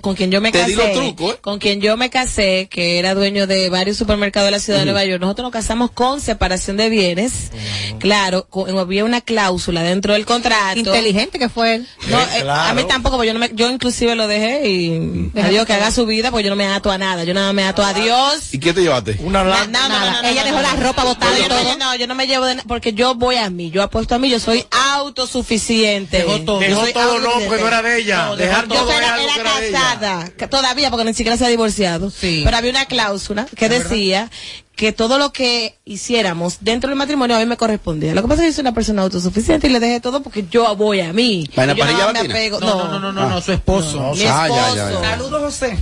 con 0.00 0.14
quien 0.14 0.30
yo 0.30 0.40
me 0.40 0.52
casé, 0.52 0.72
¿eh? 0.72 1.36
con 1.40 1.58
quien 1.58 1.80
yo 1.80 1.96
me 1.96 2.10
casé, 2.10 2.68
que 2.70 2.98
era 2.98 3.14
dueño 3.14 3.46
de 3.46 3.68
varios 3.70 3.96
supermercados 3.96 4.46
de 4.46 4.50
la 4.52 4.58
ciudad 4.60 4.78
de. 4.80 4.84
Nueva 4.84 5.04
York, 5.04 5.20
nosotros 5.20 5.44
nos 5.44 5.52
casamos 5.52 5.90
con 5.90 6.20
separación 6.20 6.76
de 6.76 6.88
bienes. 6.88 7.50
Claro, 7.98 8.46
con- 8.48 8.78
había 8.78 9.04
una 9.04 9.20
cláusula 9.20 9.82
dentro 9.82 10.12
del 10.12 10.24
contrato. 10.26 10.78
Inteligente 10.78 11.38
que 11.38 11.48
fue 11.48 11.76
él. 11.76 11.88
No, 12.08 12.20
eh, 12.20 12.44
a 12.48 12.72
mí 12.74 12.84
tampoco, 12.84 13.16
porque 13.16 13.28
yo 13.28 13.34
no 13.34 13.40
me, 13.40 13.50
yo 13.54 13.70
inclusive 13.70 14.14
lo 14.14 14.26
dejé 14.26 14.68
y 14.68 15.30
Deja 15.32 15.48
adiós 15.48 15.62
que 15.62 15.66
que 15.68 15.72
haga 15.74 15.90
su 15.90 16.06
vida, 16.06 16.30
porque 16.30 16.44
yo 16.44 16.50
no 16.50 16.56
me 16.56 16.66
ato 16.66 16.90
a 16.90 16.98
nada, 16.98 17.24
yo 17.24 17.34
nada 17.34 17.52
me 17.52 17.64
ato 17.64 17.82
a 17.82 17.92
Dios. 17.94 18.52
¿Y 18.52 18.58
qué 18.58 18.72
te 18.72 18.82
llevaste? 18.82 19.16
No, 19.22 19.30
no, 19.30 19.44
no, 19.44 19.66
no, 19.66 20.28
Ella 20.28 20.42
no, 20.42 20.44
dejó 20.44 20.56
no, 20.56 20.62
la 20.62 20.74
no. 20.74 20.82
ropa 20.82 21.04
botada 21.04 21.38
y 21.38 21.48
todo. 21.48 21.76
No, 21.78 21.96
yo 21.96 22.06
no 22.06 22.14
me 22.14 22.26
llevo 22.26 22.43
de 22.44 22.56
porque 22.66 22.92
yo 22.92 23.14
voy 23.14 23.36
a 23.36 23.50
mí, 23.50 23.70
yo 23.70 23.82
apuesto 23.82 24.14
a 24.14 24.18
mí, 24.18 24.30
yo 24.30 24.38
soy 24.40 24.64
autosuficiente. 24.70 26.18
Dejó 26.18 26.40
todo. 26.40 26.60
Yo 26.62 26.68
Dejó 26.68 26.86
todo, 26.92 27.20
no, 27.20 27.30
porque 27.46 27.62
no 27.62 27.68
era 27.68 27.82
de 27.82 28.00
ella. 28.00 28.26
No, 28.26 28.36
Dejar 28.36 28.68
yo 28.68 28.74
todo 28.74 28.90
era, 28.92 29.06
era 29.22 29.22
era 29.22 29.34
era 29.34 29.64
ella. 29.64 29.78
casada, 29.80 30.48
todavía 30.50 30.90
porque 30.90 31.04
ni 31.04 31.14
siquiera 31.14 31.36
se 31.36 31.44
ha 31.44 31.48
divorciado. 31.48 32.12
Pero 32.20 32.56
había 32.56 32.70
una 32.70 32.86
cláusula 32.86 33.46
que 33.56 33.68
decía 33.68 34.30
que 34.76 34.90
todo 34.92 35.18
lo 35.18 35.32
que 35.32 35.76
hiciéramos 35.84 36.58
dentro 36.60 36.88
del 36.90 36.98
matrimonio 36.98 37.36
a 37.36 37.38
mí 37.38 37.46
me 37.46 37.56
correspondía. 37.56 38.12
Lo 38.14 38.22
que 38.22 38.28
pasa 38.28 38.42
es 38.42 38.46
que 38.46 38.50
yo 38.52 38.56
soy 38.56 38.62
una 38.62 38.74
persona 38.74 39.02
autosuficiente 39.02 39.68
y 39.68 39.70
le 39.70 39.78
dejé 39.78 40.00
todo 40.00 40.20
porque 40.22 40.44
yo 40.50 40.74
voy 40.74 41.00
a 41.00 41.12
mí. 41.12 41.48
Apego. 41.56 42.58
No, 42.60 42.88
no, 42.88 42.88
no, 42.88 42.98
no, 43.00 43.12
no, 43.12 43.28
no, 43.28 43.40
su 43.40 43.52
esposo. 43.52 44.14
Mi 44.14 44.22
Ah, 44.24 44.48
ya, 44.48 44.68
esposo. 44.68 44.76
ya, 44.76 44.90
ya. 44.90 45.10
Saludos, 45.10 45.42
José. 45.42 45.78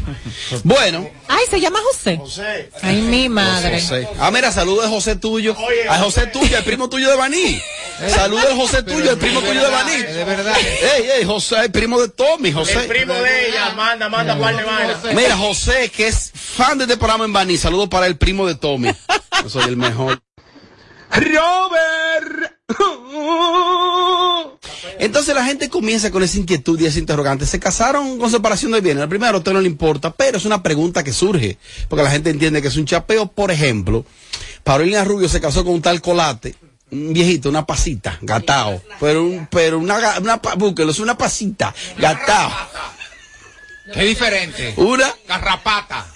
Bueno. 0.65 1.09
Ay, 1.29 1.45
se 1.51 1.61
llama 1.61 1.79
José. 1.91 2.21
Ay, 2.83 3.01
mi 3.03 3.29
madre. 3.29 3.81
José. 3.81 4.09
Ah, 4.21 4.31
mira, 4.31 4.53
saludos 4.53 4.85
de 4.85 4.91
José 4.91 5.17
tuyo. 5.17 5.57
a 5.89 5.99
José 5.99 6.27
tuyo, 6.27 6.59
el 6.59 6.65
primo 6.65 6.89
tuyo 6.91 7.11
de 7.11 7.17
Baní. 7.17 7.61
Saludos 8.09 8.45
del 8.49 8.57
José 8.57 8.83
tuyo, 8.83 9.13
el 9.13 9.19
primo 9.19 9.41
tuyo 9.41 9.63
de 9.63 9.71
Baní. 9.71 9.97
De 10.03 10.25
verdad. 10.25 10.55
Ey, 10.97 11.09
ey, 11.19 11.25
José, 11.25 11.57
el 11.65 11.71
primo 11.71 12.01
de 12.01 12.09
Tommy, 12.09 12.53
José. 12.53 12.81
El 12.81 12.87
primo 12.89 13.15
de 13.15 13.49
ella, 13.49 13.73
manda, 13.75 14.09
manda, 14.09 14.35
guarde 14.35 14.63
vaina. 14.65 14.99
Mira, 15.15 15.37
José, 15.37 15.91
que 15.95 16.09
es 16.09 16.31
fan 16.35 16.77
de 16.79 16.85
este 16.85 16.97
programa 16.97 17.25
en 17.25 17.33
Baní. 17.33 17.57
Saludos 17.57 17.89
para 17.89 18.07
el 18.07 18.17
primo 18.17 18.47
de 18.47 18.55
Tommy. 18.55 18.82
Yo 19.43 19.49
soy 19.49 19.65
el 19.65 19.77
mejor. 19.77 20.21
Robert. 21.11 22.53
Entonces 24.99 25.35
la 25.35 25.45
gente 25.45 25.69
comienza 25.69 26.11
con 26.11 26.23
esa 26.23 26.39
inquietud 26.39 26.81
y 26.81 26.87
ese 26.87 26.99
interrogante. 26.99 27.45
Se 27.45 27.61
casaron 27.61 28.19
con 28.19 28.31
separación 28.31 28.73
de 28.73 28.81
bienes. 28.81 29.03
Al 29.03 29.09
primero 29.09 29.35
a 29.35 29.39
usted 29.39 29.53
no 29.53 29.61
le 29.61 29.69
importa, 29.69 30.13
pero 30.13 30.39
es 30.39 30.45
una 30.45 30.63
pregunta 30.63 31.03
que 31.05 31.13
surge. 31.13 31.59
Porque 31.89 32.05
la 32.05 32.11
gente 32.11 32.31
entiende 32.31 32.63
que 32.63 32.69
es 32.69 32.77
un 32.77 32.87
chapeo. 32.87 33.27
Por 33.27 33.51
ejemplo, 33.51 34.05
Paulina 34.65 35.05
Rubio 35.05 35.29
se 35.29 35.41
casó 35.41 35.65
con 35.65 35.75
un 35.75 35.83
tal 35.83 36.01
colate. 36.01 36.55
Un 36.91 37.13
viejito, 37.13 37.49
una 37.49 37.65
pasita, 37.65 38.19
gatao. 38.21 38.83
Pero, 39.01 39.25
un, 39.25 39.49
pero 39.51 39.79
una, 39.79 40.19
una, 40.21 40.37
búsquelo, 40.57 40.91
es 40.91 40.99
una 40.99 41.17
pasita, 41.17 41.75
gatao. 41.97 42.53
Es 43.95 44.07
diferente. 44.07 44.75
Una. 44.77 45.13
Garrapata. 45.27 46.12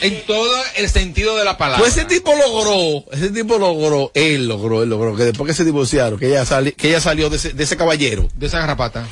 En 0.00 0.22
todo 0.26 0.54
el 0.76 0.88
sentido 0.90 1.36
de 1.36 1.44
la 1.44 1.56
palabra. 1.56 1.80
Pues 1.82 1.96
ese 1.96 2.04
tipo 2.06 2.34
logró, 2.34 3.04
ese 3.12 3.30
tipo 3.30 3.58
logró, 3.58 4.10
él 4.14 4.46
logró, 4.48 4.82
él 4.82 4.90
logró, 4.90 5.16
que 5.16 5.24
después 5.24 5.48
que 5.48 5.54
se 5.54 5.64
divorciaron, 5.64 6.18
que 6.18 6.26
ella, 6.28 6.44
sali- 6.44 6.72
que 6.72 6.88
ella 6.88 7.00
salió 7.00 7.30
de 7.30 7.36
ese, 7.36 7.52
de 7.52 7.64
ese 7.64 7.76
caballero, 7.76 8.28
De 8.34 8.46
esa 8.46 8.58
garrapata. 8.60 9.06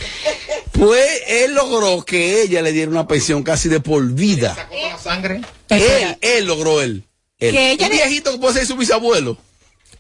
Pues 0.73 1.09
él 1.29 1.55
logró 1.55 2.03
que 2.05 2.43
ella 2.43 2.63
le 2.63 2.73
diera 2.73 2.91
una 2.91 3.07
pensión 3.07 3.43
casi 3.43 3.69
de 3.69 3.81
por 3.81 4.05
vida. 4.13 4.55
Sacó 4.55 4.75
toda 4.77 4.89
la 4.91 4.99
sangre. 4.99 5.41
Él, 5.69 6.17
él 6.21 6.45
logró 6.47 6.81
él. 6.83 7.05
él. 7.39 7.53
Que 7.53 7.73
ella 7.73 7.87
Un 7.87 7.93
le- 7.93 7.97
viejito 7.99 8.33
que 8.33 8.39
puede 8.39 8.55
ser 8.55 8.67
su 8.67 8.77
bisabuelo. 8.77 9.37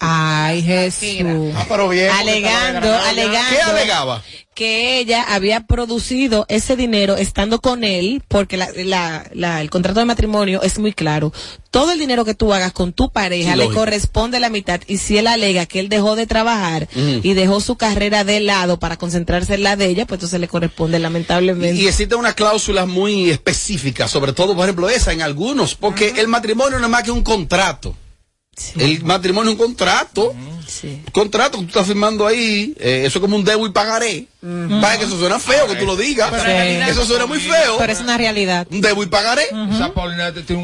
Ay, 0.04 0.62
Jesús. 0.62 1.54
Ah, 1.54 1.64
pero 1.68 1.88
bien. 1.88 2.10
alegando, 2.10 2.92
alegando. 2.92 3.50
¿Qué 3.54 3.60
alegaba? 3.62 4.22
Que 4.52 4.98
ella 4.98 5.22
había 5.28 5.60
producido 5.66 6.44
ese 6.48 6.74
dinero 6.76 7.16
estando 7.16 7.60
con 7.60 7.84
él, 7.84 8.22
porque 8.28 8.56
la, 8.56 8.68
la- 8.74 9.24
la- 9.32 9.60
el 9.62 9.70
contrato 9.70 10.00
de 10.00 10.04
matrimonio 10.06 10.60
es 10.62 10.78
muy 10.80 10.92
claro. 10.92 11.32
Todo 11.70 11.92
el 11.92 11.98
dinero 12.00 12.24
que 12.24 12.34
tú 12.34 12.52
hagas 12.52 12.72
con 12.72 12.92
tu 12.92 13.10
pareja 13.12 13.52
Sí, 13.52 13.56
le 13.58 13.64
lógico. 13.64 13.80
corresponde 13.80 14.40
la 14.40 14.50
mitad. 14.50 14.80
Y 14.88 14.98
si 14.98 15.16
él 15.18 15.26
alega 15.28 15.64
que 15.66 15.78
él 15.80 15.88
dejó 15.88 16.16
de 16.16 16.26
trabajar 16.26 16.88
y 16.94 17.32
dejó 17.34 17.60
su 17.60 17.76
carrera 17.76 18.24
de 18.24 18.40
lado 18.40 18.78
para 18.80 18.96
concentrarse 18.98 19.54
en 19.54 19.62
la 19.62 19.76
de 19.76 19.86
ella, 19.86 20.04
pues 20.04 20.18
entonces 20.18 20.40
le 20.40 20.48
corresponde 20.48 20.98
lamentablemente. 20.98 21.80
Y 21.80 21.86
existen 21.86 22.18
unas 22.18 22.34
cláusulas 22.34 22.86
muy 22.88 23.30
específicas, 23.30 24.10
sobre 24.10 24.32
todo, 24.32 24.54
por 24.56 24.64
ejemplo, 24.64 24.88
esa 24.90 25.12
en 25.12 25.22
algunos, 25.22 25.76
porque 25.76 26.14
el 26.18 26.26
matrimonio 26.28 26.78
no 26.78 26.86
es 26.86 26.90
más 26.90 27.04
que 27.04 27.10
un 27.12 27.22
contrato. 27.22 27.94
El 28.76 29.02
matrimonio 29.04 29.52
es 29.52 29.58
un 29.58 29.64
contrato. 29.66 30.34
Contrato 31.12 31.58
que 31.58 31.64
tú 31.64 31.68
estás 31.68 31.86
firmando 31.86 32.26
ahí, 32.26 32.74
eh, 32.78 33.04
eso 33.06 33.18
es 33.18 33.20
como 33.22 33.36
un 33.36 33.44
debo 33.44 33.66
y 33.66 33.70
pagaré. 33.70 34.26
Vaya 34.42 34.98
que 34.98 35.04
eso 35.04 35.18
suena 35.18 35.38
feo 35.38 35.66
que 35.66 35.76
tú 35.76 35.86
lo 35.86 35.96
digas. 35.96 36.30
Pero 36.30 36.90
Eso 36.90 37.06
suena 37.06 37.26
muy 37.26 37.40
feo. 37.40 37.76
Pero 37.78 37.92
es 37.92 38.00
una 38.00 38.18
realidad. 38.18 38.66
Un 38.70 38.80
debo 38.80 39.02
y 39.02 39.06
pagaré. 39.06 39.44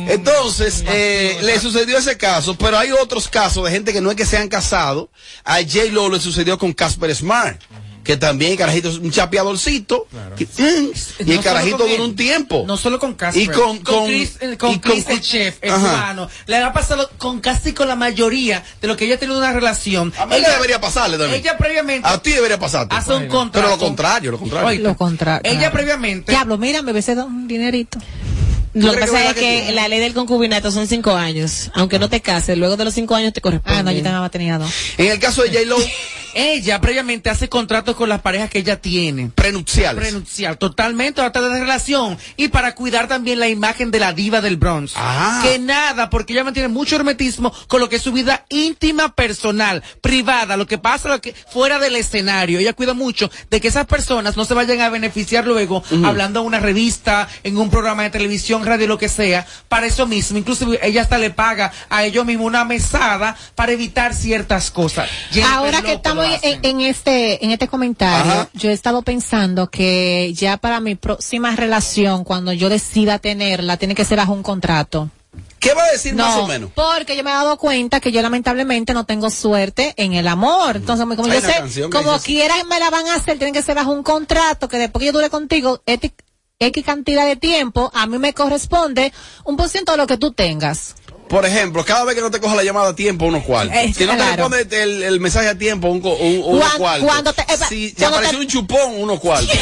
Entonces, 0.08 0.84
eh, 0.88 1.38
le 1.42 1.58
sucedió 1.60 1.98
ese 1.98 2.16
caso, 2.18 2.56
pero 2.56 2.78
hay 2.78 2.92
otros 2.92 3.28
casos 3.28 3.64
de 3.64 3.70
gente 3.70 3.92
que 3.92 4.00
no 4.00 4.10
es 4.10 4.16
que 4.16 4.26
se 4.26 4.36
han 4.36 4.48
casado. 4.48 5.10
A 5.44 5.56
J. 5.62 5.84
Lo 5.90 6.10
le 6.10 6.20
sucedió 6.20 6.58
con 6.58 6.72
Casper 6.72 7.14
Smart, 7.14 7.60
que 8.08 8.16
también 8.16 8.52
el 8.52 8.56
carajito 8.56 8.88
es 8.88 8.96
un 8.96 9.10
chapeadorcito. 9.10 10.06
que- 10.34 10.46
mm, 10.46 10.56
y 10.56 10.62
el 10.62 11.26
No 11.26 11.26
solo 11.26 11.42
carajito 11.42 11.86
él. 11.86 12.00
un 12.00 12.16
tiempo. 12.16 12.64
No 12.66 12.78
solo 12.78 12.98
con 12.98 13.12
Casper. 13.12 13.42
Y 13.42 13.46
con, 13.48 13.80
con, 13.80 14.06
Chris, 14.06 14.38
eh, 14.40 14.56
con 14.56 14.70
y 14.72 14.78
Chris, 14.78 15.04
el 15.10 15.20
chef, 15.20 15.58
el 15.60 15.74
cubano. 15.74 16.26
Le 16.46 16.56
ha 16.56 16.72
pasado 16.72 17.10
con 17.18 17.40
casi 17.42 17.74
con 17.74 17.86
la 17.86 17.96
mayoría 17.96 18.64
de 18.80 18.88
lo 18.88 18.96
que 18.96 19.04
ella 19.04 19.16
ha 19.16 19.18
tenido 19.18 19.36
una 19.36 19.52
relación. 19.52 20.10
A 20.16 20.24
mí 20.24 20.40
le 20.40 20.48
debería 20.48 20.80
pasarle 20.80 21.18
también. 21.18 21.42
Ella 21.42 21.58
previamente 21.58 22.08
A 22.08 22.16
ti 22.22 22.30
debería 22.32 22.58
pasarte. 22.58 22.96
hace 22.96 23.12
un 23.12 23.26
contrato. 23.28 23.66
Pero 23.66 23.68
lo 23.68 23.78
contrario, 23.78 24.30
lo 24.30 24.38
contrario. 24.38 24.68
Oye, 24.68 24.78
Lo 24.78 24.96
contrario. 24.96 25.42
Ella 25.52 25.70
previamente. 25.70 26.32
Diablo, 26.32 26.56
mira, 26.56 26.80
me 26.80 26.92
besé 26.94 27.12
un 27.12 27.46
dinerito. 27.46 27.98
Lo 28.72 28.92
que 28.92 29.00
pasa 29.00 29.30
es 29.30 29.34
que 29.34 29.72
la 29.72 29.86
ley 29.88 30.00
del 30.00 30.14
concubinato 30.14 30.70
son 30.70 30.86
cinco 30.86 31.12
años. 31.12 31.70
Aunque 31.74 31.98
no 31.98 32.08
te 32.08 32.22
cases, 32.22 32.56
luego 32.56 32.78
de 32.78 32.86
los 32.86 32.94
cinco 32.94 33.14
años 33.14 33.34
te 33.34 33.42
corresponde. 33.42 33.78
Ah, 33.80 33.82
no, 33.82 33.92
yo 33.92 34.02
también 34.02 34.30
tenía 34.30 34.56
dos. 34.58 34.70
En 34.96 35.08
el 35.10 35.18
caso 35.18 35.42
de 35.42 35.50
J. 35.50 35.74
Ella 36.34 36.80
previamente 36.80 37.30
hace 37.30 37.48
contratos 37.48 37.96
con 37.96 38.08
las 38.08 38.20
parejas 38.20 38.50
que 38.50 38.58
ella 38.58 38.80
tiene. 38.80 39.30
prenupciales. 39.34 40.02
Prenupcial, 40.02 40.58
totalmente 40.58 41.20
trata 41.20 41.40
de 41.40 41.60
relación 41.60 42.18
y 42.36 42.48
para 42.48 42.74
cuidar 42.74 43.08
también 43.08 43.38
la 43.38 43.48
imagen 43.48 43.90
de 43.90 44.00
la 44.00 44.12
diva 44.12 44.40
del 44.40 44.56
Bronx. 44.56 44.92
Ah. 44.96 45.40
Que 45.42 45.58
nada, 45.58 46.10
porque 46.10 46.32
ella 46.32 46.44
mantiene 46.44 46.68
mucho 46.68 46.96
hermetismo 46.96 47.52
con 47.66 47.80
lo 47.80 47.88
que 47.88 47.96
es 47.96 48.02
su 48.02 48.12
vida 48.12 48.44
íntima, 48.48 49.14
personal, 49.14 49.82
privada, 50.00 50.56
lo 50.56 50.66
que 50.66 50.78
pasa 50.78 51.08
lo 51.08 51.20
que, 51.20 51.34
fuera 51.34 51.78
del 51.78 51.96
escenario. 51.96 52.58
Ella 52.58 52.72
cuida 52.72 52.94
mucho 52.94 53.30
de 53.50 53.60
que 53.60 53.68
esas 53.68 53.86
personas 53.86 54.36
no 54.36 54.44
se 54.44 54.54
vayan 54.54 54.80
a 54.80 54.90
beneficiar 54.90 55.46
luego 55.46 55.82
hablando 56.04 56.40
en 56.40 56.46
una 56.46 56.60
revista, 56.60 57.28
en 57.42 57.56
un 57.56 57.70
programa 57.70 58.02
de 58.04 58.10
televisión, 58.10 58.64
radio, 58.64 58.86
lo 58.86 58.98
que 58.98 59.08
sea, 59.08 59.46
para 59.68 59.86
eso 59.86 60.06
mismo. 60.06 60.38
Incluso 60.38 60.66
ella 60.82 61.02
hasta 61.02 61.18
le 61.18 61.30
paga 61.30 61.72
a 61.88 62.04
ellos 62.04 62.24
mismos 62.24 62.46
una 62.46 62.64
mesada 62.64 63.36
para 63.54 63.72
evitar 63.72 64.14
ciertas 64.14 64.70
cosas. 64.70 65.08
Jennifer 65.30 65.54
Ahora 65.54 65.82
que 65.82 65.94
López 65.94 66.02
estamos 66.22 66.44
en, 66.44 66.64
en 66.64 66.80
este 66.80 67.44
en 67.44 67.50
este 67.50 67.68
comentario, 67.68 68.32
Ajá. 68.32 68.48
yo 68.54 68.70
he 68.70 68.72
estado 68.72 69.02
pensando 69.02 69.70
que 69.70 70.32
ya 70.34 70.56
para 70.56 70.80
mi 70.80 70.94
próxima 70.94 71.54
relación, 71.56 72.24
cuando 72.24 72.52
yo 72.52 72.68
decida 72.68 73.18
tenerla, 73.18 73.76
tiene 73.76 73.94
que 73.94 74.04
ser 74.04 74.18
bajo 74.18 74.32
un 74.32 74.42
contrato. 74.42 75.10
¿Qué 75.60 75.74
va 75.74 75.82
a 75.82 75.90
decir 75.92 76.14
No, 76.14 76.24
más 76.24 76.36
o 76.36 76.46
menos? 76.46 76.70
porque 76.74 77.16
yo 77.16 77.24
me 77.24 77.30
he 77.30 77.34
dado 77.34 77.58
cuenta 77.58 78.00
que 78.00 78.12
yo 78.12 78.22
lamentablemente 78.22 78.94
no 78.94 79.04
tengo 79.04 79.28
suerte 79.28 79.92
en 79.96 80.14
el 80.14 80.28
amor. 80.28 80.76
Entonces, 80.76 81.04
como 81.04 81.30
Hay 81.32 81.40
yo 81.40 81.46
sé, 81.46 81.90
como 81.90 82.18
me 82.68 82.78
la 82.80 82.90
van 82.90 83.06
a 83.08 83.16
hacer, 83.16 83.38
tienen 83.38 83.54
que 83.54 83.62
ser 83.62 83.74
bajo 83.74 83.90
un 83.90 84.02
contrato 84.02 84.68
que 84.68 84.78
después 84.78 85.00
que 85.00 85.06
yo 85.06 85.12
dure 85.12 85.30
contigo, 85.30 85.82
X, 85.84 86.12
X 86.60 86.84
cantidad 86.84 87.26
de 87.26 87.36
tiempo, 87.36 87.90
a 87.92 88.06
mí 88.06 88.18
me 88.18 88.34
corresponde 88.34 89.12
un 89.44 89.56
por 89.56 89.68
ciento 89.68 89.92
de 89.92 89.98
lo 89.98 90.06
que 90.06 90.16
tú 90.16 90.32
tengas. 90.32 90.94
Por 91.28 91.44
ejemplo, 91.46 91.84
cada 91.84 92.04
vez 92.04 92.14
que 92.14 92.20
no 92.22 92.30
te 92.30 92.40
coja 92.40 92.54
la 92.56 92.62
llamada 92.64 92.88
a 92.90 92.94
tiempo, 92.96 93.26
unos 93.26 93.44
cuartos. 93.44 93.76
Eh, 93.76 93.92
si 93.96 94.04
no 94.06 94.16
te 94.16 94.24
responde 94.24 94.66
el, 94.82 95.02
el 95.02 95.20
mensaje 95.20 95.48
a 95.48 95.56
tiempo, 95.58 95.88
un, 95.88 96.00
un, 96.04 96.42
unos 96.56 96.74
cuartos. 96.74 97.06
cuando 97.06 97.32
te- 97.32 97.42
eh, 97.42 97.56
si 97.68 97.92
te 97.92 98.04
apareció 98.06 98.38
te- 98.38 98.44
un 98.44 98.48
chupón, 98.50 98.94
unos 99.00 99.20
cuartos. 99.20 99.56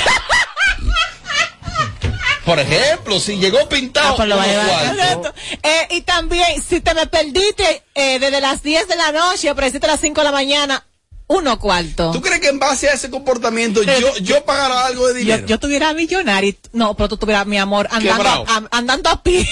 Por 2.45 2.61
ejemplo, 2.61 3.19
si 3.19 3.37
llegó 3.39 3.69
pintado, 3.69 4.11
Ah, 4.13 4.17
pues 4.17 4.29
unos 4.33 4.47
cuartos. 4.47 5.33
Eh, 5.65 5.89
y 5.91 6.01
también, 6.03 6.63
si 6.63 6.81
te 6.81 6.95
me 6.95 7.07
perdiste 7.09 7.83
eh, 7.95 8.21
desde 8.21 8.41
las 8.41 8.63
10 8.63 8.87
de 8.87 8.95
la 8.97 9.11
noche, 9.11 9.49
apareciste 9.49 9.85
a 9.87 9.91
las 9.91 10.01
5 10.01 10.21
de 10.21 10.25
la 10.25 10.31
mañana, 10.33 10.87
uno 11.27 11.59
cuarto. 11.59 12.13
¿Tú 12.13 12.23
crees 12.23 12.39
que 12.41 12.47
en 12.49 12.61
base 12.61 12.89
a 12.89 12.93
ese 12.93 13.11
comportamiento 13.11 13.83
yo, 13.83 14.17
yo 14.19 14.45
pagara 14.45 14.87
algo 14.87 15.09
de 15.09 15.15
Yo, 15.15 15.19
dinero? 15.19 15.47
yo 15.49 15.59
tuviera 15.59 15.93
millonario. 15.93 16.55
No, 16.73 16.95
pero 16.95 17.09
tú 17.09 17.17
tuvieras 17.17 17.47
mi 17.47 17.59
amor 17.59 17.89
andando, 17.91 18.29
a, 18.47 18.63
andando 18.71 19.11
a 19.11 19.21
pie. 19.25 19.49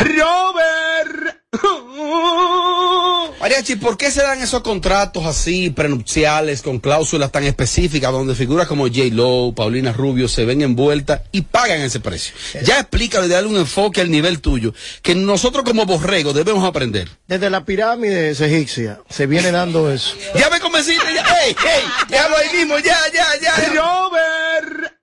Robert. 0.00 1.38
Mariachi, 3.40 3.76
¿por 3.76 3.96
qué 3.96 4.10
se 4.10 4.22
dan 4.22 4.42
esos 4.42 4.62
contratos 4.62 5.24
así, 5.24 5.70
prenupciales, 5.70 6.60
con 6.60 6.80
cláusulas 6.80 7.30
tan 7.30 7.44
específicas, 7.44 8.10
donde 8.10 8.34
figuras 8.34 8.66
como 8.66 8.88
J. 8.88 9.04
Lo, 9.12 9.52
Paulina 9.54 9.92
Rubio 9.92 10.28
se 10.28 10.44
ven 10.44 10.62
envueltas 10.62 11.22
y 11.32 11.42
pagan 11.42 11.80
ese 11.80 12.00
precio? 12.00 12.34
Ya 12.64 12.80
explícalo 12.80 13.26
y 13.26 13.28
dale 13.28 13.46
un 13.46 13.56
enfoque 13.56 14.00
al 14.00 14.10
nivel 14.10 14.40
tuyo, 14.40 14.74
que 15.02 15.14
nosotros 15.14 15.64
como 15.64 15.86
borregos 15.86 16.34
debemos 16.34 16.64
aprender. 16.64 17.08
Desde 17.26 17.48
la 17.48 17.64
pirámide 17.64 18.30
egipcia 18.30 19.00
se 19.08 19.26
viene 19.26 19.52
dando 19.52 19.90
eso. 19.90 20.16
Ya 20.34 20.50
me 20.50 20.60
convenciste, 20.60 21.14
ya. 21.14 21.22
¡Ey, 21.44 21.50
ey! 21.50 21.84
Déjalo 22.08 22.36
ahí 22.36 22.56
mismo, 22.56 22.78
ya, 22.78 22.98
ya, 23.12 23.26
ya. 23.40 23.54
Robert. 23.72 24.97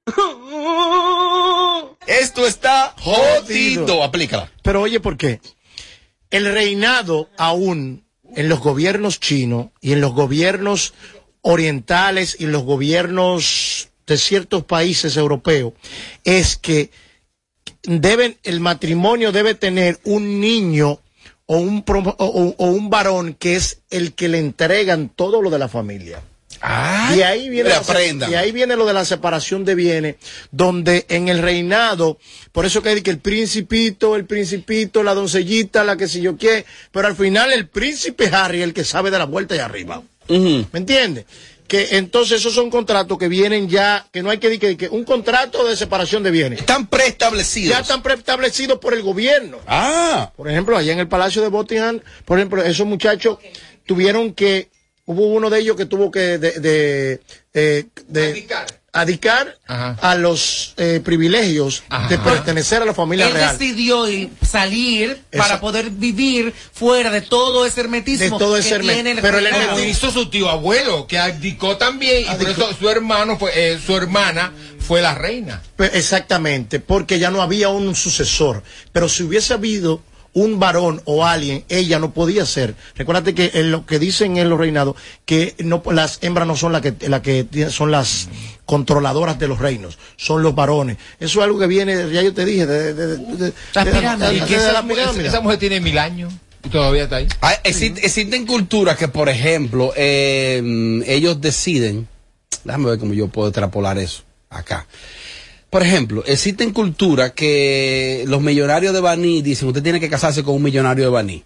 Esto 2.08 2.46
está 2.46 2.94
jodido. 3.00 4.04
Aplícala. 4.04 4.52
Pero 4.62 4.82
oye, 4.82 5.00
¿por 5.00 5.18
qué? 5.18 5.42
El 6.30 6.46
reinado 6.46 7.30
aún 7.38 8.06
en 8.36 8.50
los 8.50 8.60
gobiernos 8.60 9.20
chinos 9.20 9.68
y 9.82 9.94
en 9.94 10.02
los 10.02 10.14
gobiernos 10.14 10.94
orientales 11.42 12.38
y 12.40 12.46
en 12.46 12.52
los 12.52 12.64
gobiernos 12.64 13.90
de 14.08 14.18
ciertos 14.18 14.66
países 14.66 15.18
europeos 15.18 15.74
es 16.24 16.58
que 16.58 16.92
deben 17.84 18.38
el 18.44 18.60
matrimonio 18.60 19.32
debe 19.32 19.56
tener 19.56 20.00
un 20.04 20.40
niño 20.40 21.00
o 21.46 21.58
un 21.58 21.84
o 21.88 22.66
un 22.68 22.90
varón 22.90 23.36
que 23.36 23.56
es 23.56 23.82
el 23.90 24.14
que 24.14 24.28
le 24.28 24.40
entregan 24.40 25.10
todo 25.10 25.42
lo 25.42 25.50
de 25.50 25.60
la 25.60 25.68
familia. 25.68 26.22
Y 27.16 27.22
ahí 27.22 27.50
viene 27.50 27.70
la 27.70 27.78
aprendan. 27.78 28.32
y 28.32 28.36
ahí 28.36 28.52
viene 28.52 28.76
lo 28.76 28.86
de 28.86 28.94
la 28.94 29.06
separación 29.06 29.66
de 29.66 29.76
bienes, 29.76 30.16
donde 30.52 31.06
en 31.10 31.28
el 31.28 31.40
reinado, 31.40 32.18
por 32.52 32.66
eso 32.66 32.82
que 32.82 32.90
hay 32.90 33.02
que 33.02 33.12
el 33.12 33.20
principito, 33.20 34.16
el 34.16 34.26
principito, 34.26 35.04
la 35.04 35.14
doncellita, 35.14 35.84
la 35.84 35.98
que 35.98 36.08
si 36.08 36.22
yo 36.22 36.38
qué, 36.38 36.66
pero 36.92 37.08
al 37.08 37.16
final 37.16 37.52
el 37.52 37.68
príncipe 37.68 38.30
Harry 38.32 38.62
el 38.62 38.74
que 38.74 38.84
sabe 38.84 39.12
de 39.12 39.20
la 39.20 39.26
vuelta 39.26 39.56
y 39.56 39.60
arriba. 39.60 40.02
¿Me 40.28 40.66
entiendes? 40.74 41.26
Que 41.68 41.98
entonces 41.98 42.40
esos 42.40 42.54
son 42.54 42.70
contratos 42.70 43.18
que 43.18 43.28
vienen 43.28 43.68
ya, 43.68 44.06
que 44.12 44.22
no 44.22 44.30
hay 44.30 44.38
que, 44.38 44.60
que, 44.60 44.78
que 44.78 44.88
un 44.88 45.04
contrato 45.04 45.68
de 45.68 45.76
separación 45.76 46.22
de 46.22 46.30
bienes. 46.30 46.60
Están 46.60 46.88
preestablecidos. 46.88 47.76
Ya 47.76 47.82
están 47.82 48.04
preestablecidos 48.04 48.78
por 48.78 48.94
el 48.94 49.02
gobierno. 49.02 49.58
Ah. 49.68 50.32
Por 50.36 50.50
ejemplo, 50.50 50.78
allá 50.78 50.94
en 50.94 51.00
el 51.00 51.08
Palacio 51.08 51.42
de 51.42 51.48
Buckingham, 51.48 52.02
por 52.24 52.38
ejemplo, 52.38 52.62
esos 52.62 52.86
muchachos 52.86 53.40
tuvieron 53.86 54.34
que, 54.34 54.70
hubo 55.06 55.28
uno 55.28 55.50
de 55.50 55.60
ellos 55.60 55.76
que 55.76 55.86
tuvo 55.86 56.10
que 56.12 56.38
de, 56.38 56.52
de, 56.60 57.22
eh, 57.54 57.86
de 58.08 58.48
adicar 58.92 59.58
a 59.68 60.16
los 60.16 60.74
eh, 60.78 61.02
privilegios 61.04 61.84
de 62.08 62.18
pertenecer 62.18 62.82
a 62.82 62.86
la 62.86 62.94
familia 62.94 63.28
Él 63.28 63.34
real. 63.34 63.58
decidió 63.58 64.08
ir- 64.08 64.30
salir 64.48 65.22
para 65.36 65.60
poder 65.60 65.90
vivir 65.90 66.54
fuera 66.72 67.12
de 67.12 67.20
todo 67.22 67.66
ese 67.66 67.82
hermetismo 67.82 68.24
De 68.40 68.46
todo 68.46 68.56
ese 68.58 68.70
que 68.70 68.76
herme- 68.76 68.94
tiene 68.94 69.12
el 69.12 69.20
pero 69.20 69.40
el. 69.40 69.50
Como 69.50 69.80
hizo 69.82 70.12
su 70.12 70.30
tío 70.30 70.50
abuelo, 70.50 71.08
que 71.08 71.20
abdicó 71.20 71.76
también, 71.78 72.24
y 72.24 72.36
por 72.36 72.50
eso 72.50 72.74
su 72.80 72.90
hermano 72.90 73.38
fue, 73.38 73.52
eh, 73.54 73.80
su 73.86 73.96
hermana 73.98 74.54
fue 74.80 75.02
la 75.02 75.14
reina. 75.14 75.62
Exactamente, 75.78 76.80
porque 76.80 77.20
ya 77.20 77.32
no 77.32 77.42
había 77.42 77.68
un 77.70 77.96
sucesor. 77.96 78.64
Pero 78.94 79.10
si 79.10 79.24
hubiese 79.24 79.54
habido 79.54 80.02
un 80.36 80.60
varón 80.60 81.02
o 81.06 81.26
alguien, 81.26 81.64
ella 81.70 81.98
no 81.98 82.14
podía 82.14 82.46
ser. 82.46 82.76
Recuérdate 82.96 83.34
que 83.34 83.52
en 83.54 83.72
lo 83.72 83.86
que 83.86 83.98
dicen 84.00 84.36
en 84.38 84.50
los 84.50 84.60
reinados, 84.60 84.96
que 85.26 85.56
no, 85.64 85.82
las 85.92 86.20
hembras 86.22 86.46
no 86.46 86.56
son 86.58 86.74
las 86.74 86.82
que, 86.82 86.94
la 87.08 87.22
que 87.22 87.46
tienen- 87.46 87.72
son 87.72 87.90
las 87.90 88.28
controladoras 88.66 89.40
de 89.40 89.48
los 89.48 89.60
reinos, 89.60 89.98
son 90.18 90.44
los 90.44 90.54
varones. 90.54 90.98
Eso 91.20 91.40
es 91.40 91.46
algo 91.46 91.58
que 91.58 91.68
viene, 91.68 92.12
ya 92.12 92.22
yo 92.22 92.34
te 92.34 92.44
dije, 92.46 92.66
de, 92.66 92.94
de- 92.94 93.18
de- 93.18 93.36
de- 93.38 93.54
La 93.74 93.86
de- 93.86 93.92
pirámide. 93.92 94.28
de- 94.28 94.36
Y 94.36 94.40
de- 94.42 94.46
que 94.46 94.54
de 94.58 94.62
esa, 94.64 94.74
la 94.74 94.82
mujer- 94.82 94.98
pirámide. 95.06 95.28
esa 95.28 95.42
mujer 95.42 95.58
tiene 95.60 95.80
mil 95.80 95.98
años 95.98 96.34
y 96.64 96.70
todavía 96.70 97.04
está 97.04 97.16
ahí. 97.18 97.28
Ah, 97.42 97.54
exi- 97.64 97.98
Existen 98.04 98.46
culturas 98.46 98.98
que, 98.98 99.08
por 99.08 99.30
ejemplo, 99.30 99.94
eh, 99.96 101.02
ellos 101.08 101.40
deciden, 101.40 102.08
déjame 102.66 102.90
ver 102.90 103.00
cómo 103.00 103.14
yo 103.14 103.28
puedo 103.30 103.48
extrapolar 103.48 103.98
eso 104.00 104.24
acá. 104.50 104.86
Por 105.76 105.84
ejemplo, 105.84 106.24
existen 106.26 106.72
culturas 106.72 107.34
que 107.34 108.24
los 108.28 108.40
millonarios 108.40 108.94
de 108.94 109.02
Baní 109.02 109.42
dicen, 109.42 109.68
usted 109.68 109.84
tiene 109.84 110.00
que 110.00 110.10
casarse 110.10 110.42
con 110.42 110.56
un 110.56 110.64
millonario 110.64 111.04
de 111.04 111.10
Baní. 111.10 111.44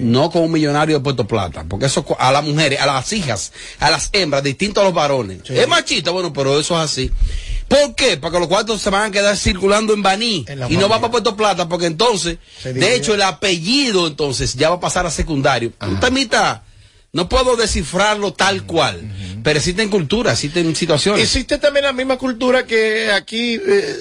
No 0.00 0.30
con 0.30 0.44
un 0.44 0.52
millonario 0.52 0.96
de 0.96 1.04
Puerto 1.04 1.26
Plata, 1.26 1.66
porque 1.68 1.84
eso 1.84 2.06
a 2.18 2.32
las 2.32 2.42
mujeres, 2.42 2.80
a 2.80 2.86
las 2.86 3.12
hijas, 3.12 3.52
a 3.78 3.90
las 3.90 4.08
hembras, 4.14 4.42
distinto 4.42 4.80
a 4.80 4.84
los 4.84 4.94
varones. 4.94 5.40
Es 5.50 5.68
machista, 5.68 6.10
bueno, 6.10 6.32
pero 6.32 6.58
eso 6.58 6.74
es 6.74 6.90
así. 6.90 7.10
¿Por 7.68 7.94
qué? 7.94 8.16
Porque 8.16 8.38
los 8.38 8.48
cuartos 8.48 8.80
se 8.80 8.88
van 8.88 9.10
a 9.10 9.10
quedar 9.10 9.36
circulando 9.36 9.92
en 9.92 10.00
Baní 10.00 10.46
y 10.70 10.78
no 10.78 10.88
va 10.88 10.98
para 10.98 11.10
Puerto 11.10 11.36
Plata, 11.36 11.68
porque 11.68 11.84
entonces, 11.84 12.38
de 12.64 12.94
hecho, 12.94 13.12
el 13.12 13.20
apellido 13.20 14.06
entonces 14.06 14.54
ya 14.54 14.70
va 14.70 14.76
a 14.76 14.80
pasar 14.80 15.04
a 15.04 15.10
secundario. 15.10 15.74
Un 15.82 16.00
temita, 16.00 16.64
no 17.16 17.30
puedo 17.30 17.56
descifrarlo 17.56 18.34
tal 18.34 18.64
cual, 18.64 19.00
pero 19.42 19.58
existen 19.58 19.88
culturas, 19.88 20.34
existen 20.34 20.76
situaciones. 20.76 21.22
Existe 21.22 21.56
también 21.56 21.86
la 21.86 21.94
misma 21.94 22.18
cultura 22.18 22.66
que 22.66 23.10
aquí 23.10 23.54
eh, 23.54 23.96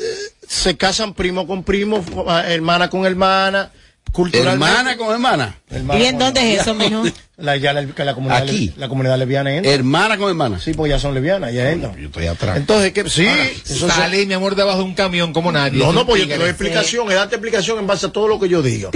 se 0.46 0.76
casan 0.76 1.14
primo 1.14 1.48
con 1.48 1.64
primo, 1.64 2.04
hermana 2.46 2.90
con 2.90 3.06
hermana, 3.06 3.72
culturalmente. 4.16 4.66
Hermana 4.74 4.98
con 4.98 5.12
hermana. 5.14 5.60
Hermana 5.70 6.00
¿Y 6.00 6.06
en 6.06 6.18
dónde 6.18 6.54
es 6.54 6.62
eso, 6.62 6.74
mijo? 6.74 7.04
La, 7.38 7.58
ya 7.58 7.74
la, 7.74 7.86
comunidad, 8.14 8.44
Aquí. 8.44 8.72
la 8.78 8.88
comunidad 8.88 9.20
lesbiana 9.20 9.54
entra. 9.54 9.70
Hermana 9.74 10.18
con 10.18 10.30
hermana. 10.30 10.58
Sí, 10.58 10.74
pues 10.74 10.90
ya 10.90 10.98
son 11.00 11.14
lesbianas, 11.14 11.52
ya 11.54 11.70
entran. 11.70 11.94
Yo 11.98 12.06
estoy 12.08 12.28
atrás. 12.28 12.56
Entonces, 12.56 12.94
que 12.94 13.10
sí, 13.10 13.28
Ahora, 13.28 13.44
eso 13.44 13.90
se- 13.90 13.94
sale, 13.94 14.26
mi 14.26 14.34
amor, 14.36 14.56
debajo 14.56 14.78
de 14.78 14.84
un 14.86 14.94
camión 14.94 15.34
como 15.34 15.52
nadie. 15.52 15.78
No, 15.78 15.92
no, 15.92 16.06
pues 16.06 16.22
yo 16.22 16.30
te 16.30 16.38
doy 16.38 16.48
explicación, 16.48 17.10
es 17.10 17.16
darte 17.16 17.36
explicación 17.36 17.78
en 17.80 17.88
base 17.88 18.06
a 18.06 18.10
todo 18.14 18.30
lo 18.30 18.40
que 18.40 18.48
yo 18.48 18.62
digo. 18.62 18.90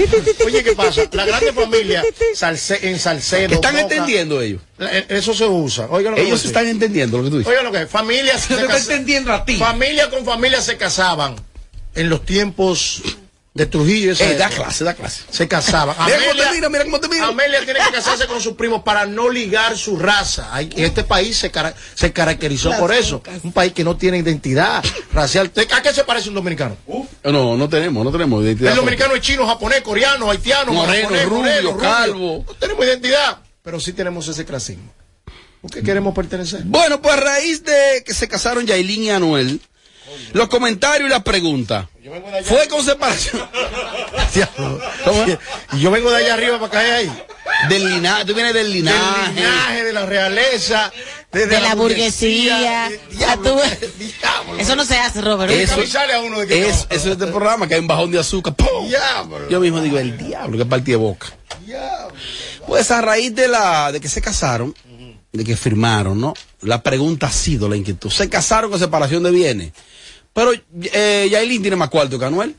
Oye, 0.45 0.63
¿qué 0.63 0.71
pasa? 0.71 1.01
La 1.11 1.25
grande 1.25 1.51
familia 1.51 2.01
Salce- 2.33 2.79
en 2.83 2.97
Salcedo. 2.97 3.55
¿Están 3.55 3.77
entendiendo 3.77 4.41
ellos? 4.41 4.61
eh, 4.79 5.05
Eso 5.09 5.33
se 5.33 5.45
usa. 5.45 5.87
Oigan 5.89 6.11
lo 6.11 6.15
que 6.15 6.23
Ellos 6.25 6.45
están 6.45 6.65
entendiendo 6.65 7.17
lo 7.17 7.25
que 7.25 7.29
tú 7.31 7.37
dices. 7.39 7.51
Oigan 7.51 7.65
lo 7.65 7.73
que 7.73 7.81
es. 7.81 7.89
Familias 7.89 8.47
Yo 8.47 8.55
se 8.55 8.55
te 8.55 8.61
estoy 8.61 8.67
casa- 8.69 8.91
entendiendo 8.93 9.33
a 9.33 9.43
ti. 9.43 9.57
Familia 9.57 10.09
con 10.09 10.23
familia 10.23 10.61
se 10.61 10.77
casaban 10.77 11.35
en 11.93 12.07
los 12.07 12.23
tiempos 12.25 13.01
de 13.59 13.65
Trujillo. 13.65 14.13
esa 14.13 14.23
Eh, 14.31 14.35
da 14.37 14.47
clase, 14.49 14.85
da 14.85 14.93
clase. 14.93 15.23
Se 15.29 15.45
casaban. 15.47 15.93
Mira 16.05 16.17
cómo 16.19 16.31
te 16.41 16.51
mira, 16.55 16.69
mira 16.69 16.83
cómo 16.85 16.99
te 17.01 17.09
mira. 17.09 17.27
Amelia 17.27 17.59
tiene 17.65 17.81
que 17.85 17.91
casarse 17.91 18.25
con 18.25 18.39
sus 18.39 18.53
primos 18.53 18.83
para 18.83 19.05
no 19.05 19.29
ligar 19.29 19.77
su 19.77 19.97
raza. 19.97 20.47
Hay- 20.55 20.69
Este 20.77 21.03
país 21.03 21.35
se, 21.37 21.51
cara- 21.51 21.73
se 21.93 22.13
caracterizó 22.13 22.71
por 22.79 22.93
eso. 22.93 23.21
Un 23.43 23.51
país 23.51 23.73
que 23.73 23.83
no 23.83 23.97
tiene 23.97 24.17
identidad 24.17 24.81
racial. 25.13 25.51
¿A 25.73 25.81
qué 25.81 25.93
se 25.93 26.05
parece 26.05 26.29
un 26.29 26.35
dominicano? 26.35 26.77
No, 27.23 27.57
no 27.57 27.67
tenemos, 27.67 28.03
no 28.05 28.11
tenemos 28.13 28.41
identidad. 28.45 28.71
El 28.71 28.77
dominicano 28.77 29.13
es 29.15 29.21
chino, 29.21 29.45
japonés, 29.45 29.81
coreano, 29.81 30.31
haitiano, 30.31 30.71
Moreno, 30.71 31.01
japonés, 31.09 31.25
rubio, 31.25 31.41
moreno, 31.41 31.77
calvo. 31.77 32.45
No 32.47 32.53
tenemos 32.53 32.85
identidad, 32.85 33.39
pero 33.61 33.77
sí 33.81 33.91
tenemos 33.91 34.25
ese 34.29 34.45
clasismo. 34.45 34.89
¿Por 35.61 35.69
qué 35.69 35.83
queremos 35.83 36.15
pertenecer? 36.15 36.61
Bueno, 36.63 37.01
pues 37.01 37.13
a 37.13 37.17
raíz 37.19 37.61
de 37.65 38.03
que 38.05 38.13
se 38.13 38.29
casaron 38.29 38.65
Yailin 38.65 39.03
y 39.03 39.09
Anuel, 39.09 39.59
los 40.33 40.47
comentarios 40.47 41.07
y 41.07 41.11
las 41.11 41.23
preguntas. 41.23 41.85
Fue 42.45 42.67
con 42.67 42.83
separación. 42.83 43.41
Y 45.73 45.79
yo 45.79 45.91
vengo 45.91 46.09
de 46.11 46.17
allá 46.17 46.33
arriba 46.33 46.59
para 46.59 46.71
caer 46.71 46.93
ahí. 46.93 47.23
Del 47.67 47.89
linaje, 47.89 48.25
tú 48.25 48.33
vienes 48.33 48.53
del 48.53 48.71
linaje. 48.71 49.25
Del 49.27 49.35
linaje, 49.35 49.83
de 49.83 49.93
la 49.93 50.05
realeza, 50.05 50.91
de, 51.31 51.47
De 51.47 51.59
la 51.61 51.75
burguesía. 51.75 52.89
Ya 53.17 53.35
tú- 53.37 53.59
Eso 54.57 54.75
no 54.75 54.85
se 54.85 54.97
hace, 54.97 55.21
Robert. 55.21 55.51
Eso, 55.51 55.85
sale 55.87 56.13
a 56.13 56.21
uno 56.21 56.39
de 56.39 56.47
que 56.47 56.67
es, 56.69 56.87
eso 56.89 56.89
es 56.89 57.05
este 57.07 57.27
programa 57.27 57.67
que 57.67 57.75
hay 57.75 57.79
un 57.81 57.87
bajón 57.87 58.11
de 58.11 58.19
azúcar. 58.19 58.55
¡pum! 58.55 58.87
Diablo. 58.87 59.49
Yo 59.49 59.59
mismo 59.59 59.81
digo, 59.81 59.97
el 59.99 60.17
diablo, 60.17 60.57
que 60.57 60.65
partí 60.65 60.91
de 60.91 60.97
boca. 60.97 61.27
Pues 62.67 62.91
a 62.91 63.01
raíz 63.01 63.33
de 63.35 63.47
la 63.47 63.91
de 63.91 63.99
que 63.99 64.07
se 64.09 64.21
casaron, 64.21 64.75
de 65.31 65.43
que 65.43 65.55
firmaron, 65.57 66.19
¿no? 66.19 66.33
La 66.61 66.81
pregunta 66.83 67.27
ha 67.27 67.31
sido 67.31 67.67
la 67.67 67.75
inquietud. 67.75 68.09
Se 68.09 68.29
casaron 68.29 68.69
con 68.69 68.79
separación 68.79 69.23
de 69.23 69.31
bienes. 69.31 69.71
Pero 70.39 70.51
eh, 70.93 71.27
Yailin 71.29 71.61
tiene 71.61 71.75
más 71.75 71.89
cuarto 71.89 72.17
que 72.17 72.25
Anuel. 72.25 72.55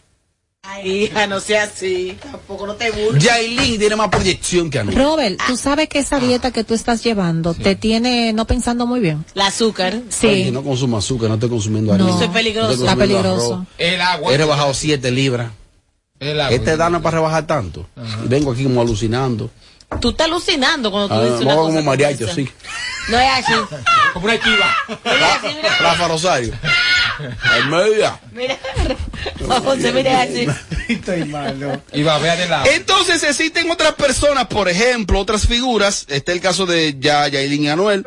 Ay, 0.62 1.04
hija, 1.04 1.26
no 1.26 1.40
sea 1.40 1.62
así. 1.62 2.18
Tampoco 2.22 2.66
no 2.66 2.74
te 2.74 2.90
burles. 2.90 3.24
Yailin 3.24 3.78
tiene 3.78 3.96
más 3.96 4.08
proyección 4.10 4.68
que 4.68 4.78
Anuel. 4.78 4.96
Robert, 4.98 5.40
tú 5.46 5.56
sabes 5.56 5.88
que 5.88 6.00
esa 6.00 6.20
dieta 6.20 6.50
que 6.50 6.64
tú 6.64 6.74
estás 6.74 7.02
llevando 7.02 7.54
te 7.54 7.74
tiene 7.76 8.34
no 8.34 8.46
pensando 8.46 8.86
muy 8.86 9.00
bien. 9.00 9.24
El 9.34 9.40
azúcar. 9.40 9.94
Oye, 9.94 10.04
Sí. 10.44 10.50
no 10.50 10.62
consumo 10.62 10.98
azúcar, 10.98 11.28
no 11.30 11.34
estoy 11.36 11.48
consumiendo 11.48 11.94
harina. 11.94 12.10
No. 12.10 12.14
Eso 12.16 12.24
es 12.24 12.30
peligroso. 12.30 12.68
No 12.76 12.82
Está 12.84 12.96
peligroso. 12.96 13.54
arroz. 13.54 13.66
El 13.78 14.00
agua. 14.02 14.34
He 14.34 14.36
rebajado 14.36 14.74
7 14.74 15.10
libras. 15.10 15.50
El 16.18 16.38
agua. 16.38 16.54
Este 16.54 16.72
edad 16.72 16.90
no 16.90 16.98
es 16.98 17.02
para 17.02 17.16
rebajar 17.16 17.46
tanto. 17.46 17.86
Y 18.24 18.28
vengo 18.28 18.52
aquí 18.52 18.64
como 18.64 18.82
alucinando. 18.82 19.50
Tú 20.00 20.10
estás 20.10 20.26
alucinando 20.26 20.90
cuando 20.90 21.08
tú 21.08 21.14
Ah, 21.14 21.24
dices 21.24 21.40
una 21.40 21.54
cosa 21.56 21.66
como 21.70 21.82
mariachi, 21.82 22.24
sí. 22.34 22.48
No 23.08 23.18
es 23.18 23.28
así. 23.38 23.52
Como 24.12 24.26
una. 24.26 24.40
Rafa 25.80 26.08
Rosario. 26.08 26.54
Al 27.42 27.68
media. 27.68 28.18
Mira. 28.32 28.58
José, 29.62 29.92
mira 29.92 30.22
así. 30.22 30.46
Estoy 30.88 31.24
malo. 31.26 31.82
Y 31.92 32.02
va 32.02 32.16
a 32.16 32.18
ver 32.18 32.38
de 32.38 32.48
lado. 32.48 32.64
Entonces 32.70 33.22
existen 33.22 33.70
otras 33.70 33.94
personas, 33.94 34.46
por 34.46 34.68
ejemplo, 34.68 35.18
otras 35.18 35.46
figuras. 35.46 36.06
Este 36.08 36.32
es 36.32 36.36
el 36.36 36.42
caso 36.42 36.66
de 36.66 36.96
ya 36.98 37.28
Yailin 37.28 37.64
y 37.64 37.68
Anuel. 37.68 38.06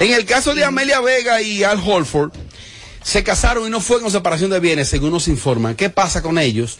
En 0.00 0.12
el 0.12 0.24
caso 0.24 0.54
de 0.54 0.64
Amelia 0.64 1.00
Vega 1.00 1.40
y 1.40 1.64
Al 1.64 1.80
Holford, 1.84 2.32
se 3.02 3.24
casaron 3.24 3.66
y 3.66 3.70
no 3.70 3.80
fue 3.80 4.00
con 4.00 4.10
separación 4.10 4.50
de 4.50 4.60
bienes, 4.60 4.88
según 4.88 5.10
nos 5.10 5.28
informan. 5.28 5.74
¿Qué 5.74 5.90
pasa 5.90 6.22
con 6.22 6.38
ellos? 6.38 6.78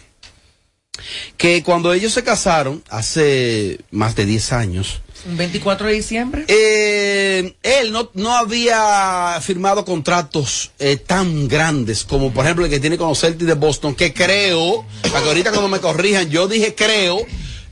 Que 1.37 1.63
cuando 1.63 1.93
ellos 1.93 2.13
se 2.13 2.23
casaron, 2.23 2.83
hace 2.89 3.79
más 3.91 4.15
de 4.15 4.25
10 4.25 4.53
años, 4.53 5.01
Un 5.25 5.37
24 5.37 5.87
de 5.87 5.93
diciembre. 5.93 6.45
eh, 6.47 7.55
él 7.63 7.91
no, 7.91 8.09
no 8.13 8.35
había 8.35 9.39
firmado 9.41 9.85
contratos 9.85 10.71
eh, 10.79 10.97
tan 10.97 11.47
grandes 11.47 12.03
como 12.03 12.31
por 12.33 12.43
ejemplo 12.45 12.65
el 12.65 12.71
que 12.71 12.79
tiene 12.79 12.97
con 12.97 13.07
los 13.07 13.19
Celtics 13.21 13.47
de 13.47 13.53
Boston, 13.53 13.95
que 13.95 14.13
creo, 14.13 14.85
para 15.03 15.21
que 15.21 15.29
ahorita 15.29 15.51
cuando 15.51 15.69
me 15.69 15.79
corrijan, 15.79 16.29
yo 16.29 16.47
dije 16.47 16.75
creo, 16.75 17.19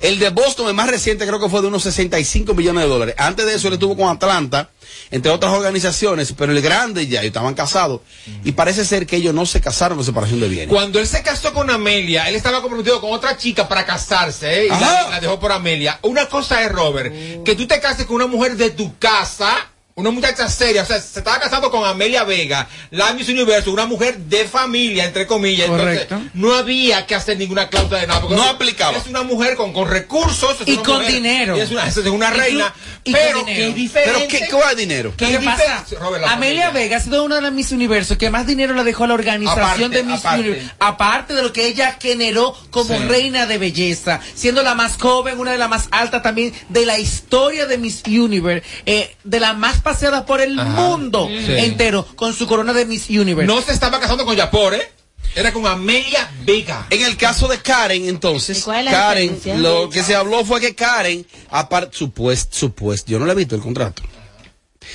el 0.01 0.19
de 0.19 0.29
Boston, 0.29 0.67
el 0.67 0.73
más 0.73 0.89
reciente, 0.89 1.25
creo 1.25 1.39
que 1.39 1.49
fue 1.49 1.61
de 1.61 1.67
unos 1.67 1.83
65 1.83 2.53
millones 2.53 2.83
de 2.83 2.89
dólares. 2.89 3.15
Antes 3.17 3.45
de 3.45 3.55
eso 3.55 3.67
él 3.67 3.75
estuvo 3.75 3.95
con 3.95 4.09
Atlanta, 4.09 4.69
entre 5.11 5.31
otras 5.31 5.53
organizaciones, 5.53 6.33
pero 6.37 6.51
el 6.51 6.61
grande 6.61 7.07
ya, 7.07 7.19
ellos 7.19 7.27
estaban 7.27 7.53
casados, 7.53 8.01
y 8.43 8.51
parece 8.53 8.85
ser 8.85 9.05
que 9.05 9.17
ellos 9.17 9.33
no 9.33 9.45
se 9.45 9.61
casaron 9.61 9.97
con 9.97 10.05
separación 10.05 10.39
de 10.39 10.49
bienes. 10.49 10.69
Cuando 10.69 10.99
él 10.99 11.07
se 11.07 11.21
casó 11.21 11.53
con 11.53 11.69
Amelia, 11.69 12.27
él 12.29 12.35
estaba 12.35 12.61
comprometido 12.61 12.99
con 12.99 13.11
otra 13.11 13.37
chica 13.37 13.67
para 13.67 13.85
casarse, 13.85 14.61
¿eh? 14.61 14.65
Y 14.65 14.69
la 14.69 15.19
dejó 15.21 15.39
por 15.39 15.51
Amelia. 15.51 15.99
Una 16.01 16.27
cosa 16.27 16.63
es, 16.63 16.71
Robert, 16.71 17.43
que 17.43 17.55
tú 17.55 17.67
te 17.67 17.79
cases 17.79 18.05
con 18.05 18.17
una 18.17 18.27
mujer 18.27 18.57
de 18.57 18.71
tu 18.71 18.97
casa, 18.97 19.70
una 19.95 20.09
muchacha 20.11 20.47
seria, 20.49 20.83
o 20.83 20.85
sea, 20.85 20.99
se 21.01 21.19
estaba 21.19 21.39
casando 21.39 21.69
con 21.71 21.85
Amelia 21.85 22.23
Vega, 22.23 22.67
la 22.91 23.13
Miss 23.13 23.29
Universo, 23.29 23.71
una 23.71 23.85
mujer 23.85 24.17
de 24.17 24.45
familia, 24.45 25.05
entre 25.05 25.27
comillas. 25.27 25.67
Correcto. 25.67 26.15
Entonces, 26.15 26.31
no 26.33 26.53
había 26.55 27.05
que 27.05 27.15
hacer 27.15 27.37
ninguna 27.37 27.69
cláusula 27.69 27.99
de 27.99 28.07
nada. 28.07 28.21
porque 28.21 28.35
No 28.35 28.43
aplicaba. 28.43 28.97
Es 28.97 29.07
una 29.07 29.23
mujer 29.23 29.55
con, 29.55 29.73
con 29.73 29.89
recursos. 29.89 30.61
es 30.61 30.67
Y 30.67 30.73
una 30.73 30.83
con 30.83 30.95
mujer- 30.97 31.13
dinero. 31.13 31.57
y 31.57 31.59
Es 31.61 31.71
una, 31.71 31.87
es 31.87 31.97
una 31.97 32.29
Y 32.29 32.37
reina. 32.39 32.73
y 33.03 33.11
pero 33.11 33.45
es 33.47 33.75
diferente. 33.75 34.13
Pero 34.19 34.27
¿qué, 34.27 34.47
¿qué 34.47 34.53
va 34.55 34.69
de 34.69 34.75
dinero? 34.75 35.13
¿Qué 35.17 35.27
¿Qué 35.27 35.39
pasa? 35.39 35.85
Robert, 35.99 36.23
la 36.25 36.33
Amelia 36.33 36.67
familia? 36.67 36.69
Vega 36.71 36.97
ha 36.97 36.99
sido 36.99 37.23
una 37.23 37.35
de 37.35 37.41
las 37.41 37.51
Miss 37.53 37.71
Universo 37.71 38.17
que 38.17 38.29
más 38.29 38.47
dinero 38.47 38.73
le 38.73 38.83
dejó 38.83 39.03
a 39.03 39.07
la 39.07 39.13
organización 39.13 39.61
Aparte, 39.65 39.89
de 39.89 40.03
Miss 40.03 40.19
aparte. 40.19 40.39
Universo. 40.41 40.69
Aparte 40.79 41.33
de 41.33 41.43
lo 41.43 41.53
que 41.53 41.67
ella 41.67 41.97
generó 42.01 42.55
como 42.71 42.97
Sí. 42.97 43.03
reina 43.05 43.45
de 43.45 43.57
belleza, 43.57 44.19
siendo 44.35 44.63
la 44.63 44.75
más 44.75 44.97
joven, 44.97 45.39
una 45.39 45.51
de 45.51 45.57
las 45.57 45.69
más 45.69 45.87
altas 45.91 46.21
también 46.23 46.53
de 46.69 46.85
la 46.85 46.97
historia 46.99 47.65
de 47.65 47.77
Miss 47.77 48.03
Universe, 48.07 48.65
eh, 48.85 49.15
de 49.23 49.39
las 49.39 49.57
más 49.57 49.80
paseadas 49.81 50.23
por 50.23 50.41
el 50.41 50.59
Ajá. 50.59 50.69
mundo 50.69 51.27
Sí. 51.27 51.53
entero, 51.57 52.05
con 52.15 52.33
su 52.33 52.47
corona 52.47 52.73
de 52.73 52.85
Miss 52.85 53.09
Universe. 53.09 53.45
No 53.45 53.61
se 53.61 53.71
estaba 53.73 53.99
casando 53.99 54.25
con 54.25 54.35
Yapor, 54.35 54.73
¿eh? 54.75 54.91
Era 55.35 55.53
con 55.53 55.65
Amelia 55.65 56.29
Vega. 56.43 56.87
En 56.89 57.03
el 57.03 57.15
caso 57.15 57.47
de 57.47 57.57
Karen, 57.59 58.03
¿Y 58.03 58.09
entonces, 58.09 58.65
Karen, 58.65 59.39
lo 59.57 59.89
que 59.89 60.03
se 60.03 60.13
habló 60.15 60.43
fue 60.43 60.59
que 60.59 60.75
Karen, 60.75 61.25
aparte, 61.49 61.95
supuesto, 61.97 62.57
supuesto, 62.57 63.11
yo 63.11 63.19
no 63.19 63.25
le 63.25 63.31
he 63.31 63.35
visto 63.35 63.55
el 63.55 63.61
contrato. 63.61 64.03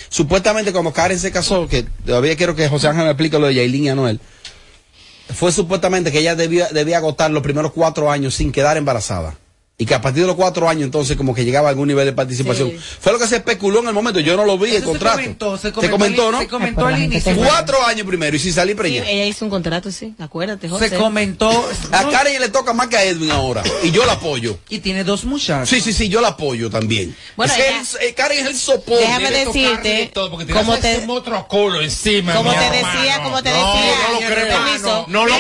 Supuestamente 0.09 0.73
cuando 0.73 0.93
Karen 0.93 1.19
se 1.19 1.33
casó, 1.33 1.67
que 1.69 1.85
todavía 2.05 2.37
quiero 2.37 2.55
que 2.55 2.69
José 2.69 2.89
Ángel 2.89 3.05
me 3.05 3.11
explique 3.11 3.39
lo 3.39 3.47
de 3.47 3.55
Yailin 3.55 3.85
y 3.85 3.89
Anuel, 3.89 4.21
fue 5.35 5.53
supuestamente 5.53 6.13
que 6.13 6.19
ella 6.19 6.35
debía, 6.37 6.69
debía 6.69 6.99
agotar 6.99 7.31
los 7.31 7.43
primeros 7.43 7.73
cuatro 7.73 8.11
años 8.11 8.35
sin 8.35 8.53
quedar 8.53 8.77
embarazada. 8.77 9.37
Y 9.79 9.85
que 9.85 9.95
a 9.95 10.01
partir 10.01 10.23
de 10.23 10.27
los 10.27 10.37
cuatro 10.37 10.71
años 10.71 10.85
entonces 10.85 11.19
como 11.19 11.35
que 11.35 11.45
llegaba 11.45 11.69
a 11.69 11.71
algún 11.71 11.87
nivel 11.89 12.07
de 12.07 12.15
participación. 12.15 12.71
Sí. 12.71 12.79
Fue 12.99 13.13
lo 13.13 13.19
que 13.19 13.27
se 13.27 13.37
especuló 13.37 13.81
en 13.81 13.89
el 13.89 13.93
momento, 13.93 14.21
yo 14.21 14.35
no 14.35 14.47
lo 14.47 14.57
vi, 14.57 14.75
el 14.75 14.83
contrato. 14.83 15.19
Se 15.19 15.23
comentó, 15.25 15.59
se 15.59 15.69
Se 15.69 15.91
comentó, 15.91 16.33
¿no? 16.33 16.39
Se 16.39 16.49
comentó 16.49 16.87
al 16.87 17.03
inicio. 17.03 17.37
Cuatro 17.37 17.85
años 17.87 18.07
primero 18.07 18.35
y 18.35 18.39
sin 18.39 18.55
salir 18.55 18.75
Sí, 18.75 18.79
preñada. 18.79 19.11
ella 19.11 19.27
hizo 19.27 19.45
un 19.45 19.51
contrato, 19.51 19.91
sí. 19.91 20.15
Acuérdate, 20.19 20.71
José. 20.71 20.89
Se 20.89 20.97
comentó. 20.99 21.51
A 21.93 22.09
Karen 22.09 22.41
le 22.41 22.49
toca 22.49 22.73
más 22.73 22.89
que 22.89 22.97
a 22.97 23.05
Edwin 23.05 23.31
ahora. 23.31 23.63
Y 23.83 23.91
yo 23.91 24.07
la 24.07 24.13
apoyo. 24.15 24.59
Y 24.71 24.79
tiene 24.79 25.05
dos 25.05 25.25
muchachos. 25.27 25.69
Sí, 25.69 25.83
sí, 25.83 25.93
sí, 25.93 26.09
yo 26.09 26.23
la 26.23 26.29
apoyo 26.29 26.71
también. 26.71 27.15
Bueno, 27.37 27.53
Es 27.53 27.59
que 27.63 27.69
ella- 27.69 27.83
el- 28.01 28.07
eh, 28.09 28.15
Karen 28.15 28.39
es 28.39 28.47
el 28.47 28.57
soporte. 28.57 29.03
Déjame 29.05 29.31
decirte, 29.31 30.11
como 30.15 30.79
te- 30.79 30.95
encima. 31.83 32.35
Como 32.35 32.51
te 32.55 32.71
decía, 32.71 33.23
como 33.23 33.43
te 33.43 33.51
decía, 33.51 33.95
no 34.09 34.21
lo 34.21 34.27
creo. 34.27 34.49
permiso, 34.65 35.05
No 35.09 35.27
lo. 35.27 35.35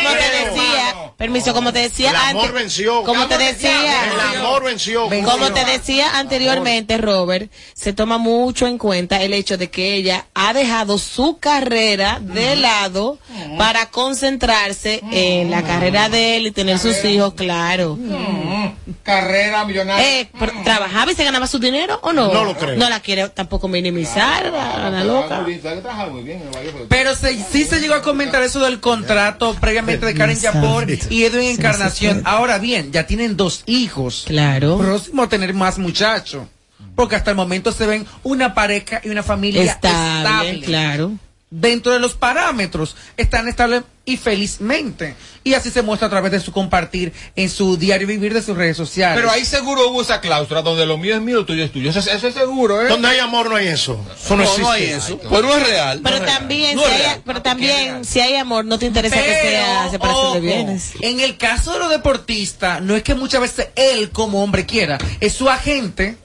Permiso, 1.16 1.55
como 1.55 1.72
te 1.72 1.78
decía 1.78 2.11
El 2.11 2.16
amor 2.16 2.45
antes- 2.45 2.53
venció. 2.53 3.03
Como 3.03 3.26
te 3.26 3.39
decía. 3.39 3.95
El 4.33 4.39
amor 4.41 4.64
venció. 4.64 5.09
Como 5.24 5.53
te 5.53 5.64
decía 5.64 6.18
anteriormente, 6.18 6.99
Robert, 6.99 7.51
se 7.74 7.93
toma 7.93 8.18
mucho 8.18 8.66
en 8.66 8.79
cuenta 8.79 9.22
el 9.22 9.33
hecho 9.33 9.57
de 9.59 9.70
que 9.70 9.95
ella 9.95 10.27
ha 10.35 10.53
dejado 10.53 10.99
su 10.99 11.39
carrera 11.39 12.18
de 12.20 12.57
lado 12.57 13.18
para 13.59 13.87
concentrarse 13.91 15.03
en 15.11 15.51
la 15.51 15.62
carrera 15.62 16.09
de 16.09 16.37
él 16.37 16.47
y 16.47 16.51
tener 16.53 16.79
sus 16.79 17.05
hijos, 17.05 17.35
claro. 17.35 17.99
Carrera 19.03 19.64
millonaria. 19.64 20.20
Eh, 20.20 20.29
pero, 20.39 20.53
¿Trabajaba 20.64 21.12
y 21.12 21.14
se 21.14 21.24
ganaba 21.24 21.47
su 21.47 21.59
dinero 21.59 21.99
o 22.03 22.12
no? 22.12 22.33
No 22.33 22.45
lo 22.45 22.57
creo. 22.57 22.77
No 22.77 22.89
la 22.89 23.01
quiere 23.01 23.29
tampoco 23.29 23.68
minimizar, 23.68 24.47
la, 24.53 24.91
la 24.91 25.05
loca. 25.05 25.45
Pero 26.89 27.14
se- 27.14 27.43
sí 27.51 27.64
se 27.64 27.81
llegó 27.81 27.95
a 27.95 28.03
comentar 28.03 28.43
eso 28.43 28.61
del 28.61 28.81
contrato 28.81 29.55
previamente 29.61 30.07
de 30.07 30.14
Karen 30.14 30.39
Yapor 30.39 30.87
y 31.11 31.24
Edwin 31.24 31.51
Encarnación. 31.51 32.22
Ahora 32.24 32.59
bien, 32.59 32.93
ya 32.93 33.07
tienen 33.07 33.37
dos 33.37 33.62
hijos. 33.66 34.16
Claro. 34.27 34.79
Próximo 34.79 35.23
a 35.23 35.29
tener 35.29 35.53
más 35.55 35.79
muchachos. 35.79 36.47
Porque 36.95 37.17
hasta 37.17 37.31
el 37.31 37.37
momento 37.37 37.73
se 37.73 37.87
ven 37.87 38.07
una 38.23 38.55
pareja 38.55 39.01
y 39.05 39.11
una 39.11 39.23
familia 39.23 39.62
Estable, 39.62 40.51
estable. 40.51 40.61
claro. 40.67 41.12
Dentro 41.59 41.93
de 41.93 42.01
los 42.01 42.13
parámetros 42.13 42.97
están 43.17 43.49
estables 43.49 43.83
y 44.05 44.19
felizmente. 44.19 45.15
Y 45.43 45.55
así 45.55 45.71
se 45.71 45.81
muestra 45.81 46.07
a 46.07 46.11
través 46.11 46.31
de 46.31 46.39
su 46.39 46.53
compartir 46.53 47.15
en 47.35 47.49
su 47.49 47.79
diario 47.79 48.07
vivir 48.07 48.35
de 48.35 48.43
sus 48.43 48.55
redes 48.57 48.77
sociales. 48.77 49.17
Pero 49.19 49.31
ahí 49.31 49.43
seguro 49.47 49.89
hubo 49.89 50.03
esa 50.03 50.21
cláusula 50.21 50.61
donde 50.61 50.85
lo 50.85 50.99
mío 50.99 51.15
es 51.17 51.23
mío, 51.23 51.37
lo 51.37 51.47
tuyo 51.47 51.65
es 51.65 51.73
tuyo. 51.73 51.89
Eso, 51.89 52.01
eso 52.01 52.29
es 52.29 52.35
seguro, 52.35 52.83
¿eh? 52.83 52.89
Donde 52.89 53.09
hay 53.09 53.21
amor 53.21 53.49
no 53.49 53.57
hay 53.57 53.69
eso. 53.69 53.99
Eso 54.23 54.37
no, 54.37 54.43
No, 54.43 54.43
existe. 54.43 54.63
no 54.63 54.71
hay 54.71 54.85
eso. 54.85 55.21
No 55.31 55.57
es 55.57 55.67
real. 55.67 56.01
Pero 56.05 56.19
No 56.19 56.25
también, 56.27 56.77
real. 56.79 56.87
Si 56.89 56.93
hay, 56.93 56.99
real. 57.01 57.23
pero 57.25 57.43
también, 57.43 58.05
si 58.05 58.21
hay 58.21 58.35
amor, 58.37 58.65
no 58.67 58.79
te 58.79 58.85
interesa 58.85 59.17
que 59.17 59.23
Pero, 59.23 59.49
sea 59.49 59.91
separación 59.91 60.33
de 60.35 60.41
bienes. 60.41 60.93
En 61.01 61.21
el 61.21 61.39
caso 61.39 61.73
de 61.73 61.79
los 61.79 61.91
deportistas, 61.91 62.83
no 62.83 62.95
es 62.95 63.03
que 63.03 63.15
muchas 63.15 63.41
veces 63.41 63.69
él 63.77 64.11
como 64.11 64.45
hombre 64.45 64.67
quiera, 64.67 64.99
es 65.21 65.33
su 65.33 65.49
agente. 65.49 66.17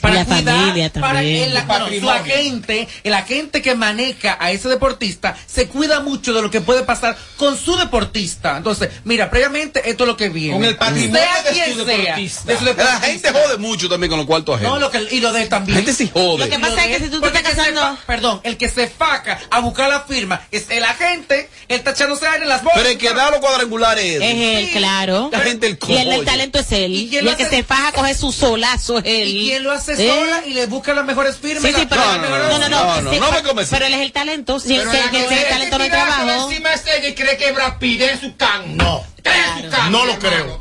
Para 0.00 0.14
la 0.14 0.24
cuidar, 0.24 0.54
familia 0.54 0.92
para 0.92 1.14
también. 1.14 1.42
el, 1.44 1.54
no, 1.66 2.00
su 2.00 2.10
agente, 2.10 2.88
el 3.04 3.14
agente 3.14 3.62
que 3.62 3.74
maneja 3.74 4.36
a 4.40 4.50
ese 4.52 4.68
deportista, 4.68 5.36
se 5.46 5.66
cuida 5.68 6.00
mucho 6.00 6.32
de 6.32 6.42
lo 6.42 6.50
que 6.50 6.60
puede 6.60 6.84
pasar 6.84 7.16
con 7.36 7.58
su 7.58 7.76
deportista. 7.76 8.56
Entonces, 8.56 8.90
mira, 9.04 9.28
previamente 9.30 9.90
esto 9.90 10.04
es 10.04 10.08
lo 10.08 10.16
que 10.16 10.28
viene. 10.28 10.54
Con 10.54 10.64
el 10.64 10.76
patrimonio 10.76 11.20
Sea 11.20 11.42
de 11.42 11.50
quien 11.50 11.74
su 11.76 11.84
sea, 11.84 11.96
deportista. 11.96 12.52
de 12.52 12.58
su 12.58 12.64
La 12.64 13.00
gente 13.00 13.32
jode 13.32 13.56
mucho 13.58 13.88
también 13.88 14.08
con 14.10 14.18
los 14.18 14.26
cuartos 14.26 14.56
ajenos. 14.56 14.74
No, 14.74 14.78
lo 14.80 14.90
que, 14.90 15.06
y 15.10 15.20
lo 15.20 15.32
de 15.32 15.42
él 15.42 15.48
también. 15.48 15.74
La 15.78 15.82
gente 15.84 15.94
sí 15.94 16.10
jode. 16.12 16.44
Lo 16.44 16.50
que 16.50 16.58
pasa 16.58 16.84
es 16.86 16.96
que 16.98 17.04
si 17.04 17.10
tú 17.10 17.20
te 17.20 17.26
estás 17.28 17.42
el 17.42 17.48
que 17.48 17.56
casando- 17.56 17.80
fa- 17.80 17.98
perdón, 18.06 18.40
el 18.44 18.56
que 18.56 18.68
se 18.68 18.86
faca 18.88 19.40
a 19.50 19.60
buscar 19.60 19.88
la 19.88 20.00
firma 20.02 20.40
es 20.50 20.66
el 20.70 20.84
agente, 20.84 21.48
él 21.68 21.76
está 21.78 21.90
echándose 21.90 22.26
aire 22.26 22.44
en 22.44 22.48
las 22.48 22.62
bolsas. 22.62 22.80
Pero 22.82 22.92
el 22.92 22.98
que 22.98 23.12
da 23.12 23.30
los 23.30 23.40
cuadrangulares 23.40 24.04
es 24.04 24.22
Es 24.22 24.36
él, 24.68 24.70
claro. 24.72 25.28
La 25.32 25.40
gente 25.40 25.66
el 25.66 25.78
Y 25.88 25.92
el, 25.92 25.98
el 25.98 26.04
cogollo. 26.06 26.24
talento 26.24 26.58
es 26.60 26.72
él. 26.72 26.92
¿Y 26.92 27.16
el 27.16 27.36
que 27.36 27.46
se 27.46 27.62
faja 27.62 27.88
a 27.88 27.92
coger 27.92 28.16
su 28.16 28.32
solazo 28.32 28.98
es 28.98 29.04
él. 29.06 29.28
Y 29.28 29.48
quien 29.48 29.64
lo 29.64 29.72
asesora 29.92 30.38
¿Eh? 30.40 30.48
y 30.48 30.54
le 30.54 30.66
busca 30.66 30.92
las 30.94 31.04
mejores 31.04 31.36
firmas. 31.36 31.62
Sí, 31.62 31.72
sí, 31.78 31.86
pero 31.88 32.02
No, 32.04 32.18
no, 32.18 32.28
no, 32.28 32.38
no, 32.38 32.58
no, 32.58 32.68
no, 32.68 33.00
no, 33.02 33.10
sí, 33.12 33.18
no 33.20 33.26
me 33.26 33.32
pero- 33.36 33.48
convencí. 33.48 33.70
Pero 33.74 33.86
él 33.86 33.94
es 33.94 34.00
el 34.00 34.12
talento. 34.12 34.60
Si 34.60 34.74
el 34.76 34.84
talento 35.48 35.78
no 35.78 35.84
hay 35.84 35.90
trabajo. 35.90 36.48
encima 36.50 36.70
de 36.70 36.96
ella 36.98 37.08
y 37.08 37.14
cree 37.14 37.36
que 37.36 37.52
Brad 37.52 37.78
Pitt 37.78 38.00
es 38.02 38.20
su 38.20 38.36
can. 38.36 38.76
No. 38.76 39.04
No 39.90 40.04
lo 40.06 40.18
creo. 40.18 40.60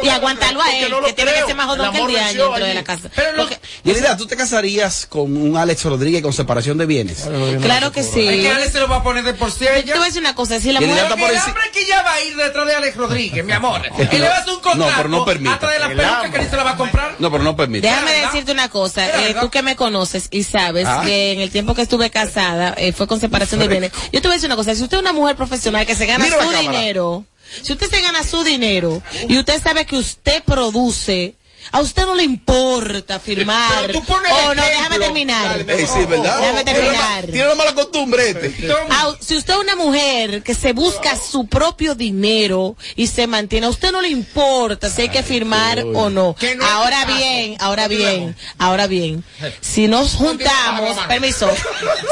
Y 0.00 0.08
aguantarlo 0.10 0.62
a 0.62 0.76
él, 0.76 0.90
no 0.92 1.02
que 1.02 1.12
tiene 1.12 1.32
que 1.32 1.44
ser 1.46 1.56
más 1.56 1.66
jodón 1.66 1.90
que 1.90 1.98
el 2.00 2.06
venció 2.06 2.44
dentro 2.44 2.58
de 2.58 2.64
allí. 2.66 2.74
la 2.74 2.84
casa. 2.84 3.10
Pero 3.16 3.32
lo- 3.32 3.42
Porque- 3.48 3.58
Yelida, 3.82 4.16
¿tú 4.16 4.26
te 4.28 4.36
casarías 4.36 5.06
con 5.06 5.36
un 5.36 5.56
Alex 5.56 5.84
Rodríguez 5.86 6.22
con 6.22 6.32
separación 6.32 6.78
de 6.78 6.86
bienes? 6.86 7.26
claro 7.60 7.90
que 7.90 8.04
sí. 8.04 8.28
Es 8.28 8.40
que 8.42 8.48
Alex 8.48 8.72
se 8.72 8.78
lo 8.78 8.86
va 8.88 8.96
a 8.96 9.02
poner 9.02 9.24
de 9.24 9.34
por 9.34 9.50
sí 9.50 9.66
a 9.66 9.72
Te 9.72 9.80
ella. 9.80 9.94
voy 9.94 10.02
a 10.04 10.06
decir 10.06 10.20
una 10.20 10.36
cosa, 10.36 10.60
si 10.60 10.70
la 10.70 10.80
Y 10.80 10.86
mujer... 10.86 11.04
el 11.06 11.12
hombre 11.12 11.70
que 11.72 11.84
ya 11.84 12.02
va 12.02 12.12
a 12.14 12.20
ir 12.22 12.36
detrás 12.36 12.66
de 12.68 12.74
Alex 12.76 12.96
Rodríguez, 12.96 13.44
mi 13.44 13.52
amor. 13.52 13.82
Él 13.98 14.08
le 14.20 14.28
va 14.28 14.36
a 14.36 14.38
hacer 14.38 14.54
un 14.54 14.60
contrato 14.60 14.88
No, 14.90 14.96
pero 14.96 15.08
no 15.08 15.24
permita. 15.24 15.54
hasta 15.54 15.70
de 15.70 15.78
las 15.80 15.90
El 15.90 15.96
pelucas 15.96 16.30
que 16.30 16.38
ni 16.38 16.44
se 16.48 16.56
la 16.56 16.62
va 16.62 16.70
a 16.70 16.76
comprar. 16.76 17.14
No, 17.18 17.30
pero 17.32 17.42
no 17.42 17.56
permite. 17.56 17.88
Déjame 17.88 18.12
decirte 18.12 18.52
una 18.52 18.68
cosa, 18.68 19.04
eh, 19.26 19.34
tú 19.40 19.50
que 19.50 19.62
me 19.62 19.74
conoces 19.74 20.28
y 20.30 20.44
sabes 20.44 20.86
Ah. 20.86 21.02
que 21.04 21.32
en 21.32 21.40
el 21.40 21.50
tiempo 21.50 21.74
que 21.74 21.82
estuve 21.82 22.08
casada 22.10 22.72
eh, 22.76 22.92
fue 22.92 23.08
con 23.08 23.18
separación 23.18 23.58
de 23.58 23.66
bienes. 23.66 23.90
Yo 24.12 24.20
te 24.22 24.28
voy 24.28 24.34
a 24.34 24.34
decir 24.34 24.46
una 24.48 24.54
cosa, 24.56 24.76
si 24.76 24.82
usted 24.84 24.98
es 24.98 25.02
una 25.02 25.12
mujer 25.12 25.34
profesional 25.34 25.84
que 25.86 25.96
se 25.96 26.06
gana 26.06 26.24
Mira 26.24 26.40
su 26.40 26.50
dinero, 26.60 27.24
si 27.62 27.72
usted 27.72 27.88
se 27.90 28.00
gana 28.00 28.22
su 28.22 28.42
dinero 28.44 29.02
y 29.28 29.38
usted 29.38 29.62
sabe 29.62 29.86
que 29.86 29.96
usted 29.96 30.42
produce, 30.44 31.34
a 31.72 31.80
usted 31.80 32.04
no 32.04 32.14
le 32.14 32.22
importa 32.22 33.18
firmar. 33.18 33.86
Pero 33.86 34.00
tú 34.00 34.04
pones 34.04 34.32
Oh, 34.32 34.54
no, 34.54 34.62
déjame 34.62 34.98
terminar. 34.98 35.64
Dale, 35.66 35.80
Ey, 35.80 35.86
sí, 35.86 36.04
¿verdad? 36.06 36.40
Déjame 36.40 36.64
terminar. 36.64 37.26
Tiene 37.26 37.48
la 37.48 37.54
mala 37.54 37.74
costumbre 37.74 38.30
este. 38.30 38.68
Ah, 38.90 39.14
si 39.20 39.36
usted 39.36 39.54
es 39.54 39.60
una 39.60 39.76
mujer 39.76 40.42
que 40.42 40.54
se 40.54 40.72
busca 40.72 41.16
su 41.16 41.46
propio 41.46 41.94
dinero 41.94 42.76
y 42.96 43.06
se 43.06 43.26
mantiene, 43.26 43.66
a 43.66 43.70
usted 43.70 43.92
no 43.92 44.00
le 44.00 44.08
importa 44.08 44.90
si 44.90 45.02
hay 45.02 45.08
que 45.08 45.22
firmar 45.22 45.80
o 45.94 46.10
no. 46.10 46.34
Que 46.38 46.54
no 46.54 46.64
es 46.64 46.70
Ahora 46.70 47.04
bien, 47.04 47.56
ahora 47.60 47.88
bien, 47.88 48.36
ahora 48.58 48.86
bien. 48.86 49.24
Si 49.60 49.88
nos 49.88 50.14
juntamos, 50.14 50.96
permiso, 51.08 51.50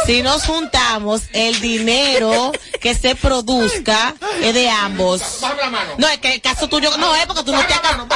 si 0.07 0.22
nos 0.22 0.44
juntamos, 0.44 1.22
el 1.32 1.61
dinero 1.61 2.52
que 2.80 2.94
se 2.94 3.14
produzca 3.14 4.14
es 4.42 4.54
de 4.54 4.68
ambos. 4.70 5.22
Bájame 5.40 5.62
la 5.62 5.70
mano. 5.70 5.90
No, 5.98 6.09
es 6.09 6.18
que 6.18 6.34
el 6.34 6.40
caso 6.40 6.68
tuyo, 6.68 6.96
no 6.96 7.14
es 7.14 7.26
porque 7.26 7.42
tú 7.44 7.52
no 7.52 7.64
te 7.66 7.72
has 7.74 7.80
casado. 7.80 8.07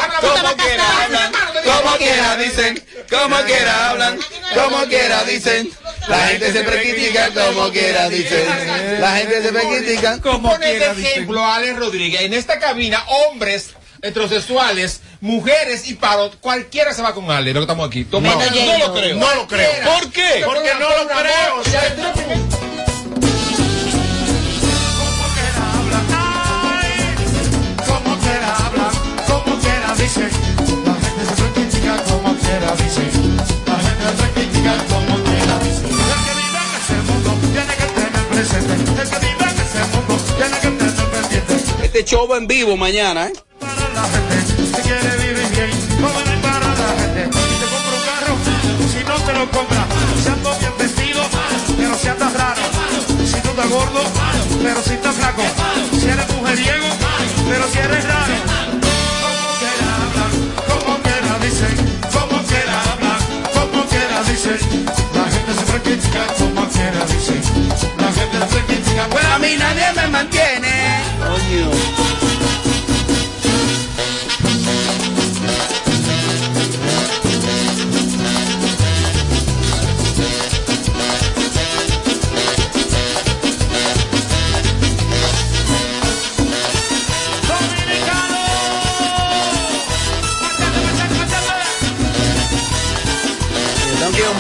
Como 1.65 1.97
quiera 1.97 2.37
dicen, 2.37 2.83
como 3.11 3.37
quiera 3.43 3.91
hablan, 3.91 4.19
como 4.55 4.85
quiera 4.87 5.25
dicen. 5.25 5.71
La 6.09 6.29
gente 6.29 6.53
siempre 6.53 6.83
critica 6.83 7.31
como 7.35 7.71
quiera 7.71 8.09
dicen. 8.09 9.01
La 9.01 9.17
gente 9.17 9.43
siempre 9.43 9.63
critica. 9.63 10.21
Como 10.21 10.57
quiera, 10.57 10.95
dicen. 10.95 11.13
ejemplo 11.13 11.45
Alex 11.45 11.79
Rodríguez. 11.79 12.23
En 12.23 12.35
esta 12.35 12.59
cabina, 12.59 13.05
hombres 13.07 13.71
heterosexuales, 14.03 15.01
mujeres 15.21 15.89
y 15.89 15.95
paro, 15.95 16.31
cualquiera 16.41 16.95
se 16.95 17.03
va 17.03 17.15
con 17.15 17.31
Ale, 17.31 17.53
lo 17.53 17.61
que 17.61 17.65
estamos 17.65 17.87
aquí. 17.87 18.05
Toma. 18.05 18.31
No, 18.31 18.41
lo 18.79 18.95
creo. 18.95 19.17
No 19.17 19.35
lo 19.35 19.47
creo. 19.47 19.85
¿Por 19.85 20.11
qué? 20.11 20.43
Porque 20.45 20.71
no 20.79 20.89
lo 20.89 21.09
creo. 21.09 21.63
Como 27.87 28.19
quiera 28.19 28.57
habla, 28.57 28.91
como 29.27 29.59
quiera 29.59 29.95
dice. 29.97 30.50
Quiera 32.51 32.73
dice. 32.75 33.03
La 33.67 33.77
gente 33.79 34.05
siempre 34.19 34.33
critica 34.35 34.73
como 34.91 35.15
quiera 35.23 35.55
dice. 35.63 35.83
El 35.87 36.21
que 36.27 36.33
vive 36.41 36.61
en 36.67 36.73
ese 36.81 36.97
mundo 37.09 37.31
tiene 37.55 37.75
que 37.81 37.87
tener 37.97 38.25
presente. 38.31 38.73
El 38.75 39.09
que 39.11 39.19
vive 39.27 39.45
en 39.51 39.59
ese 39.67 39.83
mundo 39.93 40.15
tiene 40.37 40.57
que 40.63 40.71
tener 40.79 40.95
pendiente. 41.13 41.85
Este 41.85 42.05
show 42.05 42.27
va 42.29 42.37
en 42.39 42.47
vivo 42.47 42.77
mañana, 42.77 43.29
¿eh? 43.29 43.33
Para 43.61 43.89
la 43.97 44.05
gente, 44.13 44.83
quiere 44.83 45.11
vivir 45.25 45.49
bien, 45.55 45.71
jóvenes 46.03 46.39
para 46.43 46.69
la 46.81 46.91
gente. 47.01 47.23
Si 47.49 47.55
te 47.61 47.67
compra 47.73 47.95
un 47.99 48.05
carro, 48.11 48.35
si 48.93 49.01
no 49.11 49.17
te 49.27 49.33
lo 49.39 49.51
compra, 49.51 49.83
si 50.23 50.29
ando 50.29 50.51
bien 50.59 50.75
vestido, 50.79 51.23
pero 51.77 51.95
si 51.99 52.09
andas 52.09 52.33
raro. 52.33 52.63
Si 53.31 53.41
tú 53.41 53.49
estás 53.51 53.69
gordo, 53.69 54.03
pero 54.63 54.83
si 54.83 54.95
estás 54.95 55.15
flaco. 55.15 55.43
Si 56.01 56.09
eres 56.09 56.29
mujeriego, 56.35 56.89
pero 57.49 57.69
si 57.71 57.79
eres 57.79 58.05
raro. 58.05 58.20
La 64.51 64.57
gente 64.57 65.53
siempre 65.55 65.81
critica 65.83 66.27
como 66.37 66.67
quiera 66.71 67.05
dicen. 67.07 67.41
La 67.99 68.13
gente 68.13 68.37
siempre 68.37 68.65
critica. 68.67 69.07
Bueno, 69.13 69.35
A 69.35 69.39
mí 69.39 69.55
nadie 69.57 69.93
me 69.95 70.09
mantiene. 70.09 71.05
Coño. 71.21 71.90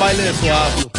Baile 0.00 0.22
de 0.22 0.32
suazo. 0.32 0.90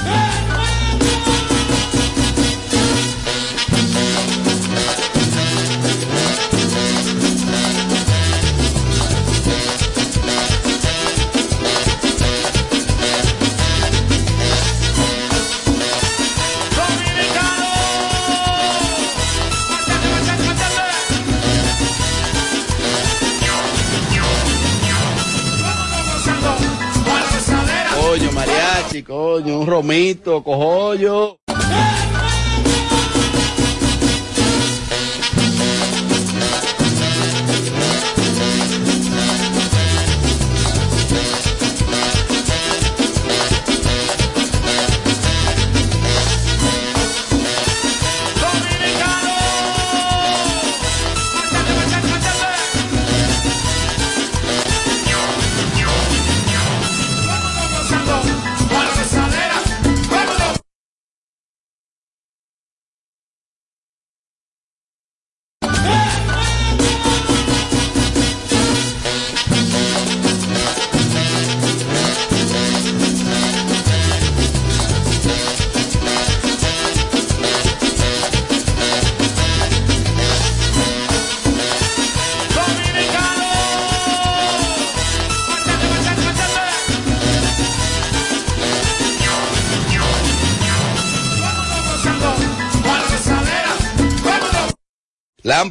Coño, 30.44 31.34
un 31.34 31.41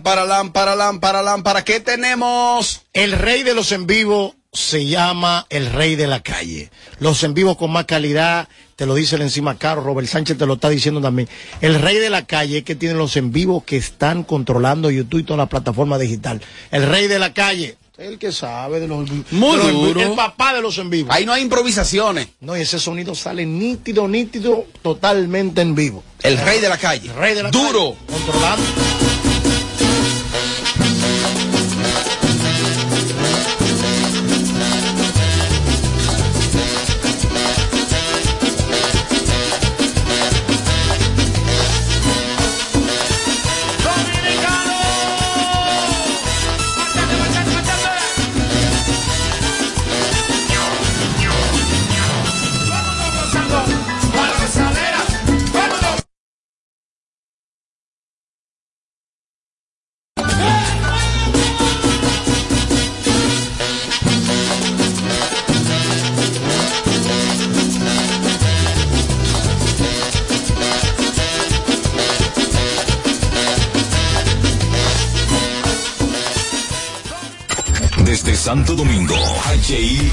Lámpara, 0.01 0.25
lámpara, 0.25 0.75
lámpara, 0.75 1.23
lámpara. 1.23 1.63
¿Qué 1.63 1.79
tenemos? 1.79 2.87
El 2.95 3.13
rey 3.13 3.43
de 3.43 3.53
los 3.53 3.71
en 3.71 3.87
vivo 3.87 4.35
se 4.51 4.87
llama 4.87 5.47
el 5.51 5.71
rey 5.71 5.95
de 5.95 6.07
la 6.07 6.23
calle. 6.23 6.71
Los 7.01 7.23
en 7.23 7.35
vivo 7.35 7.59
con 7.59 7.71
más 7.71 7.85
calidad, 7.85 8.49
te 8.77 8.87
lo 8.87 8.95
dice 8.95 9.17
el 9.17 9.23
encima 9.23 9.59
caro, 9.59 9.83
Robert 9.83 10.09
Sánchez 10.09 10.39
te 10.39 10.47
lo 10.47 10.55
está 10.55 10.71
diciendo 10.71 11.03
también. 11.03 11.29
El 11.61 11.79
rey 11.83 11.99
de 11.99 12.09
la 12.09 12.25
calle 12.25 12.59
es 12.59 12.65
que 12.65 12.77
tiene 12.77 12.95
los 12.95 13.15
en 13.19 13.31
vivo 13.31 13.63
que 13.63 13.77
están 13.77 14.25
controlando 14.25 14.91
YouTube 14.91 15.21
y 15.21 15.25
toda 15.25 15.37
la 15.37 15.51
plataforma 15.51 15.99
digital. 15.99 16.41
El 16.71 16.87
rey 16.87 17.07
de 17.07 17.19
la 17.19 17.35
calle. 17.35 17.77
El 17.99 18.19
que 18.19 18.33
sabe 18.33 18.81
de 18.81 18.89
los 18.89 19.07
Muy 19.33 19.59
de 19.59 19.65
los 19.65 19.73
duro. 19.73 20.01
El 20.01 20.13
papá 20.15 20.55
de 20.55 20.63
los 20.63 20.79
en 20.79 20.89
vivo. 20.89 21.13
Ahí 21.13 21.27
no 21.27 21.35
hay 21.35 21.43
improvisaciones. 21.43 22.29
No, 22.41 22.57
y 22.57 22.63
ese 22.63 22.79
sonido 22.79 23.15
sale 23.15 23.45
nítido, 23.45 24.09
nítido, 24.09 24.65
totalmente 24.81 25.61
en 25.61 25.75
vivo. 25.75 26.03
El 26.23 26.39
rey 26.39 26.59
de 26.59 26.71
la 26.71 26.79
calle. 26.79 27.11
El 27.11 27.17
rey 27.17 27.35
de 27.35 27.43
la 27.43 27.51
Duro. 27.51 27.97
calle. 28.07 28.19
Controlando. 28.25 28.65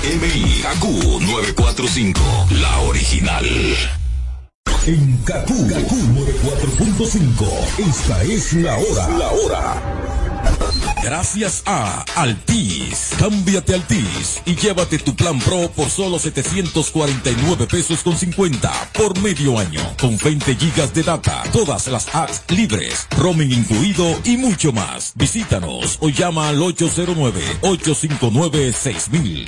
HIMI, 0.04 0.62
KQ 0.62 0.84
945, 1.22 2.22
la 2.62 2.80
original. 2.82 3.46
En 4.86 5.18
KQ, 5.26 5.50
94.5, 5.50 7.90
esta 7.90 8.22
es 8.24 8.54
la 8.54 8.78
hora. 8.78 9.08
La 9.18 9.30
hora. 9.30 9.82
Gracias 11.04 11.64
a 11.66 12.06
Altis. 12.16 13.10
Cámbiate 13.18 13.74
Altis 13.76 14.42
y 14.46 14.56
llévate 14.56 14.98
tu 15.00 15.14
plan 15.16 15.40
Pro 15.40 15.70
por 15.76 15.90
solo 15.90 16.20
749 16.20 17.68
pesos 17.68 18.04
con 18.04 18.16
50 18.18 18.72
por 18.94 19.20
medio 19.22 19.60
año. 19.60 19.82
Con 20.00 20.18
20 20.18 20.56
gigas 20.56 20.94
de 20.94 21.04
data, 21.04 21.44
todas 21.52 21.88
las 21.88 22.16
apps 22.16 22.44
libres, 22.50 23.08
roaming 23.18 23.52
incluido 23.52 24.18
y 24.24 24.38
mucho 24.38 24.72
más. 24.72 25.12
Visítanos 25.16 25.98
o 26.02 26.08
llama 26.10 26.48
al 26.50 26.60
809-859-6000. 26.60 29.48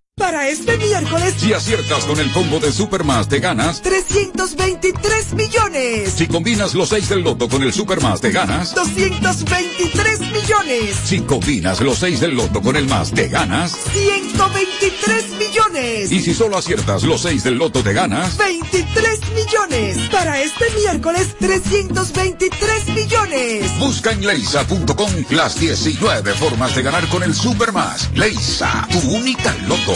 Para 0.21 0.47
este 0.49 0.77
miércoles, 0.77 1.33
Si 1.37 1.51
aciertas 1.51 2.05
con 2.05 2.19
el 2.19 2.31
combo 2.31 2.59
de 2.59 2.71
Supermas, 2.71 3.27
te 3.27 3.39
ganas. 3.39 3.81
323 3.81 5.33
millones. 5.33 6.13
Si 6.15 6.27
combinas 6.27 6.75
los 6.75 6.89
6 6.89 7.09
del 7.09 7.21
loto 7.21 7.49
con 7.49 7.63
el 7.63 7.73
Supermas, 7.73 8.21
te 8.21 8.29
ganas. 8.29 8.75
223 8.75 10.19
millones. 10.19 10.95
Si 11.03 11.21
combinas 11.21 11.81
los 11.81 11.97
6 11.97 12.19
del 12.19 12.35
loto 12.35 12.61
con 12.61 12.75
el 12.75 12.87
más, 12.87 13.11
te 13.11 13.29
ganas. 13.29 13.75
123 13.93 15.25
millones. 15.39 16.11
Y 16.11 16.19
si 16.21 16.35
solo 16.35 16.57
aciertas 16.57 17.01
los 17.01 17.21
6 17.21 17.43
del 17.43 17.55
loto, 17.55 17.81
te 17.81 17.91
ganas. 17.91 18.37
23 18.37 19.19
millones. 19.33 19.97
Para 20.11 20.39
este 20.39 20.65
miércoles, 20.75 21.35
323 21.39 22.87
millones. 22.89 23.79
Busca 23.79 24.11
en 24.11 24.25
leisa.com 24.25 25.11
las 25.31 25.59
19 25.59 26.33
formas 26.35 26.75
de 26.75 26.83
ganar 26.83 27.07
con 27.07 27.23
el 27.23 27.33
Supermas. 27.33 28.09
Leisa, 28.13 28.87
tu 28.91 28.99
única 29.15 29.55
loto, 29.67 29.95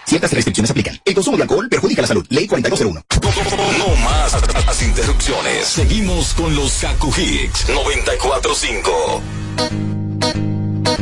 Ciertas 0.11 0.33
restricciones 0.33 0.69
aplican. 0.69 0.99
El 1.05 1.13
consumo 1.13 1.37
de 1.37 1.43
alcohol 1.43 1.69
perjudica 1.69 2.01
la 2.01 2.07
salud. 2.09 2.25
Ley 2.27 2.45
4201. 2.45 3.05
No 3.77 3.95
más 4.03 4.33
las 4.65 4.83
interrupciones. 4.83 5.65
Seguimos 5.65 6.33
con 6.33 6.53
los 6.53 6.73
Kaku 6.81 7.13
Hicks 7.17 7.69
945. 7.69 10.00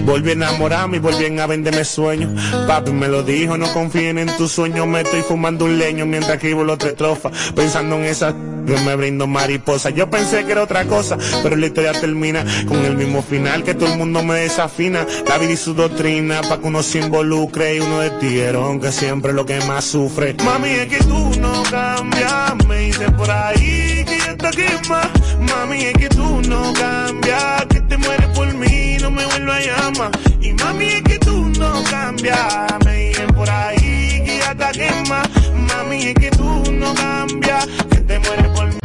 Volví 0.10 0.32
a 0.32 0.34
enamorarme 0.34 0.98
y 0.98 1.00
volví 1.00 1.40
a 1.40 1.46
venderme 1.46 1.86
sueños. 1.86 2.32
Papi 2.66 2.92
me 2.92 3.08
lo 3.08 3.22
dijo, 3.22 3.60
no 3.60 3.72
confíen 3.72 4.18
en 4.18 4.36
tus 4.38 4.52
sueños. 4.52 4.88
Me 4.88 5.02
estoy 5.02 5.22
fumando 5.22 5.66
un 5.66 5.78
leño 5.78 6.08
mientras 6.08 6.38
escribo 6.38 6.64
la 6.64 6.74
otra 6.74 6.90
estrofa. 6.90 7.30
Pensando 7.56 7.96
en 7.98 8.06
esa 8.06 8.34
que 8.66 8.76
me 8.82 8.96
brindo 8.96 9.28
mariposa. 9.28 9.90
Yo 9.90 10.10
pensé 10.10 10.46
que 10.46 10.52
era 10.52 10.64
otra 10.64 10.86
cosa, 10.86 11.18
pero 11.44 11.56
la 11.56 11.68
historia 11.68 11.92
termina 11.94 12.44
con 12.68 12.86
el 12.86 12.96
mismo 12.96 13.22
final 13.22 13.64
que 13.64 13.74
todo 13.74 13.92
el 13.92 13.98
mundo 13.98 14.24
me 14.24 14.36
desafina. 14.42 15.06
La 15.28 15.38
vida 15.38 15.52
y 15.52 15.58
su 15.58 15.74
doctrina, 15.74 16.42
pa' 16.42 16.60
que 16.60 16.68
uno 16.68 16.84
se 16.84 17.00
involucre 17.00 17.76
y 17.76 17.80
uno 17.80 18.00
de 18.00 18.10
tiguerón 18.12 18.80
que 18.80 18.92
siempre 18.92 19.32
es 19.32 19.36
lo 19.36 19.46
que 19.46 19.60
más 19.62 19.86
sufre. 19.86 20.36
Mami, 20.44 20.70
es 20.70 20.88
que 20.88 21.04
tú 21.04 21.32
no 21.40 21.64
cambias, 21.70 22.56
me 22.68 22.78
dicen 22.78 23.16
por 23.16 23.30
ahí 23.30 24.06
que 24.08 24.18
ya 24.18 24.32
está 24.32 24.52
más. 24.90 25.08
Mami, 25.40 25.86
es 25.86 25.94
que 25.94 26.10
tú 26.10 26.42
no 26.48 26.74
cambias, 26.74 27.66
que 27.70 27.82
te 27.82 27.98
mueres 27.98 28.28
por 28.36 28.54
mí, 28.54 28.98
no 29.02 29.12
me 29.12 29.26
vuelvas 29.26 29.58
a 29.58 29.62
llamar. 29.62 29.99
Y 30.40 30.54
mami, 30.54 30.86
es 30.86 31.04
que 31.04 31.20
tú 31.20 31.52
no 31.60 31.84
cambias. 31.90 32.68
Me 32.86 32.96
dicen 32.96 33.28
por 33.36 33.50
ahí 33.50 34.24
que 34.24 34.40
ya 34.40 34.72
quema. 34.72 35.24
Mami, 35.68 36.04
es 36.08 36.14
que 36.16 36.32
tú 36.32 36.72
no 36.72 36.94
cambias. 36.94 37.68
Que 37.90 37.98
te 37.98 38.20
mueres 38.20 38.48
por 38.56 38.68
mí 38.68 38.79